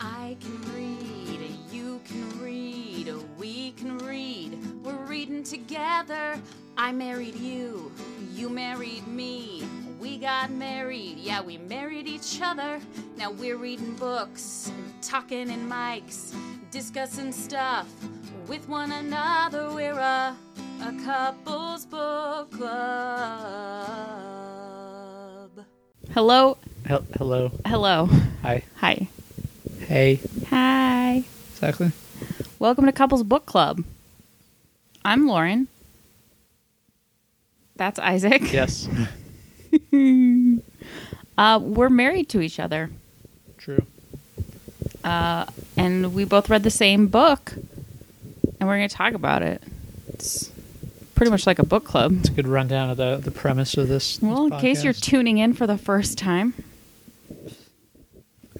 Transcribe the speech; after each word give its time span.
I 0.00 0.36
can 0.40 0.60
read, 0.74 1.40
you 1.72 2.00
can 2.04 2.40
read, 2.40 3.12
we 3.36 3.72
can 3.72 3.98
read. 3.98 4.56
We're 4.84 4.94
reading 5.06 5.42
together. 5.42 6.40
I 6.76 6.92
married 6.92 7.34
you, 7.34 7.90
you 8.32 8.48
married 8.48 9.08
me. 9.08 9.64
We 9.98 10.16
got 10.18 10.52
married, 10.52 11.18
yeah, 11.18 11.40
we 11.42 11.58
married 11.58 12.06
each 12.06 12.40
other. 12.40 12.80
Now 13.16 13.32
we're 13.32 13.56
reading 13.56 13.94
books, 13.94 14.70
talking 15.02 15.50
in 15.50 15.68
mics, 15.68 16.32
discussing 16.70 17.32
stuff 17.32 17.88
with 18.46 18.68
one 18.68 18.92
another. 18.92 19.68
We're 19.72 19.98
a, 19.98 20.36
a 20.80 20.92
couple's 21.04 21.84
book 21.86 22.52
club. 22.52 22.68
Hello, 26.14 26.56
Hel- 26.86 27.04
hello. 27.16 27.50
hello, 27.66 28.06
Hi. 28.42 28.62
hi, 28.76 29.08
Hey. 29.88 30.20
hi. 30.50 31.24
Exactly. 31.52 31.92
Welcome 32.58 32.84
to 32.84 32.92
Couples 32.92 33.22
Book 33.22 33.46
Club. 33.46 33.82
I'm 35.02 35.26
Lauren. 35.26 35.66
That's 37.76 37.98
Isaac. 37.98 38.52
Yes. 38.52 38.86
Uh, 41.38 41.56
we're 41.62 41.88
married 41.88 42.28
to 42.28 42.40
each 42.40 42.58
other, 42.58 42.90
True. 43.58 43.86
and 45.04 46.12
we 46.12 46.24
both 46.24 46.50
read 46.50 46.64
the 46.64 46.70
same 46.70 47.06
book, 47.06 47.52
and 48.58 48.68
we're 48.68 48.76
going 48.76 48.88
to 48.88 48.94
talk 48.94 49.14
about 49.14 49.42
it. 49.42 49.62
It's 50.08 50.50
pretty 51.14 51.30
much 51.30 51.46
like 51.46 51.60
a 51.60 51.64
book 51.64 51.84
club. 51.84 52.16
It's 52.18 52.28
a 52.28 52.32
good 52.32 52.48
rundown 52.48 52.90
of 52.90 52.96
the, 52.96 53.18
the 53.18 53.30
premise 53.30 53.76
of 53.76 53.86
this. 53.86 54.20
Well, 54.20 54.46
in 54.46 54.58
case 54.58 54.82
you're 54.82 54.92
tuning 54.92 55.38
in 55.38 55.52
for 55.54 55.68
the 55.68 55.78
first 55.78 56.18
time, 56.18 56.54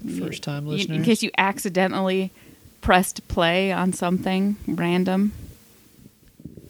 first 0.09 0.43
time 0.43 0.65
listeners. 0.67 0.97
in 0.97 1.03
case 1.03 1.21
you 1.23 1.31
accidentally 1.37 2.31
pressed 2.81 3.27
play 3.27 3.71
on 3.71 3.93
something 3.93 4.55
random 4.67 5.31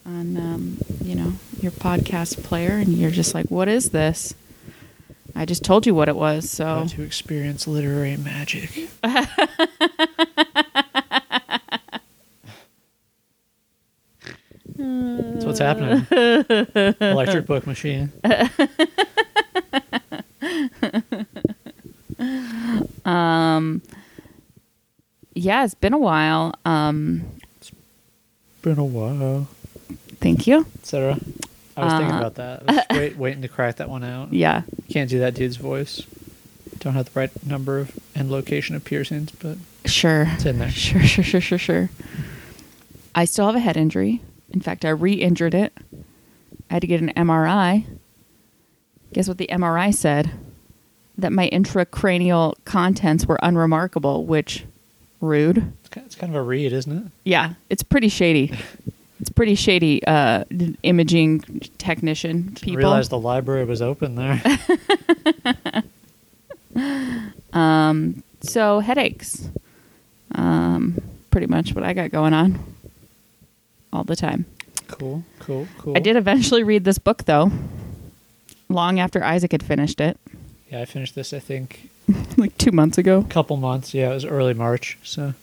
on, 0.05 0.37
um, 0.37 0.77
you 1.03 1.13
know, 1.15 1.33
your 1.61 1.71
podcast 1.71 2.43
player, 2.43 2.71
and 2.71 2.89
you're 2.89 3.11
just 3.11 3.33
like, 3.35 3.45
"What 3.51 3.67
is 3.67 3.91
this?" 3.91 4.33
I 5.35 5.45
just 5.45 5.63
told 5.63 5.85
you 5.85 5.93
what 5.93 6.09
it 6.09 6.15
was, 6.15 6.49
so 6.49 6.65
How 6.65 6.83
to 6.85 7.01
experience 7.03 7.67
literary 7.67 8.17
magic. 8.17 8.89
That's 14.77 15.45
what's 15.45 15.59
happening. 15.59 16.05
Electric 17.01 17.45
book 17.45 17.67
machine. 17.67 18.11
yeah, 25.39 25.63
it's 25.65 25.73
been 25.73 25.93
a 25.93 25.97
while. 25.97 26.53
Um, 26.65 27.23
it's 27.57 27.71
Been 28.61 28.77
a 28.79 28.83
while. 28.85 29.47
thank 30.19 30.47
you. 30.47 30.65
Sarah. 30.83 31.17
I 31.77 31.85
was 31.85 31.93
thinking 31.93 32.11
Uh, 32.15 32.17
about 32.19 32.35
that. 32.35 32.63
I 32.67 32.73
was 32.73 32.83
wait, 32.91 33.17
waiting 33.17 33.41
to 33.43 33.47
crack 33.47 33.77
that 33.77 33.89
one 33.89 34.03
out. 34.03 34.33
Yeah, 34.33 34.63
Can't 34.89 35.09
do 35.09 35.19
that 35.19 35.33
dude's 35.35 35.55
voice. 35.55 36.03
Don't 36.79 36.93
have 36.93 37.05
the 37.13 37.19
right 37.19 37.45
number 37.45 37.79
of 37.79 37.97
and 38.15 38.29
location 38.31 38.75
of 38.75 38.83
piercings, 38.85 39.31
but 39.31 39.57
sure. 39.85 40.27
it's 40.33 40.45
in 40.45 40.59
there. 40.59 40.69
Sure, 40.71 41.01
sure, 41.01 41.23
sure, 41.23 41.41
sure, 41.41 41.57
sure. 41.57 41.89
I 43.15 43.25
still 43.25 43.45
have 43.47 43.55
a 43.55 43.59
head 43.59 43.75
injury. 43.77 44.21
In 44.51 44.61
fact, 44.61 44.83
I 44.85 44.89
re 44.89 45.13
injured 45.13 45.53
it. 45.53 45.73
I 46.69 46.73
had 46.75 46.81
to 46.81 46.87
get 46.87 47.01
an 47.01 47.11
MRI. 47.15 47.85
Guess 49.13 49.27
what 49.27 49.37
the 49.37 49.47
MRI 49.47 49.93
said? 49.93 50.31
That 51.17 51.31
my 51.33 51.49
intracranial 51.49 52.53
contents 52.65 53.25
were 53.25 53.39
unremarkable, 53.41 54.25
which, 54.25 54.65
rude. 55.21 55.73
It's 55.95 56.15
kind, 56.15 56.31
of 56.31 56.35
a 56.35 56.41
read, 56.41 56.71
isn't 56.73 56.91
it? 57.07 57.11
Yeah, 57.23 57.53
it's 57.69 57.83
pretty 57.83 58.09
shady. 58.09 58.57
It's 59.19 59.29
pretty 59.29 59.55
shady, 59.55 60.01
uh, 60.05 60.45
imaging 60.83 61.41
technician 61.77 62.43
Didn't 62.43 62.61
people. 62.61 62.77
realize 62.77 63.09
the 63.09 63.19
library 63.19 63.65
was 63.65 63.81
open 63.81 64.15
there. 64.15 64.41
um, 67.53 68.23
So, 68.41 68.79
headaches. 68.79 69.49
Um, 70.35 71.01
pretty 71.31 71.47
much 71.47 71.73
what 71.73 71.83
I 71.83 71.93
got 71.93 72.11
going 72.11 72.33
on 72.33 72.59
all 73.91 74.03
the 74.03 74.15
time. 74.15 74.45
cool, 74.87 75.23
cool, 75.39 75.67
cool. 75.79 75.97
I 75.97 75.99
did 75.99 76.15
eventually 76.15 76.63
read 76.63 76.83
this 76.85 76.97
book, 76.97 77.25
though, 77.25 77.51
long 78.69 78.99
after 78.99 79.23
Isaac 79.23 79.51
had 79.51 79.63
finished 79.63 79.99
it, 79.99 80.17
Yeah, 80.71 80.81
I 80.81 80.85
finished 80.85 81.15
this. 81.15 81.33
I 81.33 81.39
think 81.39 81.89
like 82.37 82.57
two 82.57 82.71
months 82.71 82.97
ago. 82.97 83.19
a 83.19 83.23
couple 83.23 83.57
months. 83.57 83.93
Yeah, 83.93 84.11
it 84.11 84.13
was 84.13 84.25
early 84.25 84.53
March. 84.53 84.97
So 85.03 85.33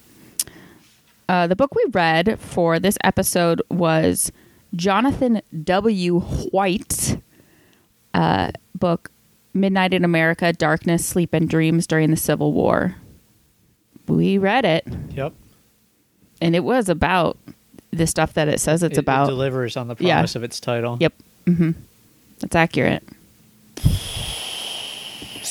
Uh, 1.29 1.47
the 1.47 1.57
book 1.57 1.75
we 1.75 1.85
read 1.93 2.39
for 2.39 2.79
this 2.79 2.97
episode 3.03 3.61
was 3.71 4.31
Jonathan 4.75 5.43
W. 5.65 6.21
White's 6.21 7.17
uh, 8.15 8.53
book, 8.75 9.11
Midnight 9.55 9.93
in 9.93 10.05
America 10.05 10.53
Darkness, 10.53 11.05
Sleep, 11.05 11.33
and 11.35 11.49
Dreams 11.49 11.87
During 11.87 12.11
the 12.11 12.17
Civil 12.17 12.53
War. 12.53 12.95
We 14.07 14.39
read 14.39 14.65
it, 14.65 14.87
yep, 15.11 15.33
and 16.41 16.55
it 16.55 16.63
was 16.63 16.89
about 16.89 17.37
the 17.91 18.07
stuff 18.07 18.35
that 18.35 18.47
it 18.47 18.61
says 18.61 18.85
it's 18.85 18.97
It- 18.97 19.01
about. 19.01 19.25
It 19.25 19.33
delivers 19.33 19.77
on 19.77 19.89
the 19.89 19.97
Yeah. 19.99 20.15
promise 20.17 20.37
of 20.37 20.45
its 20.45 20.61
title. 20.61 20.97
Yep. 21.01 21.13
Mm-hmm. 21.47 21.71
That's 22.39 22.55
accurate. 22.55 23.03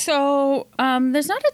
So, 0.05 0.67
um, 0.77 1.13
there's 1.13 1.27
not 1.27 1.43
a 1.43 1.53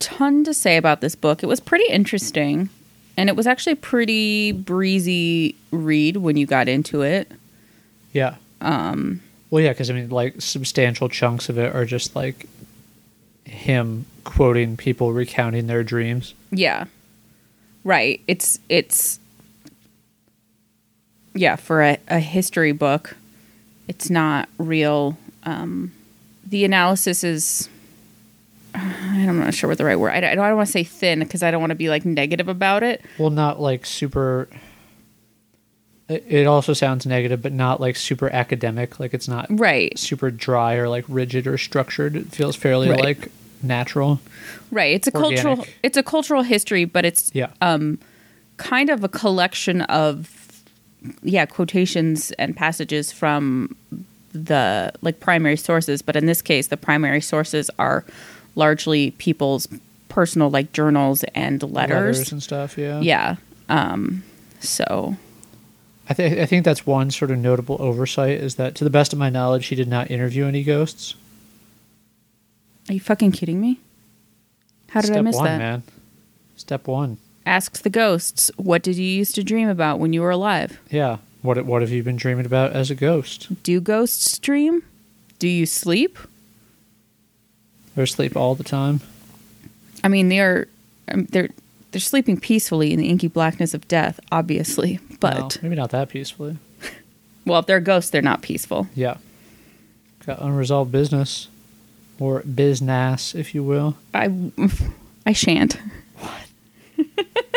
ton 0.00 0.42
to 0.42 0.52
say 0.52 0.76
about 0.76 1.00
this 1.00 1.14
book. 1.14 1.44
It 1.44 1.46
was 1.46 1.60
pretty 1.60 1.88
interesting, 1.88 2.70
and 3.16 3.28
it 3.28 3.36
was 3.36 3.46
actually 3.46 3.74
a 3.74 3.76
pretty 3.76 4.50
breezy 4.50 5.54
read 5.70 6.16
when 6.16 6.36
you 6.36 6.44
got 6.44 6.66
into 6.66 7.02
it. 7.02 7.30
Yeah. 8.12 8.34
Um. 8.60 9.20
Well, 9.48 9.62
yeah, 9.62 9.70
because 9.70 9.90
I 9.90 9.92
mean, 9.92 10.10
like 10.10 10.42
substantial 10.42 11.08
chunks 11.08 11.48
of 11.48 11.56
it 11.56 11.72
are 11.72 11.84
just 11.84 12.16
like 12.16 12.48
him 13.44 14.06
quoting 14.24 14.76
people 14.76 15.12
recounting 15.12 15.68
their 15.68 15.84
dreams. 15.84 16.34
Yeah. 16.50 16.86
Right. 17.84 18.20
It's 18.26 18.58
it's 18.68 19.20
yeah, 21.32 21.54
for 21.54 21.80
a, 21.80 21.98
a 22.08 22.18
history 22.18 22.72
book, 22.72 23.14
it's 23.86 24.10
not 24.10 24.48
real 24.58 25.16
um 25.44 25.92
the 26.46 26.64
analysis 26.64 27.24
is 27.24 27.68
I'm 28.74 29.40
not 29.40 29.54
sure 29.54 29.68
what 29.68 29.78
the 29.78 29.84
right 29.84 29.98
word. 29.98 30.10
I 30.12 30.20
don't, 30.20 30.30
I 30.30 30.34
don't 30.48 30.56
want 30.56 30.66
to 30.66 30.72
say 30.72 30.84
thin 30.84 31.18
because 31.20 31.42
I 31.42 31.50
don't 31.50 31.60
want 31.60 31.70
to 31.70 31.76
be 31.76 31.88
like 31.88 32.04
negative 32.04 32.48
about 32.48 32.82
it. 32.82 33.02
Well, 33.18 33.30
not 33.30 33.60
like 33.60 33.84
super. 33.86 34.48
It 36.08 36.46
also 36.46 36.72
sounds 36.74 37.06
negative, 37.06 37.40
but 37.40 37.52
not 37.52 37.80
like 37.80 37.96
super 37.96 38.28
academic. 38.28 39.00
Like 39.00 39.14
it's 39.14 39.28
not 39.28 39.46
Right. 39.48 39.96
super 39.98 40.30
dry 40.30 40.74
or 40.74 40.88
like 40.88 41.04
rigid 41.08 41.46
or 41.46 41.56
structured. 41.56 42.16
It 42.16 42.26
feels 42.32 42.54
fairly 42.56 42.90
Right. 42.90 43.00
like 43.00 43.28
natural. 43.62 44.20
Right. 44.70 44.94
It's 44.94 45.06
a 45.06 45.12
cultural 45.12 45.64
it's 45.82 45.96
a 45.96 46.02
cultural 46.02 46.42
history, 46.42 46.84
but 46.84 47.04
it's 47.04 47.30
Yeah. 47.34 47.48
um, 47.62 47.98
kind 48.58 48.90
of 48.90 49.04
a 49.04 49.08
collection 49.08 49.82
of 49.82 50.28
yeah 51.22 51.46
quotations 51.46 52.30
and 52.32 52.56
passages 52.56 53.10
from 53.12 53.74
the 54.32 54.92
like 55.02 55.20
primary 55.20 55.56
sources 55.56 56.00
but 56.02 56.16
in 56.16 56.26
this 56.26 56.40
case 56.42 56.68
the 56.68 56.76
primary 56.76 57.20
sources 57.20 57.70
are 57.78 58.04
largely 58.54 59.10
people's 59.12 59.68
personal 60.08 60.50
like 60.50 60.72
journals 60.72 61.24
and 61.34 61.62
letters, 61.62 62.32
and 62.32 62.42
stuff. 62.42 62.76
Yeah. 62.78 63.00
yeah 63.00 63.36
um 63.68 64.22
so 64.60 65.16
I 66.08 66.14
think 66.14 66.38
I 66.38 66.46
think 66.46 66.64
that's 66.64 66.84
one 66.86 67.10
sort 67.10 67.30
of 67.30 67.38
notable 67.38 67.76
oversight 67.80 68.40
is 68.40 68.56
that, 68.56 68.74
to 68.76 68.84
the 68.84 68.90
best 68.90 69.12
of 69.12 69.18
my 69.18 69.30
knowledge, 69.30 69.66
he 69.66 69.74
did 69.76 69.88
not 69.88 70.10
interview 70.10 70.44
any 70.46 70.62
ghosts. 70.64 71.14
are 72.88 72.94
you 72.94 73.00
fucking 73.00 73.32
kidding 73.32 73.60
me 73.60 73.78
how 74.90 75.00
did 75.00 75.06
Step 75.08 75.18
i 75.18 75.22
miss 75.22 75.36
one, 75.36 75.44
that 75.44 75.58
man. 75.58 75.82
Step 76.56 76.86
one. 76.86 77.16
asks 77.46 77.80
the 77.80 77.90
ghosts 77.90 78.50
what 78.56 78.82
did 78.82 78.96
you 78.96 79.06
used 79.06 79.34
to 79.36 79.42
dream 79.42 79.68
about 79.68 79.98
when 79.98 80.12
you 80.12 80.20
were 80.20 80.30
alive 80.30 80.78
Yeah. 80.90 81.18
What 81.42 81.64
what 81.66 81.82
have 81.82 81.90
you 81.90 82.02
been 82.02 82.16
dreaming 82.16 82.46
about 82.46 82.72
as 82.72 82.90
a 82.90 82.94
ghost? 82.94 83.48
do 83.62 83.80
ghosts 83.80 84.38
dream 84.38 84.82
do 85.38 85.48
you 85.48 85.66
sleep 85.66 86.18
They're 87.94 88.04
asleep 88.04 88.36
all 88.36 88.54
the 88.54 88.64
time? 88.64 89.00
I 90.04 90.08
mean, 90.08 90.28
they're 90.28 90.68
um, 91.08 91.26
they're 91.26 91.50
they're 91.90 92.00
sleeping 92.00 92.38
peacefully 92.38 92.92
in 92.92 92.98
the 92.98 93.08
inky 93.08 93.28
blackness 93.28 93.74
of 93.74 93.86
death, 93.88 94.18
obviously. 94.30 94.98
But 95.20 95.38
No, 95.38 95.48
maybe 95.62 95.74
not 95.74 95.90
that 95.90 96.08
peacefully. 96.08 96.58
well, 97.44 97.58
if 97.60 97.66
they're 97.66 97.80
ghosts, 97.80 98.10
they're 98.10 98.22
not 98.22 98.40
peaceful. 98.40 98.86
Yeah. 98.94 99.16
Got 100.24 100.40
unresolved 100.40 100.92
business, 100.92 101.48
or 102.20 102.40
business, 102.42 103.34
if 103.34 103.54
you 103.54 103.64
will. 103.64 103.96
I 104.14 104.30
I 105.26 105.32
shan't. 105.32 105.76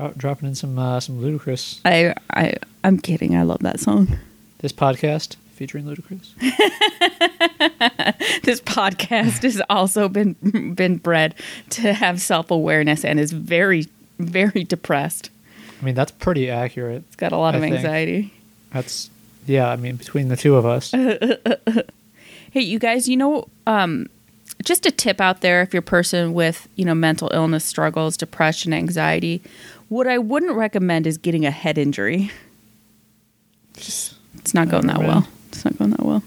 Drop, 0.00 0.16
dropping 0.16 0.48
in 0.48 0.54
some 0.54 0.78
uh, 0.78 0.98
some 0.98 1.20
ludicrous. 1.20 1.80
I 1.84 2.14
I 2.30 2.54
I'm 2.82 2.98
kidding. 2.98 3.36
I 3.36 3.42
love 3.42 3.60
that 3.60 3.80
song. 3.80 4.18
This 4.58 4.72
podcast 4.72 5.36
featuring 5.52 5.84
Ludacris. 5.84 6.34
this 8.42 8.62
podcast 8.62 9.42
has 9.42 9.60
also 9.68 10.08
been 10.08 10.72
been 10.74 10.96
bred 10.96 11.34
to 11.70 11.92
have 11.92 12.20
self 12.20 12.50
awareness 12.50 13.04
and 13.04 13.20
is 13.20 13.32
very 13.32 13.86
very 14.18 14.64
depressed. 14.64 15.28
I 15.80 15.84
mean, 15.84 15.94
that's 15.94 16.12
pretty 16.12 16.48
accurate. 16.48 17.04
It's 17.08 17.16
got 17.16 17.32
a 17.32 17.36
lot 17.36 17.54
I 17.54 17.58
of 17.58 17.62
think. 17.62 17.76
anxiety. 17.76 18.32
That's 18.72 19.10
yeah. 19.46 19.68
I 19.68 19.76
mean, 19.76 19.96
between 19.96 20.28
the 20.28 20.36
two 20.36 20.56
of 20.56 20.64
us, 20.64 20.92
Hey, 22.52 22.62
you 22.62 22.78
guys, 22.78 23.08
you 23.08 23.16
know, 23.16 23.46
um, 23.66 24.08
just 24.64 24.86
a 24.86 24.90
tip 24.90 25.20
out 25.20 25.40
there 25.40 25.62
if 25.62 25.72
you're 25.72 25.80
a 25.80 25.82
person 25.82 26.32
with, 26.32 26.68
you 26.74 26.84
know, 26.84 26.94
mental 26.94 27.30
illness 27.32 27.64
struggles, 27.64 28.16
depression, 28.16 28.72
anxiety, 28.72 29.40
what 29.90 30.06
I 30.06 30.18
wouldn't 30.18 30.52
recommend 30.52 31.06
is 31.06 31.18
getting 31.18 31.44
a 31.44 31.50
head 31.50 31.76
injury. 31.76 32.30
Just, 33.76 34.14
it's 34.36 34.54
not 34.54 34.68
going 34.68 34.86
that 34.86 34.98
well. 34.98 35.26
It's 35.48 35.64
not 35.64 35.76
going 35.76 35.90
that 35.90 36.04
well. 36.04 36.22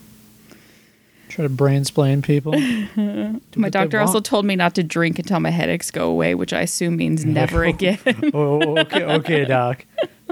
try 1.29 1.43
to 1.43 1.49
brain 1.49 1.85
splain 1.85 2.21
people. 2.21 2.51
My 3.55 3.69
doctor 3.69 3.99
also 4.01 4.19
told 4.19 4.45
me 4.45 4.57
not 4.57 4.75
to 4.75 4.83
drink 4.83 5.17
until 5.17 5.39
my 5.39 5.49
headaches 5.49 5.91
go 5.91 6.09
away, 6.09 6.35
which 6.35 6.51
I 6.51 6.61
assume 6.61 6.97
means 6.97 7.25
never 7.25 7.65
oh, 7.65 7.69
again. 7.69 7.99
Oh, 8.33 8.61
oh, 8.61 8.77
okay, 8.79 9.03
okay, 9.03 9.45
doc. 9.45 9.85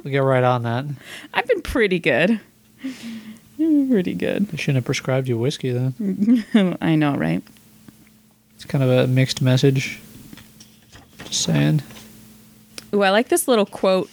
We'll 0.03 0.11
get 0.11 0.19
right 0.19 0.43
on 0.43 0.63
that. 0.63 0.85
I've 1.33 1.47
been 1.47 1.61
pretty 1.61 1.99
good. 1.99 2.39
Pretty 3.55 4.13
good. 4.13 4.47
They 4.47 4.57
shouldn't 4.57 4.75
have 4.75 4.85
prescribed 4.85 5.29
you 5.29 5.37
whiskey 5.37 5.71
then. 5.71 6.77
I 6.81 6.95
know, 6.95 7.15
right? 7.15 7.41
It's 8.55 8.65
kind 8.65 8.83
of 8.83 8.89
a 8.89 9.07
mixed 9.07 9.41
message. 9.41 10.01
Just 11.19 11.43
saying. 11.43 11.81
Ooh, 12.93 13.03
I 13.03 13.09
like 13.09 13.29
this 13.29 13.47
little 13.47 13.65
quote 13.65 14.09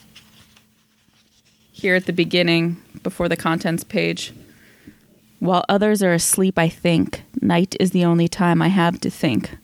here 1.72 1.94
at 1.94 2.06
the 2.06 2.12
beginning 2.12 2.80
before 3.02 3.28
the 3.28 3.36
contents 3.36 3.84
page. 3.84 4.32
While 5.40 5.64
others 5.68 6.02
are 6.02 6.12
asleep, 6.12 6.58
I 6.58 6.68
think. 6.68 7.22
Night 7.40 7.76
is 7.78 7.92
the 7.92 8.04
only 8.04 8.28
time 8.28 8.60
I 8.60 8.68
have 8.68 9.00
to 9.00 9.10
think. 9.10 9.56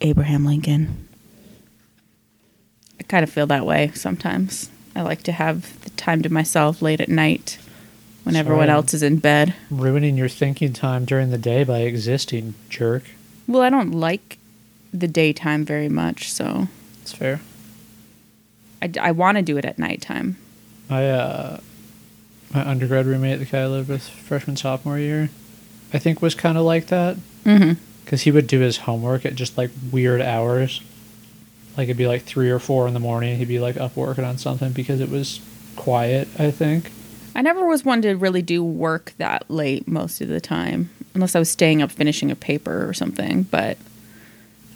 Abraham 0.00 0.44
Lincoln. 0.44 1.08
I 3.00 3.02
kind 3.04 3.22
of 3.22 3.30
feel 3.30 3.46
that 3.46 3.64
way 3.66 3.90
sometimes. 3.94 4.70
I 4.94 5.02
like 5.02 5.22
to 5.24 5.32
have 5.32 5.82
the 5.84 5.90
time 5.90 6.22
to 6.22 6.32
myself 6.32 6.82
late 6.82 7.00
at 7.00 7.08
night 7.08 7.58
when 8.24 8.36
everyone 8.36 8.68
else 8.68 8.92
is 8.94 9.02
in 9.02 9.18
bed. 9.18 9.54
Ruining 9.70 10.16
your 10.16 10.28
thinking 10.28 10.72
time 10.72 11.04
during 11.04 11.30
the 11.30 11.38
day 11.38 11.64
by 11.64 11.78
existing, 11.80 12.54
jerk. 12.68 13.04
Well, 13.48 13.62
I 13.62 13.70
don't 13.70 13.92
like 13.92 14.38
the 14.92 15.08
daytime 15.08 15.64
very 15.64 15.88
much, 15.88 16.30
so 16.30 16.68
It's 17.02 17.12
fair. 17.12 17.40
I, 19.00 19.10
want 19.12 19.36
to 19.36 19.42
do 19.42 19.56
it 19.58 19.64
at 19.64 19.78
nighttime. 19.78 20.36
My 20.88 21.10
uh, 21.10 21.60
my 22.54 22.68
undergrad 22.68 23.06
roommate, 23.06 23.38
the 23.38 23.44
guy 23.44 23.60
I 23.62 23.66
lived 23.66 23.88
with 23.88 24.06
freshman 24.08 24.56
sophomore 24.56 24.98
year, 24.98 25.30
I 25.92 25.98
think 25.98 26.20
was 26.20 26.34
kind 26.34 26.58
of 26.58 26.64
like 26.64 26.86
that 26.88 27.16
Mm-hmm. 27.44 27.72
because 28.04 28.22
he 28.22 28.30
would 28.30 28.46
do 28.46 28.60
his 28.60 28.76
homework 28.78 29.26
at 29.26 29.34
just 29.34 29.58
like 29.58 29.70
weird 29.90 30.20
hours. 30.20 30.80
Like 31.76 31.84
it'd 31.84 31.96
be 31.96 32.06
like 32.06 32.22
three 32.22 32.50
or 32.50 32.58
four 32.58 32.86
in 32.86 32.94
the 32.94 33.00
morning. 33.00 33.36
He'd 33.38 33.48
be 33.48 33.58
like 33.58 33.76
up 33.76 33.96
working 33.96 34.24
on 34.24 34.38
something 34.38 34.72
because 34.72 35.00
it 35.00 35.08
was 35.10 35.40
quiet. 35.76 36.28
I 36.38 36.50
think. 36.50 36.92
I 37.34 37.40
never 37.42 37.66
was 37.66 37.84
one 37.84 38.02
to 38.02 38.12
really 38.14 38.42
do 38.42 38.62
work 38.62 39.14
that 39.16 39.50
late 39.50 39.88
most 39.88 40.20
of 40.20 40.28
the 40.28 40.40
time, 40.40 40.90
unless 41.14 41.34
I 41.34 41.38
was 41.38 41.50
staying 41.50 41.80
up 41.80 41.90
finishing 41.90 42.30
a 42.30 42.36
paper 42.36 42.86
or 42.86 42.92
something. 42.92 43.44
But 43.44 43.78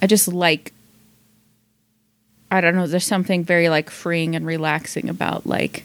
I 0.01 0.07
just 0.07 0.27
like, 0.27 0.73
I 2.57 2.61
don't 2.61 2.75
know, 2.77 2.87
there's 2.87 3.05
something 3.07 3.45
very 3.45 3.69
like 3.69 3.91
freeing 3.91 4.35
and 4.35 4.47
relaxing 4.47 5.09
about 5.09 5.47
like 5.47 5.85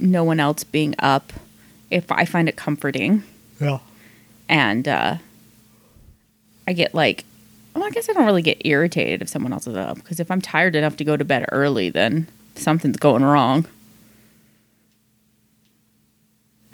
no 0.00 0.24
one 0.24 0.40
else 0.40 0.64
being 0.64 0.94
up. 0.98 1.32
If 1.90 2.10
I 2.10 2.24
find 2.24 2.48
it 2.48 2.56
comforting, 2.56 3.22
Yeah. 3.60 3.78
and 4.48 4.88
uh, 4.88 5.16
I 6.66 6.72
get 6.72 6.94
like, 6.94 7.24
well, 7.74 7.84
I 7.84 7.90
guess 7.90 8.08
I 8.08 8.12
don't 8.12 8.26
really 8.26 8.42
get 8.42 8.60
irritated 8.66 9.22
if 9.22 9.28
someone 9.28 9.52
else 9.52 9.66
is 9.68 9.76
up 9.76 9.96
because 9.96 10.18
if 10.18 10.30
I'm 10.30 10.40
tired 10.40 10.74
enough 10.74 10.96
to 10.96 11.04
go 11.04 11.16
to 11.16 11.24
bed 11.24 11.46
early, 11.52 11.90
then 11.90 12.26
something's 12.56 12.96
going 12.96 13.22
wrong. 13.22 13.66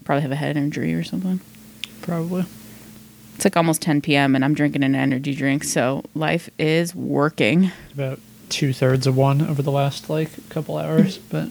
Probably 0.04 0.22
have 0.22 0.32
a 0.32 0.36
head 0.36 0.56
injury 0.56 0.94
or 0.94 1.04
something. 1.04 1.40
Probably. 2.00 2.44
It's 3.36 3.44
like 3.44 3.56
almost 3.56 3.82
10 3.82 4.00
p.m. 4.00 4.34
and 4.34 4.44
I'm 4.44 4.54
drinking 4.54 4.82
an 4.82 4.94
energy 4.94 5.34
drink, 5.34 5.62
so 5.64 6.04
life 6.14 6.50
is 6.58 6.94
working. 6.94 7.70
About 7.94 8.18
two 8.52 8.72
thirds 8.72 9.06
of 9.06 9.16
one 9.16 9.40
over 9.40 9.62
the 9.62 9.72
last 9.72 10.08
like 10.08 10.48
couple 10.50 10.76
hours, 10.76 11.18
but 11.30 11.48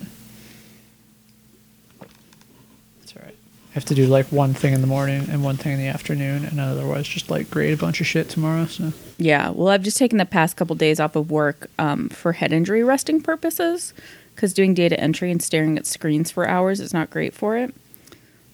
it's 3.01 3.15
alright. 3.15 3.35
I 3.35 3.73
have 3.73 3.85
to 3.85 3.95
do 3.95 4.05
like 4.05 4.27
one 4.27 4.53
thing 4.53 4.73
in 4.73 4.81
the 4.81 4.87
morning 4.87 5.27
and 5.29 5.43
one 5.43 5.57
thing 5.57 5.73
in 5.73 5.79
the 5.79 5.87
afternoon, 5.87 6.45
and 6.45 6.59
otherwise 6.59 7.07
just 7.07 7.29
like 7.29 7.49
grade 7.49 7.73
a 7.73 7.77
bunch 7.77 7.99
of 7.99 8.07
shit 8.07 8.29
tomorrow. 8.29 8.67
So 8.67 8.93
Yeah, 9.17 9.49
well, 9.49 9.69
I've 9.69 9.83
just 9.83 9.97
taken 9.97 10.17
the 10.17 10.25
past 10.25 10.55
couple 10.55 10.75
days 10.75 10.99
off 10.99 11.15
of 11.15 11.31
work 11.31 11.69
um, 11.79 12.09
for 12.09 12.33
head 12.33 12.53
injury 12.53 12.83
resting 12.83 13.21
purposes 13.21 13.93
because 14.35 14.53
doing 14.53 14.73
data 14.73 14.99
entry 14.99 15.31
and 15.31 15.41
staring 15.41 15.77
at 15.77 15.85
screens 15.85 16.31
for 16.31 16.47
hours 16.47 16.79
is 16.79 16.93
not 16.93 17.09
great 17.09 17.33
for 17.33 17.57
it. 17.57 17.73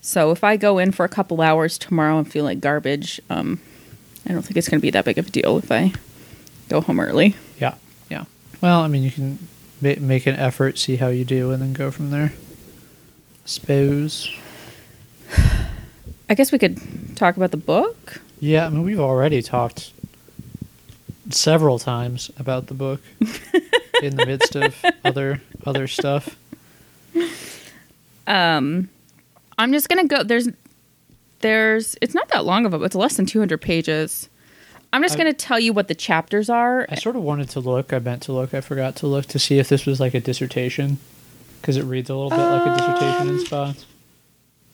So 0.02 0.32
if 0.32 0.44
I 0.44 0.56
go 0.56 0.78
in 0.78 0.94
for 0.94 1.04
a 1.04 1.10
couple 1.10 1.42
hours 1.42 1.78
tomorrow 1.78 2.18
and 2.18 2.32
feel 2.32 2.46
like 2.46 2.62
garbage, 2.62 3.20
um, 3.30 3.60
I 4.26 4.32
don't 4.32 4.42
think 4.42 4.58
it's 4.58 4.70
going 4.70 4.80
to 4.80 4.82
be 4.82 4.92
that 4.92 5.06
big 5.06 5.18
of 5.18 5.28
a 5.28 5.30
deal 5.30 5.58
if 5.58 5.72
I 5.72 5.92
go 6.70 6.82
home 6.82 7.00
early. 7.00 7.36
Well, 8.62 8.82
I 8.82 8.88
mean, 8.88 9.04
you 9.04 9.12
can 9.12 9.40
ma- 9.82 9.94
make 10.00 10.26
an 10.26 10.36
effort, 10.36 10.78
see 10.78 10.96
how 10.96 11.08
you 11.08 11.26
do, 11.26 11.52
and 11.52 11.62
then 11.62 11.74
go 11.74 11.92
from 11.92 12.12
there. 12.12 12.34
Suppose. 13.46 14.30
I 16.30 16.34
guess 16.34 16.52
we 16.52 16.60
could 16.60 16.80
talk 17.16 17.38
about 17.38 17.52
the 17.52 17.58
book. 17.58 18.22
Yeah, 18.40 18.66
I 18.66 18.70
mean, 18.70 18.84
we've 18.84 19.00
already 19.00 19.42
talked 19.42 19.92
several 21.30 21.80
times 21.80 22.32
about 22.38 22.68
the 22.68 22.74
book 22.74 23.02
in 24.02 24.16
the 24.16 24.26
midst 24.26 24.56
of 24.56 24.76
other 25.04 25.42
other 25.66 25.88
stuff. 25.88 26.36
Um, 28.28 28.90
I'm 29.58 29.72
just 29.72 29.90
gonna 29.90 30.06
go. 30.06 30.24
There's, 30.24 30.50
there's. 31.40 31.96
It's 32.02 32.14
not 32.14 32.28
that 32.30 32.46
long 32.46 32.66
of 32.66 32.74
a. 32.74 32.84
It's 32.84 32.96
less 32.96 33.18
than 33.18 33.26
200 33.26 33.60
pages. 33.62 34.30
I'm 34.94 35.02
just 35.04 35.16
I- 35.16 35.18
gonna 35.20 35.34
tell 35.34 35.60
you 35.60 35.74
what 35.74 35.88
the 35.88 35.96
chapters 35.96 36.50
are. 36.50 36.86
I 36.90 36.96
sort 36.96 37.16
of 37.16 37.22
wanted 37.24 37.50
to 37.52 37.60
look. 37.60 37.94
I 37.94 38.00
meant 38.00 38.22
to 38.24 38.34
look. 38.34 38.54
I 38.54 38.62
forgot 38.62 38.96
to 38.98 39.08
look 39.08 39.26
to 39.28 39.40
see 39.40 39.60
if 39.60 39.70
this 39.70 39.86
was 39.86 40.00
like 40.00 40.14
a 40.14 40.20
dissertation, 40.20 40.98
because 41.62 41.78
it 41.78 41.84
reads 41.84 42.10
a 42.10 42.16
little 42.16 42.30
bit 42.30 42.38
like 42.38 42.66
a 42.66 42.78
dissertation 42.78 43.28
in 43.30 43.40
spots. 43.46 43.86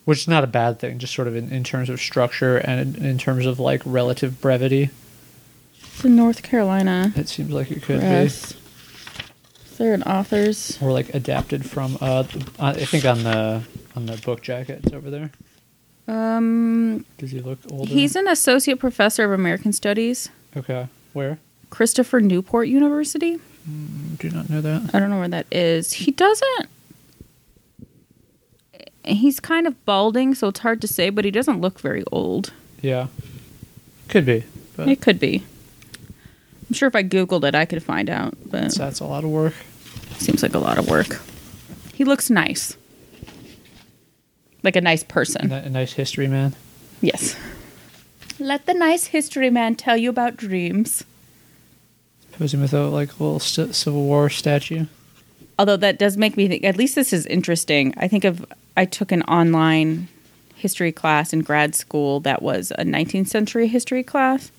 Which 0.04 0.18
is 0.18 0.28
not 0.28 0.44
a 0.44 0.46
bad 0.46 0.78
thing, 0.78 0.98
just 0.98 1.14
sort 1.14 1.28
of 1.28 1.34
in, 1.34 1.50
in 1.50 1.64
terms 1.64 1.88
of 1.88 1.98
structure 1.98 2.58
and 2.58 2.94
in, 2.96 3.04
in 3.06 3.18
terms 3.18 3.46
of 3.46 3.58
like 3.58 3.80
relative 3.86 4.38
brevity. 4.40 4.90
It's 5.82 6.04
in 6.04 6.14
North 6.14 6.42
Carolina. 6.42 7.12
It 7.16 7.28
seems 7.28 7.50
like 7.50 7.70
it 7.70 7.82
could 7.82 8.00
Press. 8.00 8.52
Is 9.70 9.78
there 9.78 9.94
an 9.94 10.02
author's? 10.02 10.78
or 10.82 10.92
like 10.92 11.14
adapted 11.14 11.64
from. 11.68 11.96
Uh, 12.00 12.24
I 12.58 12.74
think 12.74 13.04
on 13.06 13.22
the 13.24 13.62
on 13.96 14.06
the 14.06 14.16
book 14.18 14.42
jacket, 14.42 14.80
it's 14.84 14.92
over 14.92 15.10
there. 15.10 15.30
Um, 16.06 17.04
Does 17.18 17.30
he 17.30 17.40
look 17.40 17.58
older? 17.70 17.90
he's 17.90 18.14
an 18.16 18.28
associate 18.28 18.78
professor 18.78 19.24
of 19.24 19.32
American 19.32 19.72
Studies, 19.72 20.28
okay. 20.56 20.88
Where? 21.12 21.38
Christopher 21.70 22.20
Newport 22.20 22.68
University. 22.68 23.38
Do 24.18 24.30
not 24.30 24.50
know 24.50 24.60
that. 24.60 24.90
I 24.94 25.00
don't 25.00 25.08
know 25.10 25.18
where 25.18 25.28
that 25.28 25.46
is. 25.50 25.92
He 25.94 26.10
doesn't. 26.10 26.68
He's 29.04 29.40
kind 29.40 29.66
of 29.66 29.84
balding, 29.84 30.34
so 30.34 30.48
it's 30.48 30.60
hard 30.60 30.80
to 30.82 30.88
say, 30.88 31.10
but 31.10 31.24
he 31.24 31.30
doesn't 31.30 31.60
look 31.60 31.78
very 31.80 32.04
old. 32.12 32.52
Yeah, 32.82 33.06
could 34.08 34.26
be, 34.26 34.44
but 34.76 34.88
It 34.88 35.00
could 35.00 35.18
be. 35.18 35.44
I'm 36.68 36.74
sure 36.74 36.88
if 36.88 36.94
I 36.96 37.02
googled 37.02 37.44
it, 37.44 37.54
I 37.54 37.64
could 37.64 37.82
find 37.82 38.08
out, 38.10 38.34
but 38.44 38.62
that's, 38.62 38.78
that's 38.78 39.00
a 39.00 39.04
lot 39.06 39.24
of 39.24 39.30
work. 39.30 39.54
seems 40.18 40.42
like 40.42 40.54
a 40.54 40.58
lot 40.58 40.78
of 40.78 40.88
work. 40.88 41.20
He 41.92 42.04
looks 42.04 42.30
nice, 42.30 42.76
like 44.64 44.74
a 44.76 44.80
nice 44.80 45.04
person. 45.04 45.52
a 45.52 45.68
nice 45.70 45.92
history 45.92 46.26
man. 46.26 46.54
Yes. 47.00 47.36
Let 48.40 48.66
the 48.66 48.74
nice 48.74 49.06
history 49.06 49.50
man 49.50 49.76
tell 49.76 49.96
you 49.96 50.10
about 50.10 50.36
dreams. 50.36 51.04
Posing 52.32 52.60
with 52.60 52.72
a 52.74 52.86
like 52.88 53.10
a 53.10 53.22
little 53.22 53.38
st- 53.38 53.74
Civil 53.76 54.02
War 54.02 54.28
statue. 54.28 54.86
although 55.58 55.76
that 55.76 55.98
does 56.00 56.16
make 56.16 56.36
me 56.36 56.48
think 56.48 56.64
at 56.64 56.76
least 56.76 56.96
this 56.96 57.12
is 57.12 57.26
interesting 57.26 57.94
i 57.96 58.08
think 58.08 58.24
of 58.24 58.44
i 58.76 58.84
took 58.84 59.12
an 59.12 59.22
online 59.22 60.08
history 60.56 60.90
class 60.90 61.32
in 61.32 61.42
grad 61.42 61.76
school 61.76 62.18
that 62.18 62.42
was 62.42 62.72
a 62.72 62.82
19th 62.82 63.28
century 63.28 63.68
history 63.68 64.02
class 64.02 64.50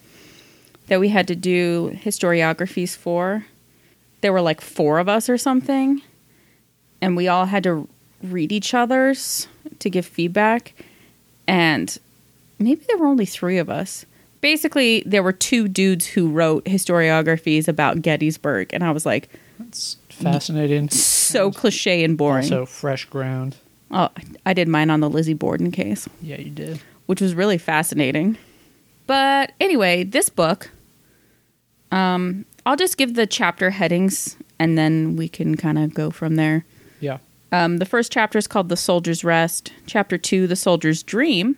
that 0.88 1.02
we 1.02 1.10
had 1.10 1.28
to 1.28 1.36
do 1.36 1.92
historiographies 2.02 2.96
for 2.96 3.46
there 4.22 4.32
were 4.32 4.40
like 4.42 4.62
four 4.62 5.00
of 5.00 5.10
us 5.10 5.28
or 5.28 5.38
something 5.38 6.02
and 7.02 7.18
we 7.18 7.28
all 7.28 7.48
had 7.48 7.64
to 7.64 7.90
read 8.24 8.54
each 8.54 8.74
other's 8.74 9.50
to 9.79 9.89
give 9.89 10.05
feedback 10.05 10.74
and 11.48 11.98
maybe 12.60 12.84
there 12.88 12.98
were 12.98 13.08
only 13.08 13.25
three 13.25 13.58
of 13.58 13.70
us 13.70 14.05
basically 14.41 15.03
there 15.05 15.24
were 15.24 15.32
two 15.34 15.67
dudes 15.67 16.05
who 16.05 16.29
wrote 16.29 16.63
historiographies 16.65 17.67
about 17.67 18.01
gettysburg 18.01 18.70
and 18.74 18.84
i 18.84 18.91
was 18.91 19.05
like 19.05 19.29
That's 19.60 19.98
fascinating. 20.10 20.89
so 20.89 21.51
cliche 21.51 22.03
and 22.03 22.17
boring. 22.17 22.46
So 22.46 22.65
fresh 22.65 23.05
ground. 23.05 23.58
Oh, 23.91 24.10
I 24.46 24.53
did 24.53 24.67
mine 24.67 24.89
on 24.89 25.00
the 25.00 25.10
Lizzie 25.10 25.34
Borden 25.36 25.72
case, 25.72 26.08
Yeah, 26.22 26.39
you 26.39 26.50
did. 26.50 26.79
which 27.05 27.22
was 27.22 27.36
really 27.36 27.58
fascinating. 27.58 28.38
But 29.08 29.51
anyway, 29.62 30.03
this 30.03 30.27
book, 30.29 30.72
um, 31.91 32.46
I'll 32.65 32.75
just 32.75 32.98
give 32.98 33.13
the 33.13 33.27
chapter 33.27 33.70
headings 33.70 34.36
and 34.60 34.77
then 34.77 35.15
we 35.15 35.27
can 35.29 35.55
kind 35.55 35.77
of 35.77 35.94
go 35.94 36.10
from 36.12 36.36
there. 36.36 36.65
Um, 37.52 37.78
the 37.78 37.86
first 37.86 38.12
chapter 38.12 38.38
is 38.38 38.48
called 38.48 38.70
The 38.70 38.78
Soldier's 38.78 39.24
Rest. 39.24 39.72
Chapter 39.86 40.18
two, 40.18 40.48
The 40.48 40.56
Soldier's 40.56 41.04
Dream. 41.04 41.58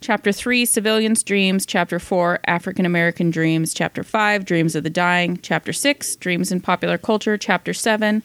Chapter 0.00 0.32
three, 0.32 0.64
Civilians' 0.64 1.22
Dreams. 1.22 1.64
Chapter 1.64 1.98
four, 1.98 2.40
African 2.46 2.84
American 2.84 3.30
Dreams. 3.30 3.72
Chapter 3.72 4.02
five, 4.02 4.44
Dreams 4.44 4.74
of 4.74 4.82
the 4.82 4.90
Dying. 4.90 5.38
Chapter 5.42 5.72
six, 5.72 6.16
Dreams 6.16 6.50
in 6.50 6.60
Popular 6.60 6.98
Culture. 6.98 7.38
Chapter 7.38 7.72
seven, 7.72 8.22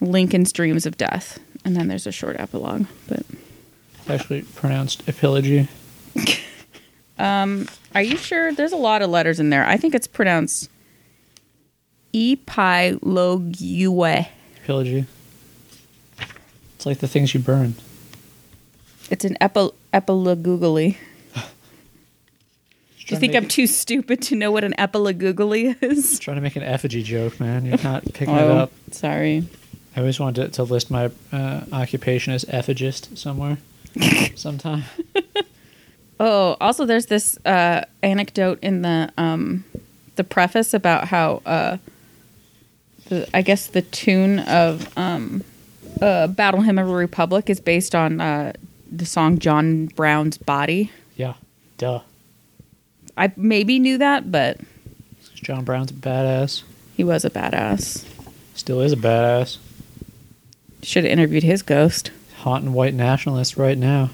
Lincoln's 0.00 0.52
Dreams 0.52 0.86
of 0.86 0.96
Death. 0.96 1.38
And 1.64 1.76
then 1.76 1.88
there's 1.88 2.06
a 2.06 2.12
short 2.12 2.36
epilogue. 2.38 2.86
But 3.08 3.26
Actually 4.08 4.42
pronounced 4.42 5.06
epilogy. 5.06 5.68
are 7.94 8.02
you 8.02 8.16
sure? 8.16 8.52
There's 8.52 8.72
a 8.72 8.76
lot 8.76 9.02
of 9.02 9.10
letters 9.10 9.40
in 9.40 9.50
there. 9.50 9.66
I 9.66 9.76
think 9.76 9.94
it's 9.94 10.06
pronounced 10.06 10.70
Epilogue. 12.14 13.54
Epilogy. 14.64 15.06
It's 16.86 16.90
like 16.92 16.98
the 17.00 17.08
things 17.08 17.34
you 17.34 17.40
burn. 17.40 17.74
It's 19.10 19.24
an 19.24 19.36
epi- 19.40 19.70
epilogoogly. 19.92 20.96
Do 21.34 21.40
you 23.08 23.16
think 23.16 23.34
I'm 23.34 23.48
too 23.48 23.66
stupid 23.66 24.22
to 24.22 24.36
know 24.36 24.52
what 24.52 24.62
an 24.62 24.72
epilogoogly 24.78 25.82
is? 25.82 26.20
Trying 26.20 26.36
to 26.36 26.40
make 26.40 26.54
an 26.54 26.62
effigy 26.62 27.02
joke, 27.02 27.40
man. 27.40 27.66
You're 27.66 27.82
not 27.82 28.04
picking 28.14 28.32
it 28.36 28.40
Oh, 28.40 28.56
up. 28.58 28.72
sorry. 28.92 29.48
I 29.96 29.98
always 30.00 30.20
wanted 30.20 30.42
to, 30.42 30.48
to 30.52 30.62
list 30.62 30.88
my 30.92 31.10
uh, 31.32 31.62
occupation 31.72 32.32
as 32.32 32.44
effigist 32.44 33.18
somewhere. 33.18 33.58
Sometime. 34.36 34.84
Oh, 36.20 36.56
also, 36.60 36.86
there's 36.86 37.06
this 37.06 37.36
uh, 37.44 37.82
anecdote 38.04 38.60
in 38.62 38.82
the 38.82 39.10
um, 39.18 39.64
the 40.14 40.22
preface 40.22 40.72
about 40.72 41.08
how 41.08 41.42
uh, 41.46 41.78
the 43.08 43.28
I 43.34 43.42
guess 43.42 43.66
the 43.66 43.82
tune 43.82 44.38
of 44.38 44.96
um, 44.96 45.42
uh, 46.00 46.26
"Battle 46.28 46.60
Hymn 46.60 46.78
of 46.78 46.88
the 46.88 46.94
Republic" 46.94 47.48
is 47.50 47.60
based 47.60 47.94
on 47.94 48.20
uh, 48.20 48.52
the 48.90 49.06
song 49.06 49.38
John 49.38 49.86
Brown's 49.86 50.38
"Body." 50.38 50.90
Yeah. 51.16 51.34
Duh. 51.78 52.00
I 53.16 53.32
maybe 53.36 53.78
knew 53.78 53.98
that, 53.98 54.30
but 54.30 54.58
John 55.34 55.64
Brown's 55.64 55.90
a 55.90 55.94
badass. 55.94 56.62
he 56.96 57.04
was 57.04 57.24
a 57.24 57.30
badass. 57.30 58.04
Still 58.54 58.80
is 58.80 58.92
a 58.92 58.96
badass. 58.96 59.58
Should 60.82 61.04
have 61.04 61.12
interviewed 61.12 61.42
his 61.42 61.62
ghost. 61.62 62.10
Haunting 62.38 62.72
white 62.72 62.94
nationalist 62.94 63.56
right 63.56 63.76
now. 63.78 64.10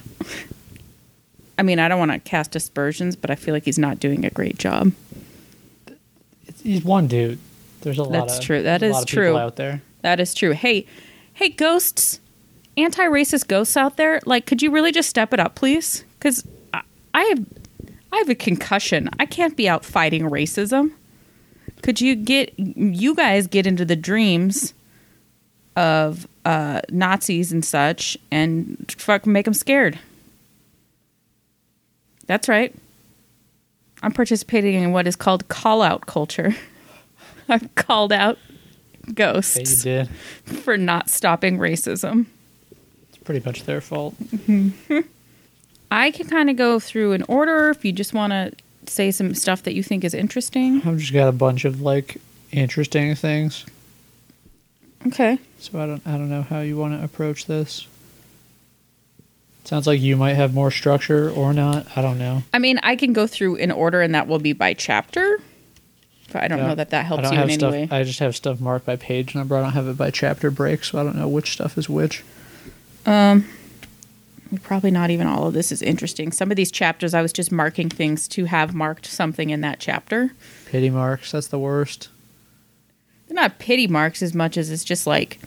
I 1.59 1.62
mean, 1.62 1.79
I 1.79 1.89
don't 1.89 1.99
want 1.99 2.12
to 2.12 2.19
cast 2.19 2.57
aspersions, 2.57 3.15
but 3.15 3.31
I 3.31 3.35
feel 3.35 3.55
like 3.55 3.65
he's 3.65 3.79
not 3.79 4.01
doing 4.01 4.25
a 4.25 4.31
great 4.31 4.59
job. 4.59 4.93
He's 6.62 6.85
one 6.85 7.09
dude. 7.09 7.39
There's 7.83 7.99
a 7.99 8.05
lot 8.05 8.12
That's 8.12 8.39
of 8.39 8.45
true. 8.45 8.62
That 8.62 8.83
is 8.83 9.05
true. 9.05 9.37
out 9.37 9.57
there. 9.57 9.83
That 10.03 10.21
is 10.21 10.35
true. 10.35 10.53
Hey, 10.53 10.87
hey, 11.35 11.49
ghosts, 11.49 12.21
anti-racist 12.77 13.49
ghosts 13.49 13.77
out 13.77 13.97
there, 13.97 14.21
like, 14.27 14.47
could 14.47 14.62
you 14.62 14.71
really 14.71 14.93
just 14.93 15.09
step 15.09 15.33
it 15.33 15.41
up, 15.41 15.55
please? 15.55 16.05
Because 16.19 16.47
I, 16.73 16.83
I 17.15 17.23
have, 17.25 17.47
I 18.12 18.17
have 18.19 18.29
a 18.29 18.35
concussion. 18.35 19.09
I 19.19 19.27
can't 19.27 19.57
be 19.57 19.69
out 19.69 19.85
fighting 19.85 20.23
racism. 20.23 20.93
Could 21.83 22.01
you 22.01 22.15
get, 22.15 22.53
you 22.59 23.15
guys 23.15 23.47
get 23.47 23.67
into 23.67 23.85
the 23.85 23.97
dreams 23.97 24.75
of 25.77 26.29
uh, 26.45 26.81
Nazis 26.91 27.53
and 27.53 27.65
such, 27.65 28.17
and 28.31 28.93
fuck, 28.97 29.27
make 29.27 29.45
them 29.45 29.55
scared. 29.55 29.99
That's 32.27 32.49
right. 32.49 32.75
I'm 34.03 34.12
participating 34.12 34.75
in 34.75 34.93
what 34.93 35.07
is 35.07 35.17
called 35.17 35.49
call 35.49 35.83
out 35.83 36.07
culture. 36.07 36.55
I've 37.49 37.75
called 37.75 38.12
out 38.12 38.39
ghosts 39.15 39.57
Hey, 39.57 39.91
you 39.93 40.05
did. 40.05 40.09
for 40.63 40.77
not 40.77 41.09
stopping 41.11 41.59
racism. 41.59 42.27
It's 43.09 43.19
pretty 43.25 43.45
much 43.45 43.65
their 43.65 43.81
fault. 43.81 44.15
Mm-hmm. 44.21 45.01
I 45.91 46.11
can 46.11 46.27
kind 46.29 46.49
of 46.51 46.57
go 46.57 46.79
through 46.81 47.13
an 47.13 47.23
order 47.29 47.69
if 47.71 47.85
you 47.85 47.93
just 47.93 48.15
want 48.15 48.33
to 48.33 48.53
say 48.91 49.11
some 49.11 49.35
stuff 49.35 49.63
that 49.65 49.75
you 49.75 49.83
think 49.83 50.05
is 50.05 50.15
interesting. 50.15 50.83
I've 50.87 50.99
just 50.99 51.13
got 51.13 51.29
a 51.29 51.33
bunch 51.33 51.65
of 51.65 51.81
like 51.81 52.17
interesting 52.51 53.15
things. 53.15 53.67
Okay. 55.07 55.39
So 55.59 55.79
I 55.81 55.87
don't 55.87 56.07
I 56.07 56.13
don't 56.13 56.31
know 56.31 56.43
how 56.43 56.61
you 56.61 56.77
want 56.77 56.99
to 56.99 57.05
approach 57.05 57.47
this. 57.47 57.87
Sounds 59.65 59.87
like 59.87 60.01
you 60.01 60.17
might 60.17 60.35
have 60.35 60.55
more 60.55 60.71
structure 60.71 61.31
or 61.31 61.53
not. 61.53 61.87
I 61.97 62.03
don't 62.03 62.19
know. 62.19 62.43
I 62.53 62.59
mean, 62.59 62.79
I 62.83 62.97
can 62.97 63.13
go 63.13 63.27
through 63.29 63.57
in 63.57 63.71
order 63.71 64.01
and 64.01 64.15
that 64.15 64.27
will 64.27 64.41
be 64.41 64.53
by 64.53 64.75
chapter. 64.75 65.39
But 66.33 66.43
I 66.43 66.49
don't 66.49 66.61
know 66.61 66.75
that 66.75 66.91
that 66.91 67.05
helps 67.05 67.25
you 67.25 67.37
in 67.37 67.43
any 67.43 67.55
stuff. 67.55 67.73
way. 67.73 67.89
I 67.91 68.05
just 68.05 68.21
have 68.21 68.35
stuff 68.35 68.61
marked 68.61 68.87
by 68.87 68.97
page 68.97 69.35
number. 69.35 69.57
I 69.57 69.62
don't 69.62 69.73
have 69.73 69.87
it 69.89 69.99
by 69.99 70.11
chapter 70.11 70.51
break, 70.51 70.85
so 70.85 70.99
I 70.99 71.05
don't 71.05 71.17
know 71.17 71.29
which 71.29 71.53
stuff 71.53 71.77
is 71.77 71.89
which. 71.89 72.25
Um, 73.05 73.49
Probably 74.62 74.91
not 74.91 75.11
even 75.11 75.27
all 75.27 75.47
of 75.47 75.55
this 75.55 75.73
is 75.73 75.81
interesting. 75.81 76.31
Some 76.31 76.51
of 76.51 76.57
these 76.57 76.71
chapters, 76.71 77.15
I 77.15 77.23
was 77.23 77.33
just 77.33 77.51
marking 77.51 77.89
things 77.89 78.29
to 78.29 78.45
have 78.45 78.75
marked 78.75 79.07
something 79.07 79.51
in 79.51 79.62
that 79.62 79.81
chapter. 79.81 80.33
Pity 80.67 80.91
marks. 80.91 81.33
That's 81.33 81.47
the 81.47 81.59
worst. 81.59 82.09
They're 83.27 83.35
not 83.35 83.59
pity 83.59 83.87
marks 83.87 84.21
as 84.21 84.35
much 84.35 84.59
as 84.59 84.71
it's 84.71 84.85
just 84.85 85.07
like 85.07 85.39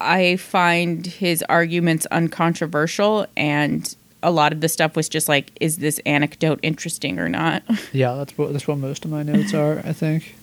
I 0.00 0.36
find 0.36 1.06
his 1.06 1.44
arguments 1.48 2.06
uncontroversial 2.06 3.26
and 3.36 3.94
a 4.22 4.30
lot 4.30 4.52
of 4.52 4.60
the 4.60 4.68
stuff 4.68 4.96
was 4.96 5.08
just 5.08 5.28
like 5.28 5.50
is 5.60 5.78
this 5.78 5.98
anecdote 6.06 6.58
interesting 6.62 7.18
or 7.18 7.28
not 7.28 7.62
Yeah, 7.92 8.14
that's 8.14 8.36
what 8.36 8.52
that's 8.52 8.66
what 8.68 8.78
most 8.78 9.04
of 9.04 9.10
my 9.10 9.22
notes 9.22 9.54
are. 9.54 9.78
I 9.84 9.92
think. 9.92 10.34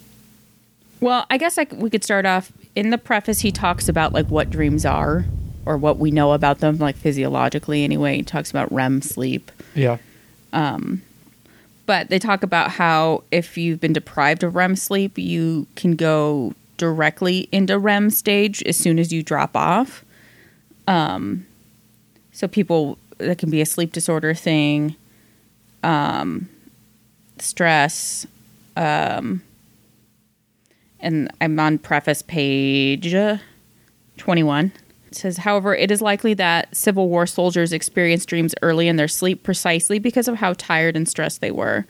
well 1.02 1.26
i 1.30 1.38
guess 1.38 1.58
like 1.58 1.72
we 1.74 1.90
could 1.90 2.04
start 2.04 2.26
off 2.26 2.52
in 2.76 2.90
the 2.90 2.98
preface 2.98 3.40
he 3.40 3.52
talks 3.52 3.88
about 3.88 4.14
like 4.14 4.28
what 4.28 4.50
dreams 4.50 4.86
are 4.86 5.26
or 5.66 5.78
what 5.78 5.98
we 6.00 6.10
know 6.12 6.32
about 6.34 6.60
them 6.60 6.78
like 6.78 6.96
physiologically 6.96 7.84
anyway 7.84 8.16
he 8.18 8.24
talks 8.24 8.50
about 8.50 8.72
rem 8.72 9.02
sleep 9.02 9.52
Yeah. 9.76 9.98
Um, 10.54 11.02
but 11.86 12.10
they 12.10 12.20
talk 12.20 12.42
about 12.44 12.72
how 12.72 13.24
if 13.32 13.58
you've 13.58 13.80
been 13.80 13.94
deprived 13.94 14.44
of 14.44 14.56
REM 14.56 14.76
sleep, 14.76 15.18
you 15.18 15.68
can 15.76 15.96
go 15.96 16.54
directly 16.78 17.48
into 17.52 17.78
REM 17.80 18.10
stage 18.10 18.62
as 18.64 18.76
soon 18.76 18.98
as 19.00 19.14
you 19.14 19.24
drop 19.24 19.56
off. 19.56 20.04
Um, 20.88 21.46
so 22.34 22.48
people 22.48 22.98
that 23.18 23.38
can 23.38 23.50
be 23.50 23.62
a 23.62 23.66
sleep 23.66 23.94
disorder 23.94 24.34
thing, 24.34 24.96
um, 25.84 26.50
stress, 27.40 28.26
um, 28.76 29.42
and 31.00 31.32
I'm 31.42 31.60
on 31.60 31.78
preface 31.78 32.22
page 32.22 33.16
twenty 34.18 34.44
one. 34.44 34.72
It 35.08 35.16
says, 35.16 35.38
however, 35.38 35.74
it 35.74 35.90
is 35.90 36.02
likely 36.02 36.34
that 36.34 36.76
Civil 36.76 37.08
War 37.08 37.26
soldiers 37.26 37.72
experienced 37.72 38.28
dreams 38.28 38.54
early 38.62 38.88
in 38.88 38.98
their 38.98 39.08
sleep 39.08 39.42
precisely 39.44 40.00
because 40.00 40.28
of 40.28 40.36
how 40.36 40.54
tired 40.54 40.98
and 40.98 41.08
stressed 41.08 41.40
they 41.40 41.52
were. 41.52 41.86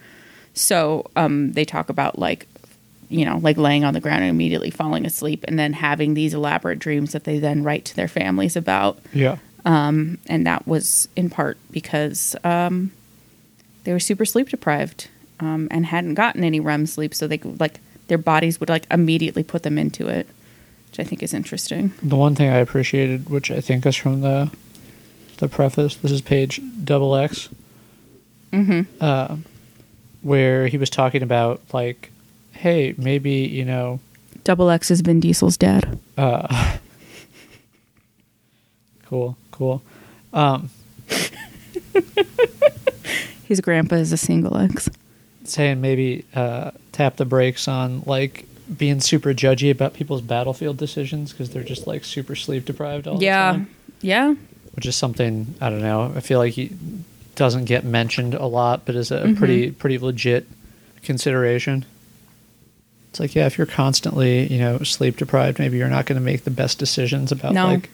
So 0.54 1.04
um, 1.16 1.52
they 1.52 1.64
talk 1.64 1.88
about 1.88 2.18
like, 2.18 2.46
you 3.08 3.24
know, 3.24 3.38
like 3.38 3.56
laying 3.56 3.84
on 3.84 3.92
the 3.92 4.00
ground 4.00 4.22
and 4.22 4.30
immediately 4.30 4.70
falling 4.70 5.04
asleep 5.04 5.44
and 5.48 5.58
then 5.58 5.72
having 5.72 6.14
these 6.14 6.32
elaborate 6.32 6.78
dreams 6.78 7.12
that 7.12 7.24
they 7.24 7.38
then 7.38 7.64
write 7.64 7.84
to 7.86 7.96
their 7.96 8.08
families 8.08 8.54
about. 8.54 9.00
Yeah. 9.12 9.38
And 9.64 10.46
that 10.46 10.66
was 10.66 11.08
in 11.16 11.30
part 11.30 11.58
because 11.70 12.34
um, 12.44 12.92
they 13.84 13.92
were 13.92 14.00
super 14.00 14.24
sleep 14.24 14.48
deprived 14.48 15.08
um, 15.40 15.68
and 15.70 15.86
hadn't 15.86 16.14
gotten 16.14 16.44
any 16.44 16.60
REM 16.60 16.86
sleep. 16.86 17.14
So 17.14 17.26
they 17.26 17.38
could, 17.38 17.60
like, 17.60 17.80
their 18.08 18.18
bodies 18.18 18.58
would 18.58 18.68
like 18.68 18.86
immediately 18.90 19.44
put 19.44 19.62
them 19.62 19.78
into 19.78 20.08
it, 20.08 20.26
which 20.90 20.98
I 20.98 21.04
think 21.04 21.22
is 21.22 21.32
interesting. 21.32 21.92
The 22.02 22.16
one 22.16 22.34
thing 22.34 22.50
I 22.50 22.56
appreciated, 22.56 23.30
which 23.30 23.50
I 23.50 23.60
think 23.60 23.86
is 23.86 23.94
from 23.94 24.22
the 24.22 24.50
the 25.36 25.48
preface, 25.48 25.94
this 25.96 26.10
is 26.10 26.20
page 26.20 26.60
double 26.82 27.14
X, 27.14 27.48
mm-hmm. 28.52 28.82
uh, 29.00 29.36
where 30.22 30.66
he 30.66 30.76
was 30.76 30.90
talking 30.90 31.22
about 31.22 31.60
like, 31.72 32.10
hey, 32.52 32.94
maybe 32.98 33.32
you 33.32 33.64
know, 33.64 34.00
Double 34.42 34.70
X 34.70 34.90
is 34.90 35.02
Vin 35.02 35.20
Diesel's 35.20 35.56
dad. 35.56 35.98
Uh, 36.16 36.78
cool, 39.06 39.36
cool. 39.58 39.82
Um, 40.32 40.70
His 43.46 43.60
grandpa 43.60 43.96
is 43.96 44.12
a 44.12 44.16
single 44.18 44.56
X. 44.56 44.90
saying 45.44 45.80
maybe 45.80 46.24
uh, 46.34 46.70
tap 46.92 47.16
the 47.16 47.24
brakes 47.24 47.66
on 47.66 48.02
like 48.04 48.46
being 48.76 49.00
super 49.00 49.32
judgy 49.32 49.70
about 49.70 49.94
people's 49.94 50.20
battlefield 50.20 50.76
decisions 50.76 51.32
because 51.32 51.50
they're 51.50 51.62
just 51.64 51.86
like 51.86 52.04
super 52.04 52.36
sleep 52.36 52.66
deprived 52.66 53.06
all 53.08 53.16
the 53.18 53.26
time. 53.26 53.68
Yeah. 54.02 54.28
Yeah. 54.28 54.34
which 54.74 54.84
is 54.84 54.94
something 54.96 55.54
I 55.60 55.70
don't 55.70 55.80
know. 55.80 56.12
I 56.14 56.20
feel 56.20 56.38
like 56.38 56.52
he 56.52 56.72
doesn't 57.36 57.64
get 57.64 57.84
mentioned 57.84 58.34
a 58.34 58.44
lot, 58.46 58.84
but 58.84 58.94
is 58.94 59.10
a 59.10 59.32
pretty 59.38 59.70
pretty 59.70 59.96
legit 59.98 60.46
consideration. 61.02 61.86
It's 63.10 63.20
like, 63.20 63.34
yeah, 63.34 63.46
if 63.46 63.56
you're 63.56 63.66
constantly, 63.66 64.46
you 64.52 64.58
know, 64.58 64.78
sleep 64.80 65.16
deprived, 65.16 65.58
maybe 65.58 65.78
you're 65.78 65.88
not 65.88 66.04
going 66.04 66.18
to 66.20 66.24
make 66.24 66.44
the 66.44 66.50
best 66.50 66.78
decisions 66.78 67.32
about 67.32 67.54
No. 67.54 67.66
like 67.68 67.88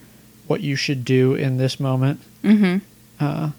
what 0.46 0.60
you 0.60 0.76
should 0.76 1.04
do 1.04 1.34
in 1.34 1.56
this 1.56 1.78
moment. 1.80 2.20
Mm-hmm. 2.42 2.78
Uh, 3.24 3.50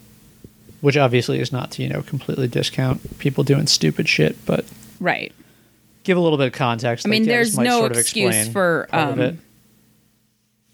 which 0.82 0.98
obviously 0.98 1.40
is 1.40 1.52
not 1.52 1.72
to, 1.72 1.82
you 1.84 1.90
know, 1.90 2.04
completely 2.04 2.48
discount 2.48 3.18
people 3.18 3.44
doing 3.44 3.66
stupid 3.66 4.08
shit, 4.08 4.36
but 4.46 4.66
Right. 5.00 5.32
give 6.04 6.16
a 6.16 6.20
little 6.20 6.38
bit 6.38 6.46
of 6.48 6.54
context. 6.54 7.08
I 7.08 7.10
mean, 7.10 7.24
like, 7.24 7.30
there's 7.30 7.58
might 7.58 7.64
no 7.64 7.80
sort 7.80 7.92
of 7.94 7.98
excuse 7.98 8.48
for 8.50 8.88
um. 8.94 9.40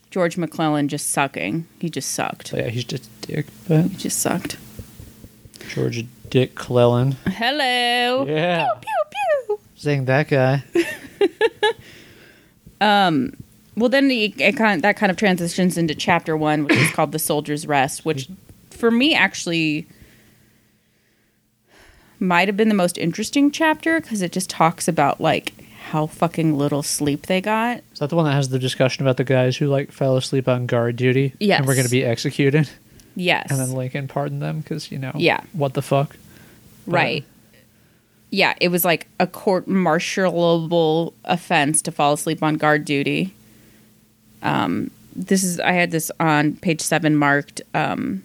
George 0.10 0.36
McClellan 0.36 0.90
just 0.90 1.10
sucking. 1.12 1.66
He 1.80 1.90
just 1.90 2.12
sucked. 2.12 2.52
Yeah, 2.52 2.68
he's 2.68 2.84
just 2.84 3.06
a 3.06 3.28
dick, 3.28 3.46
but 3.70 3.84
He 3.84 3.96
just 3.96 4.20
sucked. 4.20 4.58
George 5.70 6.06
Dick 6.30 6.56
Clellan. 6.56 7.14
Hello. 7.28 8.26
Yeah. 8.28 8.68
Pew 8.82 8.90
pew 9.10 9.56
pew. 9.56 9.60
Saying 9.76 10.06
that 10.06 10.28
guy. 10.28 10.64
Well, 13.76 13.90
then 13.90 14.12
it, 14.12 14.40
it 14.40 14.58
kind 14.58 14.82
that 14.82 14.98
kind 14.98 15.10
of 15.10 15.18
transitions 15.18 15.78
into 15.78 15.96
chapter 15.96 16.36
one, 16.36 16.66
which 16.66 16.76
is 16.76 16.92
called 16.92 17.12
"The 17.12 17.20
Soldier's 17.20 17.66
Rest," 17.68 18.04
which 18.06 18.28
for 18.70 18.92
me 18.92 19.16
actually 19.16 19.88
might 22.20 22.48
have 22.48 22.58
been 22.58 22.70
the 22.70 22.76
most 22.76 22.98
interesting 22.98 23.50
chapter 23.52 24.00
because 24.00 24.22
it 24.22 24.32
just 24.32 24.50
talks 24.50 24.88
about 24.88 25.20
like 25.20 25.54
how 25.90 26.06
fucking 26.06 26.58
little 26.58 26.84
sleep 26.84 27.26
they 27.28 27.42
got. 27.42 27.82
Is 27.94 28.00
that 28.00 28.10
the 28.10 28.16
one 28.16 28.26
that 28.26 28.34
has 28.34 28.50
the 28.50 28.60
discussion 28.60 29.04
about 29.04 29.18
the 29.18 29.24
guys 29.24 29.58
who 29.58 29.68
like 29.68 29.92
fell 29.92 30.18
asleep 30.18 30.48
on 30.48 30.66
guard 30.66 30.96
duty? 30.96 31.34
Yes. 31.40 31.60
And 31.60 31.68
were 31.68 31.74
going 31.74 31.86
to 31.86 31.92
be 31.92 32.04
executed? 32.06 32.70
Yes. 33.16 33.48
And 33.50 33.60
then 33.60 33.72
Lincoln 33.74 34.08
pardoned 34.08 34.42
them 34.42 34.62
because, 34.62 34.92
you 34.92 34.98
know, 34.98 35.12
Yeah. 35.16 35.42
what 35.54 35.74
the 35.74 35.82
fuck? 35.82 36.16
But- 36.88 36.94
Right. 36.94 37.26
Yeah, 38.34 38.54
it 38.62 38.70
was 38.70 38.86
like 38.86 39.08
a 39.20 39.28
court 39.28 39.68
martialable 39.68 41.14
offense 41.26 41.82
to 41.82 41.92
fall 41.92 42.14
asleep 42.14 42.42
on 42.42 42.56
guard 42.56 42.86
duty. 42.86 43.34
Um, 44.44 44.92
this 45.16 45.44
is 45.44 45.60
I 45.60 45.72
had 45.74 45.92
this 45.92 46.12
on 46.20 46.56
page 46.58 46.82
seven 46.82 47.16
marked 47.16 47.62
um, 47.74 48.24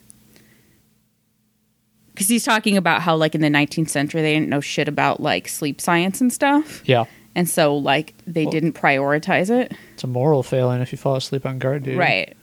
because 2.15 2.29
he's 2.29 2.45
talking 2.45 2.77
about 2.77 3.03
how 3.03 3.17
like 3.17 3.35
in 3.35 3.41
the 3.41 3.49
19th 3.49 3.89
century 3.91 4.23
they 4.23 4.33
didn't 4.35 4.49
know 4.49 4.61
shit 4.61 4.89
about 4.89 5.21
like 5.21 5.49
sleep 5.49 5.81
science 5.81 6.21
and 6.21 6.33
stuff, 6.33 6.83
Yeah. 6.87 7.05
and 7.35 7.49
so 7.49 7.77
like 7.77 8.15
they 8.27 8.45
Well- 8.45 8.53
didn't 8.53 8.73
prioritize 8.73 9.51
it. 9.51 9.73
It's 9.95 10.05
a 10.05 10.09
moral 10.09 10.43
failing 10.43 10.81
if 10.81 10.93
you 10.93 10.99
fall 10.99 11.17
asleep 11.17 11.45
on 11.45 11.59
guard 11.59 11.83
duty. 11.83 11.97
Right. 11.97 12.35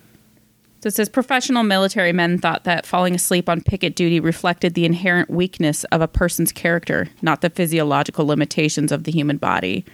So 0.82 0.88
it 0.88 0.94
says 0.94 1.08
professional 1.08 1.64
military 1.64 2.12
men 2.12 2.38
thought 2.40 2.66
that 2.66 2.86
falling 2.86 3.16
asleep 3.16 3.48
on 3.48 3.62
picket 3.62 3.96
duty 3.96 4.20
reflected 4.20 4.74
the 4.74 4.84
inherent 4.84 5.30
weakness 5.30 5.86
of 5.86 6.02
a 6.02 6.10
person's 6.10 6.52
character, 6.52 7.08
not 7.22 7.40
the 7.40 7.50
physiological 7.50 8.26
limitations 8.28 8.92
of 8.92 9.06
the 9.06 9.12
human 9.14 9.38
body. 9.38 9.86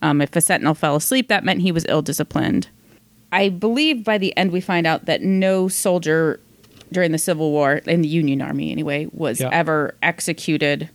Um, 0.00 0.22
if 0.22 0.34
a 0.34 0.40
sentinel 0.40 0.74
fell 0.74 0.96
asleep, 0.96 1.28
that 1.28 1.44
meant 1.44 1.60
he 1.60 1.70
was 1.70 1.84
ill 1.86 2.00
disciplined. 2.00 2.68
I 3.32 3.48
believe 3.48 4.04
by 4.04 4.18
the 4.18 4.36
end 4.36 4.52
we 4.52 4.60
find 4.60 4.86
out 4.86 5.06
that 5.06 5.22
no 5.22 5.66
soldier 5.68 6.38
during 6.92 7.10
the 7.12 7.18
Civil 7.18 7.50
War, 7.50 7.76
in 7.86 8.02
the 8.02 8.08
Union 8.08 8.42
Army 8.42 8.70
anyway, 8.70 9.08
was 9.12 9.40
Yeah. 9.40 9.48
ever 9.50 9.94
executed 10.02 10.90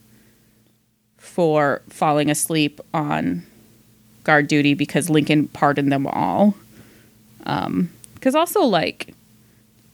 for 1.18 1.82
falling 1.90 2.30
asleep 2.30 2.80
on 2.94 3.44
guard 4.24 4.48
duty 4.48 4.74
because 4.76 5.10
Lincoln 5.10 5.48
pardoned 5.48 5.92
them 5.92 6.06
all. 6.06 6.54
Um, 7.46 7.90
because 8.14 8.36
also, 8.36 8.62
like, 8.62 9.14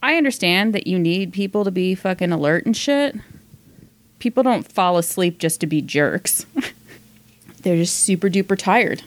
I 0.01 0.15
understand 0.15 0.73
that 0.75 0.87
you 0.87 0.99
need 0.99 1.31
people 1.33 1.63
to 1.63 1.71
be 1.71 1.95
fucking 1.95 2.31
alert 2.31 2.65
and 2.65 2.75
shit. 2.75 3.15
People 4.19 4.43
don't 4.43 4.69
fall 4.69 4.97
asleep 4.97 5.37
just 5.39 5.61
to 5.61 5.67
be 5.67 5.81
jerks. 5.81 6.45
They're 7.61 7.77
just 7.77 7.99
super 7.99 8.29
duper 8.29 8.57
tired. 8.57 9.03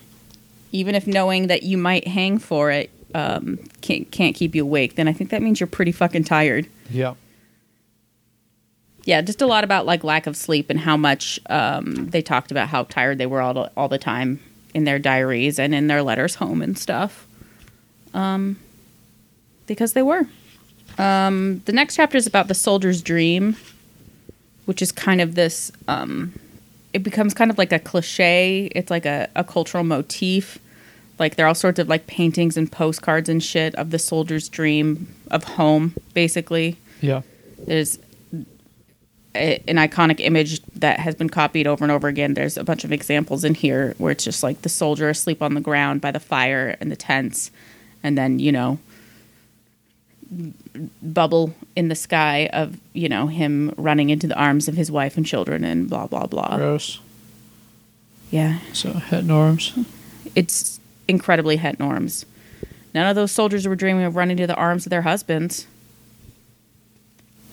Even 0.73 0.95
if 0.95 1.07
knowing 1.07 1.49
that 1.49 1.63
you 1.63 1.77
might 1.77 2.07
hang 2.09 2.39
for 2.39 2.71
it 2.71 2.91
um, 3.15 3.59
can't, 3.81 4.11
can't 4.11 4.35
keep 4.35 4.55
you 4.55 4.63
awake, 4.63 4.97
then 4.97 5.09
I 5.09 5.13
think 5.13 5.31
that 5.31 5.43
means 5.43 5.61
you're 5.61 5.67
pretty 5.67 5.93
fucking 5.93 6.25
tired. 6.25 6.69
Yeah. 6.91 7.15
Yeah, 9.05 9.21
just 9.23 9.41
a 9.41 9.47
lot 9.47 9.63
about 9.63 9.87
like 9.87 10.03
lack 10.03 10.27
of 10.27 10.37
sleep 10.37 10.69
and 10.69 10.81
how 10.81 10.97
much 10.97 11.39
um, 11.49 12.09
they 12.11 12.23
talked 12.23 12.51
about 12.51 12.69
how 12.69 12.85
tired 12.85 13.19
they 13.19 13.27
were 13.27 13.41
all 13.41 13.55
the, 13.55 13.71
all 13.77 13.89
the 13.89 13.99
time 13.99 14.41
in 14.75 14.85
their 14.85 14.99
diaries 14.99 15.59
and 15.59 15.75
in 15.75 15.87
their 15.87 16.03
letters 16.03 16.35
home 16.35 16.61
and 16.61 16.77
stuff. 16.77 17.27
Um, 18.13 18.59
because 19.67 19.93
they 19.93 20.03
were. 20.03 20.27
Um, 20.99 21.63
the 21.67 21.73
next 21.73 21.97
chapter 21.97 22.17
is 22.17 22.27
about 22.27 22.49
the 22.49 22.55
soldier's 22.55 23.03
dream, 23.03 23.57
which 24.65 24.83
is 24.83 24.93
kind 24.93 25.21
of 25.21 25.35
this. 25.35 25.71
Um, 25.89 26.33
it 26.93 27.03
becomes 27.03 27.35
kind 27.35 27.51
of 27.51 27.59
like 27.59 27.73
a 27.73 27.79
cliche. 27.79 28.71
It's 28.75 28.91
like 28.91 29.07
a, 29.07 29.29
a 29.37 29.45
cultural 29.45 29.85
motif. 29.85 30.59
Like 31.19 31.37
there 31.37 31.47
are 31.47 31.49
all 31.49 31.55
sorts 31.55 31.79
of 31.79 31.89
like 31.89 32.07
paintings 32.07 32.57
and 32.57 32.71
postcards 32.71 33.29
and 33.29 33.43
shit 33.43 33.75
of 33.77 33.91
the 33.91 33.99
soldier's 33.99 34.49
dream 34.49 35.09
of 35.31 35.45
home, 35.45 35.95
basically 36.15 36.77
Yeah. 37.01 37.23
there's 37.67 37.99
a, 39.35 39.63
an 39.69 39.77
iconic 39.77 40.21
image 40.21 40.63
that 40.75 40.99
has 41.01 41.15
been 41.15 41.29
copied 41.31 41.67
over 41.67 41.85
and 41.85 41.91
over 41.93 42.09
again. 42.09 42.35
There's 42.35 42.57
a 42.57 42.65
bunch 42.65 42.85
of 42.85 42.93
examples 42.93 43.45
in 43.45 43.55
here 43.55 43.95
where 43.99 44.11
it's 44.13 44.25
just 44.25 44.43
like 44.43 44.63
the 44.63 44.69
soldier 44.69 45.09
asleep 45.09 45.43
on 45.43 45.55
the 45.55 45.61
ground 45.61 46.01
by 46.01 46.11
the 46.11 46.21
fire 46.21 46.77
and 46.81 46.91
the 46.91 46.97
tents, 46.97 47.51
and 48.03 48.17
then 48.17 48.39
you 48.39 48.51
know, 48.53 48.79
bubble 51.03 51.55
in 51.77 51.89
the 51.89 51.95
sky 51.95 52.49
of 52.53 52.79
you 52.93 53.09
know 53.09 53.27
him 53.29 53.73
running 53.77 54.11
into 54.11 54.27
the 54.27 54.35
arms 54.37 54.69
of 54.69 54.75
his 54.75 54.91
wife 54.91 55.17
and 55.17 55.25
children 55.27 55.65
and 55.65 55.89
blah 55.89 56.07
blah 56.07 56.27
blah. 56.27 56.57
Gross. 56.57 57.01
Yeah, 58.31 58.59
So, 58.73 58.93
het 58.93 59.25
norms. 59.25 59.73
it's 60.35 60.81
incredibly 61.09 61.57
het 61.57 61.79
norms. 61.79 62.25
None 62.95 63.07
of 63.09 63.15
those 63.15 63.33
soldiers 63.33 63.67
were 63.67 63.77
dreaming 63.77 64.05
of 64.05 64.17
running 64.17 64.37
to 64.39 64.47
the 64.47 64.55
arms 64.55 64.87
of 64.87 64.91
their 64.91 65.03
husbands. 65.03 65.67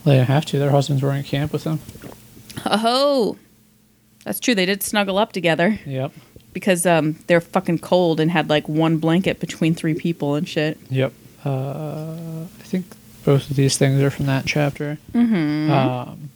They 0.05 0.13
didn't 0.13 0.27
have 0.27 0.45
to. 0.47 0.59
Their 0.59 0.71
husbands 0.71 1.01
were 1.01 1.11
in 1.13 1.23
camp 1.23 1.51
with 1.53 1.63
them. 1.63 1.79
Oh, 2.65 2.77
ho! 2.77 3.37
that's 4.23 4.39
true. 4.39 4.55
They 4.55 4.65
did 4.65 4.83
snuggle 4.83 5.17
up 5.17 5.31
together. 5.33 5.79
Yep. 5.85 6.11
because 6.53 6.85
um, 6.85 7.17
they're 7.27 7.41
fucking 7.41 7.79
cold 7.79 8.19
and 8.19 8.29
had 8.31 8.47
like 8.49 8.69
one 8.69 8.97
blanket 8.97 9.39
between 9.39 9.73
three 9.75 9.95
people 9.95 10.35
and 10.35 10.47
shit. 10.47 10.77
Yep. 10.89 11.11
Uh, 11.43 12.45
I 12.59 12.63
think 12.63 12.85
both 13.25 13.49
of 13.49 13.55
these 13.55 13.77
things 13.77 14.01
are 14.01 14.09
from 14.11 14.27
that 14.27 14.45
chapter. 14.45 14.97
Mm-hmm. 15.13 15.71
Um, 15.71 16.29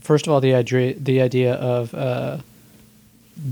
first 0.00 0.26
of 0.26 0.32
all, 0.32 0.40
the 0.40 0.54
idea 0.54 0.94
the 0.94 1.22
idea 1.22 1.54
of 1.54 1.94
uh, 1.94 2.38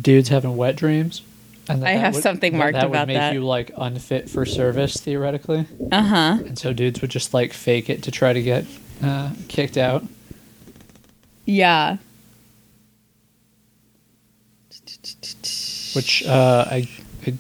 dudes 0.03 0.29
having 0.29 0.57
wet 0.57 0.77
dreams. 0.77 1.23
And 1.71 1.85
I 1.87 1.93
have 1.93 2.17
something 2.17 2.57
marked 2.57 2.75
that 2.75 2.87
about 2.87 3.01
would 3.03 3.09
make 3.09 3.17
that. 3.17 3.35
you 3.35 3.45
like 3.45 3.71
unfit 3.77 4.29
for 4.29 4.45
service 4.47 4.97
theoretically, 4.97 5.67
Uh 5.93 6.03
huh. 6.03 6.39
and 6.47 6.59
so 6.59 6.73
dudes 6.73 7.01
would 7.01 7.11
just 7.11 7.33
like 7.35 7.53
fake 7.53 7.89
it 7.91 8.03
to 8.05 8.11
try 8.11 8.33
to 8.33 8.43
get 8.43 8.65
uh, 9.03 9.31
kicked 9.49 9.77
out. 9.77 10.05
Yeah. 11.47 11.97
which 15.95 16.23
uh, 16.27 16.65
I, 16.71 16.89
I 17.27 17.35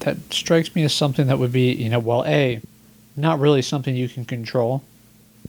that 0.00 0.16
strikes 0.32 0.74
me 0.74 0.82
as 0.84 0.92
something 0.92 1.26
that 1.28 1.38
would 1.38 1.52
be 1.52 1.72
you 1.72 1.88
know 1.88 1.98
well 1.98 2.24
a 2.26 2.60
not 3.16 3.38
really 3.38 3.62
something 3.62 3.94
you 3.94 4.08
can 4.08 4.24
control 4.24 4.82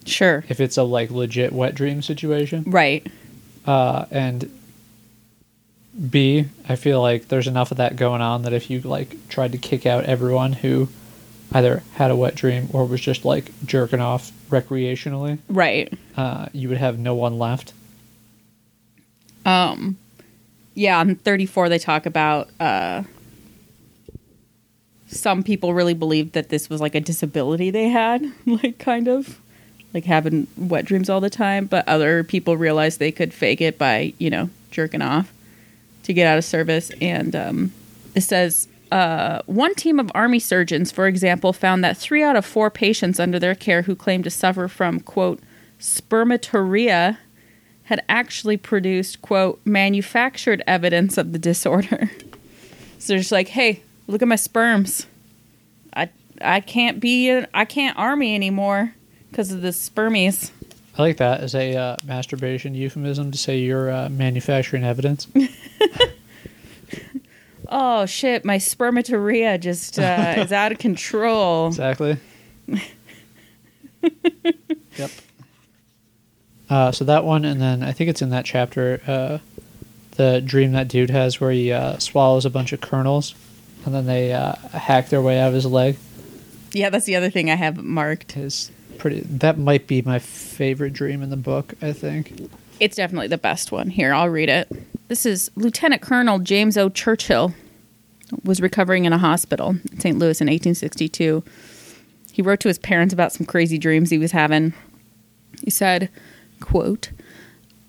Sure. 0.05 0.43
if 0.49 0.59
it's 0.59 0.77
a 0.77 0.83
like 0.83 1.09
legit 1.09 1.51
wet 1.53 1.73
dream 1.73 2.01
situation 2.03 2.63
Right. 2.67 3.05
uh, 3.65 4.05
and 4.11 4.51
b 6.09 6.45
i 6.67 6.75
feel 6.75 7.01
like 7.01 7.27
there's 7.29 7.47
enough 7.47 7.71
of 7.71 7.77
that 7.77 7.95
going 7.95 8.21
on 8.21 8.41
that 8.41 8.51
if 8.53 8.69
you 8.69 8.81
like 8.81 9.15
tried 9.29 9.51
to 9.53 9.57
kick 9.57 9.85
out 9.85 10.03
everyone 10.05 10.51
who 10.53 10.89
either 11.53 11.81
had 11.93 12.11
a 12.11 12.15
wet 12.15 12.35
dream 12.35 12.67
or 12.73 12.85
was 12.85 12.99
just 12.99 13.23
like 13.23 13.49
jerking 13.65 14.01
off 14.01 14.31
recreationally 14.49 15.37
Right. 15.47 15.93
uh, 16.17 16.47
you 16.51 16.67
would 16.69 16.77
have 16.79 16.99
no 16.99 17.15
one 17.15 17.39
left 17.39 17.71
Um. 19.45 19.97
Yeah. 20.73 20.99
On 20.99 21.15
thirty 21.15 21.45
four, 21.45 21.69
they 21.69 21.77
talk 21.79 22.05
about 22.05 22.49
uh. 22.59 23.03
Some 25.07 25.43
people 25.43 25.73
really 25.73 25.93
believed 25.93 26.33
that 26.33 26.49
this 26.49 26.69
was 26.69 26.81
like 26.81 26.95
a 26.95 26.99
disability 26.99 27.69
they 27.69 27.89
had, 27.89 28.25
like 28.45 28.79
kind 28.79 29.07
of, 29.07 29.39
like 29.93 30.03
having 30.05 30.47
wet 30.57 30.83
dreams 30.85 31.09
all 31.09 31.21
the 31.21 31.29
time. 31.29 31.67
But 31.67 31.87
other 31.87 32.23
people 32.23 32.57
realized 32.57 32.99
they 32.99 33.11
could 33.11 33.33
fake 33.33 33.61
it 33.61 33.77
by, 33.77 34.13
you 34.17 34.29
know, 34.31 34.49
jerking 34.71 35.01
off 35.03 35.31
to 36.05 36.13
get 36.13 36.27
out 36.27 36.37
of 36.37 36.45
service. 36.45 36.91
And 37.01 37.35
um, 37.35 37.71
it 38.13 38.21
says 38.21 38.67
uh, 38.91 39.41
one 39.45 39.75
team 39.75 39.99
of 39.99 40.11
army 40.15 40.39
surgeons, 40.39 40.91
for 40.91 41.07
example, 41.07 41.51
found 41.51 41.83
that 41.83 41.97
three 41.97 42.23
out 42.23 42.35
of 42.35 42.45
four 42.45 42.69
patients 42.69 43.19
under 43.19 43.39
their 43.39 43.55
care 43.55 43.83
who 43.83 43.95
claimed 43.95 44.23
to 44.23 44.29
suffer 44.29 44.67
from 44.67 44.99
quote 44.99 45.39
spermatorrhea 45.79 47.17
had 47.83 48.03
actually 48.07 48.57
produced 48.57 49.21
quote 49.21 49.59
manufactured 49.65 50.63
evidence 50.65 51.17
of 51.17 51.33
the 51.33 51.39
disorder. 51.39 52.09
so 52.99 53.13
they're 53.13 53.17
just 53.17 53.31
like, 53.31 53.49
hey, 53.49 53.81
look 54.07 54.21
at 54.21 54.27
my 54.27 54.35
sperms. 54.35 55.07
I 55.93 56.09
I 56.41 56.59
can't 56.61 56.99
be 56.99 57.43
I 57.53 57.65
can't 57.65 57.97
army 57.97 58.35
anymore 58.35 58.93
because 59.29 59.51
of 59.51 59.61
the 59.61 59.69
spermies. 59.69 60.51
I 60.97 61.01
like 61.01 61.17
that 61.17 61.41
as 61.41 61.55
a 61.55 61.75
uh, 61.75 61.97
masturbation 62.05 62.73
euphemism 62.73 63.31
to 63.31 63.37
say 63.37 63.59
you're 63.59 63.91
uh, 63.91 64.09
manufacturing 64.09 64.83
evidence 64.83 65.27
oh 67.69 68.05
shit, 68.05 68.45
my 68.45 68.57
spermatorrhea 68.57 69.59
just 69.59 69.99
uh, 69.99 70.35
is 70.37 70.51
out 70.51 70.71
of 70.71 70.77
control. 70.79 71.67
Exactly. 71.67 72.17
yep. 74.97 75.11
Uh, 76.69 76.91
so 76.91 77.05
that 77.05 77.23
one, 77.23 77.45
and 77.45 77.61
then 77.61 77.83
I 77.83 77.91
think 77.91 78.09
it's 78.09 78.21
in 78.21 78.29
that 78.31 78.45
chapter, 78.45 79.01
uh, 79.05 79.37
the 80.11 80.41
dream 80.41 80.71
that 80.71 80.87
dude 80.87 81.09
has 81.11 81.39
where 81.39 81.51
he 81.51 81.71
uh, 81.71 81.99
swallows 81.99 82.45
a 82.45 82.49
bunch 82.49 82.73
of 82.73 82.81
kernels, 82.81 83.35
and 83.85 83.93
then 83.93 84.05
they 84.05 84.33
uh, 84.33 84.55
hack 84.55 85.09
their 85.09 85.21
way 85.21 85.39
out 85.39 85.49
of 85.49 85.53
his 85.53 85.65
leg. 85.65 85.97
Yeah, 86.71 86.89
that's 86.89 87.05
the 87.05 87.15
other 87.15 87.29
thing 87.29 87.49
I 87.49 87.55
have 87.55 87.77
marked. 87.77 88.35
Is 88.35 88.71
pretty. 88.97 89.21
That 89.21 89.57
might 89.57 89.87
be 89.87 90.01
my 90.01 90.19
favorite 90.19 90.93
dream 90.93 91.21
in 91.21 91.29
the 91.29 91.37
book. 91.37 91.73
I 91.81 91.93
think. 91.93 92.49
It's 92.79 92.97
definitely 92.97 93.27
the 93.27 93.37
best 93.37 93.71
one. 93.71 93.89
Here, 93.89 94.13
I'll 94.13 94.29
read 94.29 94.49
it. 94.49 94.69
This 95.07 95.25
is 95.25 95.51
Lieutenant 95.55 96.01
Colonel 96.01 96.39
James 96.39 96.77
O. 96.77 96.89
Churchill 96.89 97.53
was 98.43 98.61
recovering 98.61 99.05
in 99.05 99.13
a 99.13 99.17
hospital 99.17 99.69
in 99.91 99.99
St. 99.99 100.17
Louis 100.17 100.41
in 100.41 100.47
1862. 100.47 101.43
He 102.31 102.41
wrote 102.41 102.59
to 102.61 102.67
his 102.67 102.79
parents 102.79 103.13
about 103.13 103.31
some 103.31 103.45
crazy 103.45 103.77
dreams 103.77 104.09
he 104.09 104.17
was 104.17 104.31
having. 104.31 104.73
He 105.63 105.69
said, 105.69 106.09
quote, 106.59 107.11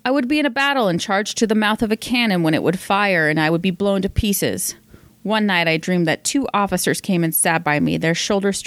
I 0.05 0.11
would 0.11 0.29
be 0.29 0.39
in 0.39 0.45
a 0.45 0.51
battle 0.51 0.87
and 0.87 1.01
charged 1.01 1.37
to 1.39 1.47
the 1.47 1.55
mouth 1.55 1.81
of 1.81 1.91
a 1.91 1.97
cannon 1.97 2.43
when 2.43 2.53
it 2.53 2.63
would 2.63 2.79
fire 2.79 3.27
and 3.27 3.39
I 3.39 3.49
would 3.49 3.61
be 3.61 3.71
blown 3.71 4.01
to 4.03 4.09
pieces. 4.09 4.75
One 5.23 5.45
night 5.45 5.67
I 5.67 5.75
dreamed 5.75 6.07
that 6.07 6.23
two 6.23 6.47
officers 6.53 7.01
came 7.01 7.25
and 7.25 7.35
sat 7.35 7.61
by 7.63 7.81
me. 7.81 7.97
Their 7.97 8.15
shoulders 8.15 8.63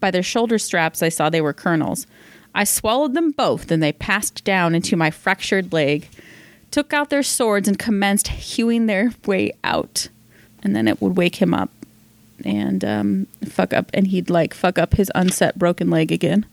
by 0.00 0.10
their 0.10 0.22
shoulder 0.22 0.58
straps 0.58 1.02
I 1.02 1.08
saw 1.08 1.28
they 1.28 1.40
were 1.40 1.52
colonels. 1.52 2.06
I 2.54 2.64
swallowed 2.64 3.14
them 3.14 3.30
both, 3.30 3.70
and 3.70 3.82
they 3.82 3.92
passed 3.92 4.44
down 4.44 4.74
into 4.74 4.96
my 4.96 5.10
fractured 5.10 5.72
leg, 5.72 6.08
took 6.70 6.92
out 6.92 7.10
their 7.10 7.22
swords, 7.22 7.68
and 7.68 7.78
commenced 7.78 8.28
hewing 8.28 8.86
their 8.86 9.12
way 9.26 9.52
out. 9.62 10.08
And 10.62 10.74
then 10.74 10.88
it 10.88 11.00
would 11.00 11.16
wake 11.16 11.36
him 11.36 11.54
up 11.54 11.70
and 12.44 12.84
um, 12.84 13.26
fuck 13.44 13.72
up, 13.72 13.90
and 13.94 14.08
he'd 14.08 14.30
like 14.30 14.54
fuck 14.54 14.78
up 14.78 14.94
his 14.94 15.10
unset 15.14 15.58
broken 15.58 15.90
leg 15.90 16.10
again. 16.10 16.46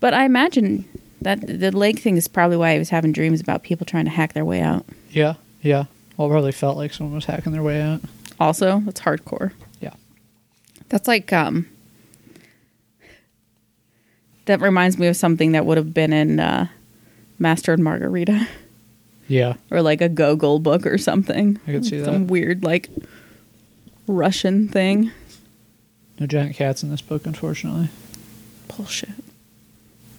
But 0.00 0.14
I 0.14 0.24
imagine 0.24 0.84
that 1.22 1.40
the 1.46 1.70
leg 1.72 1.98
thing 1.98 2.16
is 2.16 2.28
probably 2.28 2.56
why 2.56 2.74
he 2.74 2.78
was 2.78 2.90
having 2.90 3.12
dreams 3.12 3.40
about 3.40 3.62
people 3.62 3.86
trying 3.86 4.04
to 4.04 4.10
hack 4.10 4.32
their 4.34 4.44
way 4.44 4.60
out. 4.60 4.84
Yeah. 5.10 5.34
Yeah. 5.62 5.84
Well, 6.16 6.28
it 6.28 6.30
probably 6.30 6.52
felt 6.52 6.76
like 6.76 6.92
someone 6.92 7.14
was 7.14 7.24
hacking 7.24 7.52
their 7.52 7.62
way 7.62 7.80
out. 7.80 8.00
Also, 8.38 8.82
it's 8.86 9.00
hardcore. 9.00 9.52
That's 10.88 11.08
like 11.08 11.32
um 11.32 11.66
that 14.46 14.60
reminds 14.60 14.98
me 14.98 15.06
of 15.08 15.16
something 15.16 15.52
that 15.52 15.66
would 15.66 15.76
have 15.76 15.92
been 15.92 16.12
in 16.12 16.40
uh 16.40 16.68
Master 17.38 17.72
and 17.72 17.82
Margarita 17.84 18.46
Yeah. 19.28 19.54
or 19.70 19.82
like 19.82 20.00
a 20.00 20.08
Gogol 20.08 20.58
book 20.58 20.86
or 20.86 20.96
something. 20.98 21.58
I 21.66 21.72
could 21.72 21.84
see 21.84 22.02
Some 22.04 22.26
that. 22.26 22.30
weird 22.32 22.62
like 22.64 22.88
Russian 24.06 24.68
thing. 24.68 25.10
No 26.20 26.26
giant 26.26 26.54
cats 26.56 26.82
in 26.82 26.90
this 26.90 27.02
book, 27.02 27.26
unfortunately. 27.26 27.88
Bullshit. 28.74 29.10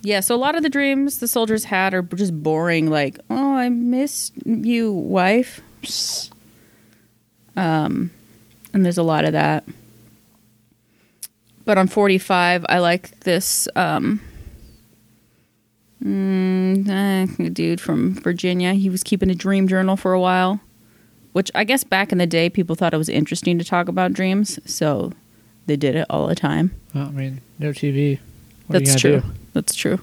Yeah, 0.03 0.19
so 0.19 0.35
a 0.35 0.37
lot 0.37 0.55
of 0.55 0.61
the 0.61 0.69
dreams 0.69 1.17
the 1.19 1.27
soldiers 1.27 1.63
had 1.65 1.93
are 1.93 2.01
just 2.03 2.43
boring 2.43 2.89
like, 2.89 3.17
"Oh, 3.29 3.55
I 3.55 3.69
miss 3.69 4.31
you, 4.45 4.91
wife." 4.93 5.61
Psst. 5.81 6.31
Um 7.55 8.11
and 8.73 8.85
there's 8.85 8.97
a 8.99 9.03
lot 9.03 9.25
of 9.25 9.31
that. 9.31 9.63
But 11.67 11.77
on 11.77 11.87
45, 11.87 12.65
I 12.69 12.79
like 12.79 13.19
this 13.19 13.67
um 13.75 14.21
mm, 16.01 16.87
eh, 16.87 17.49
dude 17.49 17.81
from 17.81 18.13
Virginia. 18.15 18.73
He 18.73 18.89
was 18.89 19.03
keeping 19.03 19.29
a 19.29 19.35
dream 19.35 19.67
journal 19.67 19.97
for 19.97 20.13
a 20.13 20.19
while, 20.19 20.61
which 21.33 21.51
I 21.53 21.65
guess 21.65 21.83
back 21.83 22.13
in 22.13 22.19
the 22.19 22.25
day 22.25 22.49
people 22.49 22.77
thought 22.77 22.93
it 22.93 22.97
was 22.97 23.09
interesting 23.09 23.59
to 23.59 23.65
talk 23.65 23.89
about 23.89 24.13
dreams, 24.13 24.59
so 24.63 25.11
they 25.65 25.75
did 25.75 25.97
it 25.97 26.05
all 26.09 26.27
the 26.27 26.35
time. 26.35 26.71
Well, 26.95 27.07
I 27.07 27.11
mean, 27.11 27.41
no 27.59 27.71
TV. 27.71 28.19
What 28.67 28.79
That's 28.79 28.95
true. 28.95 29.19
do? 29.19 29.27
That's 29.51 29.75
true. 29.75 29.99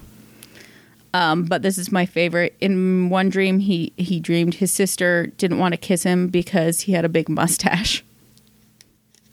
Um, 1.15 1.45
but 1.45 1.63
this 1.63 1.79
is 1.79 1.91
my 1.91 2.05
favorite. 2.05 2.55
In 2.61 3.09
one 3.09 3.29
dream, 3.29 3.57
he 3.57 3.91
he 3.97 4.19
dreamed 4.19 4.55
his 4.55 4.71
sister 4.71 5.33
didn't 5.37 5.57
want 5.57 5.73
to 5.73 5.77
kiss 5.77 6.03
him 6.03 6.27
because 6.27 6.81
he 6.81 6.91
had 6.91 7.05
a 7.05 7.09
big 7.09 7.27
mustache. 7.27 8.03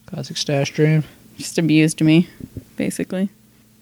Classic 0.07 0.39
stash 0.39 0.73
dream. 0.73 1.05
Just 1.39 1.59
amused 1.59 2.01
me, 2.01 2.29
basically. 2.77 3.29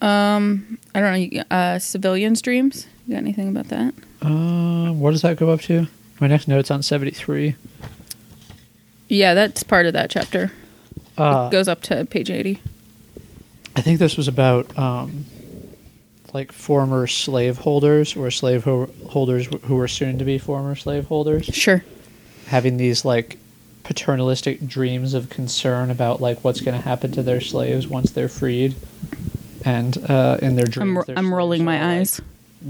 Um, 0.01 0.79
I 0.95 1.01
don't 1.01 1.13
know. 1.13 1.19
you- 1.19 1.43
Uh, 1.51 1.79
civilians' 1.79 2.41
dreams. 2.43 2.87
You 3.07 3.15
got 3.15 3.23
anything 3.23 3.49
about 3.49 3.69
that? 3.69 3.93
Uh, 4.23 4.93
what 4.93 5.11
does 5.11 5.23
that 5.23 5.37
go 5.37 5.51
up 5.51 5.61
to? 5.63 5.87
My 6.21 6.27
next 6.27 6.49
note's 6.49 6.71
on 6.71 6.83
73. 6.83 7.55
Yeah, 9.09 9.35
that's 9.35 9.63
part 9.63 9.87
of 9.87 9.93
that 9.95 10.11
chapter. 10.11 10.53
Uh, 11.19 11.49
Goes 11.51 11.69
up 11.69 11.83
to 11.83 12.05
page 12.07 12.31
eighty. 12.31 12.61
I 13.77 13.81
think 13.83 13.99
this 13.99 14.17
was 14.17 14.29
about 14.29 14.77
um, 14.79 15.25
like 16.33 16.53
former 16.53 17.07
slaveholders 17.07 18.15
or 18.17 18.31
slave 18.31 18.65
ho- 18.65 18.89
holders 19.09 19.49
who 19.65 19.75
were 19.77 19.89
soon 19.89 20.19
to 20.19 20.25
be 20.25 20.39
former 20.39 20.75
slaveholders. 20.77 21.47
Sure. 21.47 21.85
having 22.47 22.77
these 22.79 23.05
like 23.05 23.37
paternalistic 23.85 24.67
dreams 24.67 25.15
of 25.15 25.31
concern 25.31 25.91
about 25.91 26.21
like 26.21 26.43
what's 26.45 26.61
going 26.61 26.77
to 26.77 26.83
happen 26.87 27.13
to 27.13 27.23
their 27.23 27.41
slaves 27.41 27.87
once 27.89 28.11
they're 28.11 28.29
freed. 28.29 28.75
And 29.65 29.99
uh, 30.11 30.39
in 30.41 30.57
their 30.57 30.67
dreams, 30.67 30.99
I'm 30.99 31.05
their 31.07 31.19
I'm 31.19 31.35
rolling 31.35 31.65
my 31.65 31.77
are, 31.77 31.81
like, 31.81 31.99
eyes. 32.01 32.21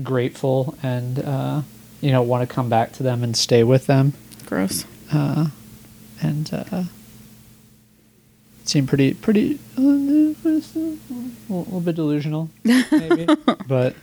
grateful 0.02 0.76
and 0.82 1.18
uh, 1.20 1.62
you 2.00 2.10
know 2.10 2.22
want 2.22 2.48
to 2.48 2.52
come 2.52 2.68
back 2.68 2.92
to 2.94 3.02
them 3.02 3.22
and 3.22 3.36
stay 3.36 3.62
with 3.64 3.86
them. 3.86 4.12
Gross. 4.46 4.84
uh, 5.12 5.48
and 6.22 6.52
uh, 6.52 6.84
it 8.60 8.68
seemed 8.68 8.88
pretty 8.88 9.14
pretty 9.14 9.58
uh, 9.78 9.82
a 9.82 9.84
little 11.48 11.80
bit 11.80 11.94
delusional, 11.94 12.50
maybe. 12.64 13.26
but 13.68 13.94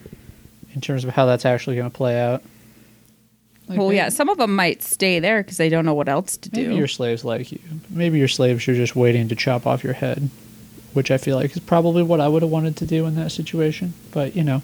in 0.74 0.82
terms 0.82 1.04
of 1.04 1.12
how 1.12 1.26
that's 1.26 1.46
actually 1.46 1.76
going 1.76 1.90
to 1.90 1.96
play 1.96 2.20
out, 2.20 2.42
like, 3.68 3.78
well, 3.78 3.88
maybe, 3.90 3.98
yeah, 3.98 4.10
some 4.10 4.30
of 4.30 4.38
them 4.38 4.56
might 4.56 4.82
stay 4.82 5.20
there 5.20 5.44
because 5.44 5.58
they 5.58 5.70
don't 5.70 5.86
know 5.86 5.94
what 5.94 6.08
else 6.10 6.38
to 6.38 6.50
do. 6.50 6.62
maybe 6.62 6.74
do. 6.74 6.78
your 6.78 6.88
slaves 6.88 7.24
like 7.26 7.52
you. 7.52 7.60
Maybe 7.90 8.18
your 8.18 8.28
slaves 8.28 8.68
are 8.68 8.76
just 8.76 8.96
waiting 8.96 9.28
to 9.30 9.36
chop 9.36 9.68
off 9.68 9.84
your 9.84 9.94
head, 9.94 10.30
which 10.94 11.12
I 11.12 11.18
feel 11.18 11.36
like 11.38 11.52
is 11.52 11.60
probably 11.60 12.04
what 12.04 12.22
I 12.22 12.28
would 12.28 12.42
have 12.44 12.52
wanted 12.52 12.78
to 12.78 12.86
do 12.86 13.06
in 13.06 13.16
that 13.16 13.32
situation. 13.32 13.94
But 14.12 14.36
you 14.36 14.44
know, 14.44 14.62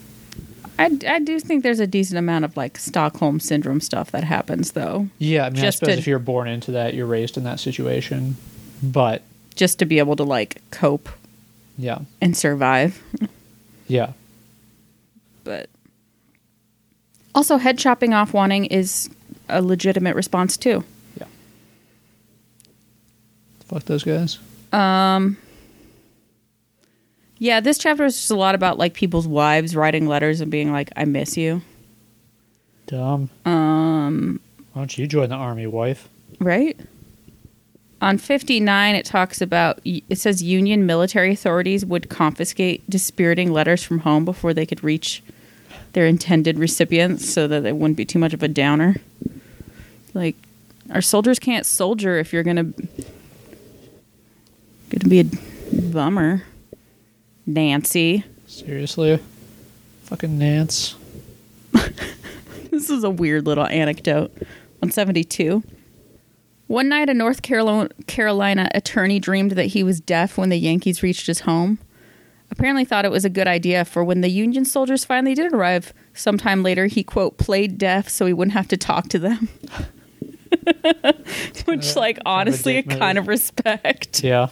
I, 0.80 0.98
I 1.08 1.20
do 1.20 1.40
think 1.40 1.64
there's 1.64 1.80
a 1.80 1.88
decent 1.88 2.18
amount 2.18 2.46
of 2.46 2.56
like 2.58 2.78
Stockholm 2.78 3.40
syndrome 3.40 3.82
stuff 3.82 4.12
that 4.12 4.24
happens 4.24 4.72
though, 4.72 5.08
yeah, 5.20 5.46
I 5.46 5.50
mean, 5.50 5.62
Just 5.62 5.78
I 5.78 5.86
suppose 5.86 5.96
to- 5.96 6.00
if 6.00 6.08
you're 6.08 6.20
born 6.20 6.48
into 6.48 6.72
that, 6.72 6.94
you're 6.94 7.06
raised 7.06 7.38
in 7.38 7.44
that 7.44 7.60
situation. 7.60 8.38
But 8.82 9.22
just 9.56 9.80
to 9.80 9.86
be 9.86 10.00
able 10.00 10.16
to 10.16 10.24
like 10.24 10.62
cope 10.72 11.10
yeah, 11.78 12.00
and 12.22 12.36
survive. 12.38 13.02
yeah, 13.88 14.14
But 15.44 15.70
also, 17.36 17.58
head 17.58 17.78
chopping 17.78 18.14
off 18.14 18.34
wanting 18.34 18.66
is 18.66 19.10
a 19.50 19.62
legitimate 19.62 20.16
response 20.16 20.58
too. 20.58 20.84
yeah. 21.18 21.26
Fuck 23.66 23.84
those 23.84 24.04
guys. 24.04 24.40
Um. 24.72 25.38
Yeah, 27.40 27.60
this 27.60 27.78
chapter 27.78 28.06
is 28.06 28.16
just 28.16 28.32
a 28.32 28.36
lot 28.36 28.56
about 28.56 28.78
like 28.78 28.94
people's 28.94 29.28
wives 29.28 29.76
writing 29.76 30.08
letters 30.08 30.42
and 30.42 30.50
being 30.52 30.72
like, 30.72 30.92
"I 30.96 31.06
miss 31.06 31.36
you." 31.38 31.62
Dumb. 32.88 33.30
Um. 33.46 34.40
Why 34.74 34.82
don't 34.82 34.98
you 34.98 35.08
join 35.08 35.30
the 35.30 35.36
army, 35.36 35.68
wife? 35.68 36.10
Right? 36.40 36.80
On 38.02 38.18
59, 38.18 38.96
it 38.96 39.06
talks 39.06 39.40
about, 39.40 39.80
it 39.86 40.18
says 40.18 40.44
Union 40.44 40.86
military 40.86 41.32
authorities 41.32 41.86
would 41.86 42.10
confiscate 42.10 42.88
dispiriting 42.90 43.54
letters 43.54 43.82
from 43.82 44.00
home 44.00 44.26
before 44.26 44.54
they 44.54 44.66
could 44.66 44.84
reach 44.84 45.24
their 45.94 46.06
intended 46.06 46.60
recipients 46.60 47.28
so 47.28 47.48
that 47.48 47.66
it 47.66 47.76
wouldn't 47.76 47.98
be 47.98 48.06
too 48.06 48.20
much 48.20 48.34
of 48.34 48.44
a 48.44 48.48
downer. 48.48 48.96
Like, 50.14 50.36
our 50.92 51.02
soldiers 51.02 51.40
can't 51.40 51.66
soldier 51.66 52.18
if 52.20 52.34
you're. 52.34 52.44
Going 52.44 52.58
to 52.58 52.74
be 55.08 55.20
a 55.22 55.26
bummer. 55.92 56.44
Nancy. 57.46 58.24
Seriously? 58.48 59.20
Fucking 60.04 60.38
Nance. 60.38 60.96
This 62.74 62.90
is 62.90 63.04
a 63.04 63.10
weird 63.12 63.46
little 63.46 63.68
anecdote. 63.68 64.32
172. 64.80 65.62
One 66.66 66.90
night, 66.90 67.08
a 67.08 67.14
North 67.14 67.44
Carolina, 67.44 67.90
Carolina 68.08 68.68
attorney 68.74 69.20
dreamed 69.20 69.52
that 69.52 69.68
he 69.68 69.84
was 69.84 70.00
deaf 70.00 70.40
when 70.40 70.50
the 70.50 70.58
Yankees 70.58 71.04
reached 71.04 71.28
his 71.28 71.42
home. 71.42 71.78
Apparently, 72.54 72.86
thought 72.86 73.04
it 73.04 73.10
was 73.10 73.26
a 73.26 73.32
good 73.32 73.48
idea 73.48 73.84
for 73.84 74.04
when 74.04 74.22
the 74.22 74.30
Union 74.30 74.64
soldiers 74.64 75.04
finally 75.04 75.34
did 75.34 75.52
arrive 75.52 75.92
sometime 76.14 76.62
later. 76.62 76.86
He 76.86 77.04
quote 77.04 77.40
played 77.40 77.80
deaf 77.80 78.08
so 78.08 78.28
he 78.28 78.34
wouldn't 78.34 78.54
have 78.54 78.68
to 78.68 78.78
talk 78.78 79.10
to 79.10 79.18
them. 79.18 79.50
Which, 81.66 81.96
like, 81.96 82.20
honestly, 82.28 82.78
a 82.78 82.84
kind 82.84 83.18
of 83.18 83.28
respect. 83.28 84.24
Yeah. 84.24 84.50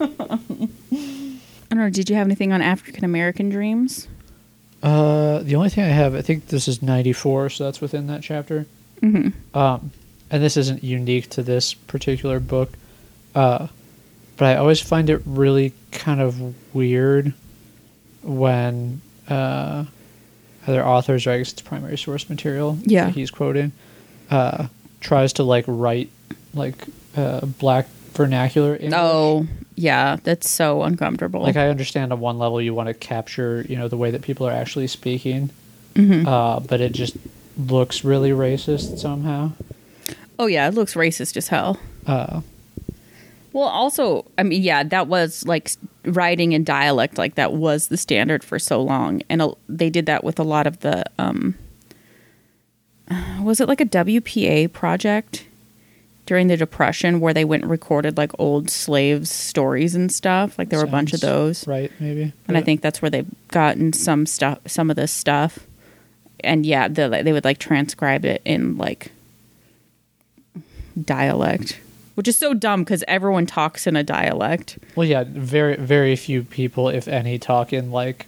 I 0.00 0.38
don't 0.88 1.40
know. 1.70 1.90
Did 1.90 2.08
you 2.08 2.16
have 2.16 2.26
anything 2.26 2.54
on 2.54 2.62
African 2.62 3.04
American 3.04 3.50
dreams? 3.50 4.08
Uh, 4.82 5.40
the 5.40 5.54
only 5.54 5.68
thing 5.68 5.84
I 5.84 5.88
have, 5.88 6.14
I 6.14 6.22
think 6.22 6.46
this 6.46 6.66
is 6.66 6.80
94, 6.80 7.50
so 7.50 7.64
that's 7.64 7.82
within 7.82 8.06
that 8.06 8.22
chapter. 8.22 8.64
Mm-hmm. 9.02 9.56
Um, 9.56 9.90
and 10.30 10.42
this 10.42 10.56
isn't 10.56 10.82
unique 10.82 11.28
to 11.30 11.42
this 11.42 11.74
particular 11.74 12.40
book, 12.40 12.72
uh, 13.34 13.66
but 14.38 14.46
I 14.46 14.56
always 14.56 14.80
find 14.80 15.10
it 15.10 15.20
really 15.26 15.74
kind 15.92 16.20
of 16.20 16.54
weird 16.74 17.34
when 18.22 19.00
uh, 19.28 19.84
other 20.66 20.84
authors, 20.84 21.26
or 21.26 21.30
I 21.32 21.38
guess 21.38 21.52
it's 21.52 21.62
primary 21.62 21.98
source 21.98 22.28
material 22.28 22.78
Yeah. 22.82 23.06
that 23.06 23.14
he's 23.14 23.30
quoting, 23.30 23.72
uh, 24.30 24.66
tries 25.00 25.32
to 25.34 25.42
like 25.42 25.64
write 25.66 26.10
like 26.54 26.74
uh, 27.16 27.40
black 27.46 27.88
vernacular 28.14 28.74
English. 28.74 28.92
Oh, 28.96 29.46
yeah, 29.76 30.16
that's 30.24 30.48
so 30.48 30.82
uncomfortable. 30.82 31.40
Like 31.42 31.56
I 31.56 31.68
understand 31.68 32.12
on 32.12 32.20
one 32.20 32.38
level 32.38 32.60
you 32.60 32.74
want 32.74 32.88
to 32.88 32.94
capture, 32.94 33.64
you 33.68 33.76
know, 33.76 33.86
the 33.88 33.96
way 33.96 34.10
that 34.10 34.22
people 34.22 34.46
are 34.46 34.52
actually 34.52 34.86
speaking, 34.88 35.50
Mm-hmm. 35.94 36.28
uh, 36.28 36.60
but 36.60 36.80
it 36.80 36.92
just 36.92 37.16
looks 37.56 38.04
really 38.04 38.30
racist 38.30 38.98
somehow. 38.98 39.50
oh 40.38 40.46
yeah, 40.46 40.68
it 40.68 40.74
looks 40.74 40.94
racist 40.94 41.36
as 41.36 41.48
hell. 41.48 41.78
Uh, 42.06 42.40
Well, 43.52 43.68
also, 43.68 44.24
I 44.36 44.42
mean, 44.42 44.62
yeah, 44.62 44.82
that 44.82 45.08
was 45.08 45.44
like 45.46 45.70
writing 46.04 46.52
in 46.52 46.64
dialect, 46.64 47.18
like 47.18 47.34
that 47.36 47.52
was 47.54 47.88
the 47.88 47.96
standard 47.96 48.44
for 48.44 48.58
so 48.58 48.80
long, 48.82 49.22
and 49.28 49.40
a, 49.42 49.52
they 49.68 49.90
did 49.90 50.06
that 50.06 50.22
with 50.24 50.38
a 50.38 50.44
lot 50.44 50.66
of 50.66 50.80
the. 50.80 51.04
um 51.18 51.54
Was 53.40 53.60
it 53.60 53.68
like 53.68 53.80
a 53.80 53.86
WPA 53.86 54.72
project 54.72 55.44
during 56.26 56.48
the 56.48 56.58
Depression 56.58 57.20
where 57.20 57.32
they 57.32 57.44
went 57.44 57.62
and 57.62 57.70
recorded 57.70 58.18
like 58.18 58.32
old 58.38 58.68
slaves' 58.68 59.30
stories 59.30 59.94
and 59.94 60.12
stuff? 60.12 60.58
Like 60.58 60.68
there 60.68 60.78
were 60.78 60.84
a 60.84 60.88
bunch 60.88 61.14
of 61.14 61.20
those, 61.20 61.66
right? 61.66 61.90
Maybe, 62.00 62.32
and 62.46 62.56
I 62.56 62.60
think 62.60 62.82
that's 62.82 63.00
where 63.00 63.10
they've 63.10 63.26
gotten 63.48 63.94
some 63.94 64.26
stuff, 64.26 64.58
some 64.66 64.90
of 64.90 64.96
this 64.96 65.10
stuff. 65.10 65.60
And 66.44 66.66
yeah, 66.66 66.86
the, 66.86 67.08
they 67.24 67.32
would 67.32 67.44
like 67.44 67.58
transcribe 67.58 68.24
it 68.26 68.42
in 68.44 68.76
like 68.76 69.10
dialect, 71.02 71.78
which 72.18 72.26
is 72.26 72.36
so 72.36 72.52
dumb 72.52 72.82
because 72.82 73.04
everyone 73.06 73.46
talks 73.46 73.86
in 73.86 73.94
a 73.94 74.02
dialect. 74.02 74.76
Well, 74.96 75.06
yeah, 75.06 75.22
very 75.28 75.76
very 75.76 76.16
few 76.16 76.42
people, 76.42 76.88
if 76.88 77.06
any, 77.06 77.38
talk 77.38 77.72
in 77.72 77.92
like 77.92 78.26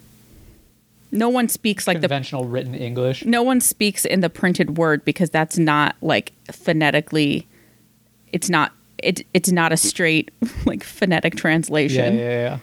No 1.10 1.28
one 1.28 1.48
speaks 1.48 1.88
like 1.88 1.96
the 1.96 2.02
conventional 2.02 2.44
written 2.44 2.72
English. 2.76 3.24
no 3.24 3.42
one 3.42 3.60
speaks 3.60 4.04
in 4.04 4.20
the 4.20 4.30
printed 4.30 4.78
word 4.78 5.04
because 5.04 5.28
that's 5.28 5.58
not 5.58 5.96
like 6.02 6.32
phonetically. 6.52 7.48
It's 8.32 8.48
not 8.48 8.70
it. 8.98 9.26
It's 9.34 9.50
not 9.50 9.72
a 9.72 9.76
straight 9.76 10.30
like 10.64 10.84
phonetic 10.84 11.34
translation. 11.34 12.16
Yeah, 12.16 12.22
yeah, 12.22 12.58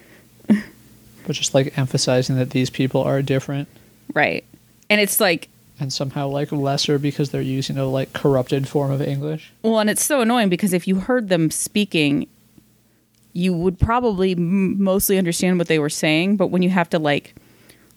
yeah. 0.50 0.62
but 1.28 1.36
just 1.36 1.54
like 1.54 1.78
emphasizing 1.78 2.38
that 2.38 2.52
these 2.52 2.70
people 2.70 3.02
are 3.02 3.22
different 3.22 3.68
right? 4.14 4.46
And 4.90 5.02
it's 5.02 5.20
like 5.20 5.50
and 5.80 5.92
somehow 5.94 6.28
like 6.28 6.52
lesser 6.52 6.98
because 6.98 7.30
they're 7.30 7.42
using 7.42 7.78
a 7.78 7.86
like 7.86 8.14
corrupted 8.14 8.68
form 8.68 8.92
of 8.92 9.02
English. 9.02 9.52
Well, 9.62 9.80
and 9.80 9.90
it's 9.90 10.04
so 10.04 10.22
annoying 10.22 10.50
because 10.50 10.74
if 10.74 10.88
you 10.88 10.96
heard 11.00 11.30
them 11.30 11.52
speaking, 11.52 12.28
you 13.34 13.54
would 13.54 13.80
probably 13.80 14.32
m- 14.32 14.82
mostly 14.82 15.18
understand 15.18 15.58
what 15.60 15.68
they 15.68 15.80
were 15.80 15.90
saying. 15.90 16.38
But 16.38 16.48
when 16.48 16.62
you 16.64 16.70
have 16.70 16.90
to 16.92 17.00
like 17.00 17.36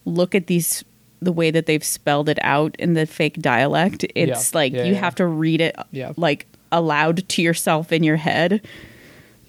look 0.05 0.35
at 0.35 0.47
these, 0.47 0.85
the 1.21 1.33
way 1.33 1.51
that 1.51 1.67
they've 1.67 1.85
spelled 1.85 2.29
it 2.29 2.39
out 2.43 2.77
in 2.79 2.95
the 2.95 3.07
fake 3.07 3.41
dialect, 3.41 4.05
it's 4.15 4.53
Yeah. 4.53 4.59
like 4.59 4.73
Yeah, 4.73 4.85
you 4.85 4.93
yeah. 4.95 5.01
have 5.01 5.15
to 5.17 5.27
read 5.27 5.61
it 5.61 5.75
Yeah. 5.93 6.13
like 6.17 6.47
aloud 6.73 7.29
to 7.31 7.43
yourself 7.43 7.93
in 7.93 8.03
your 8.03 8.17
head 8.17 8.61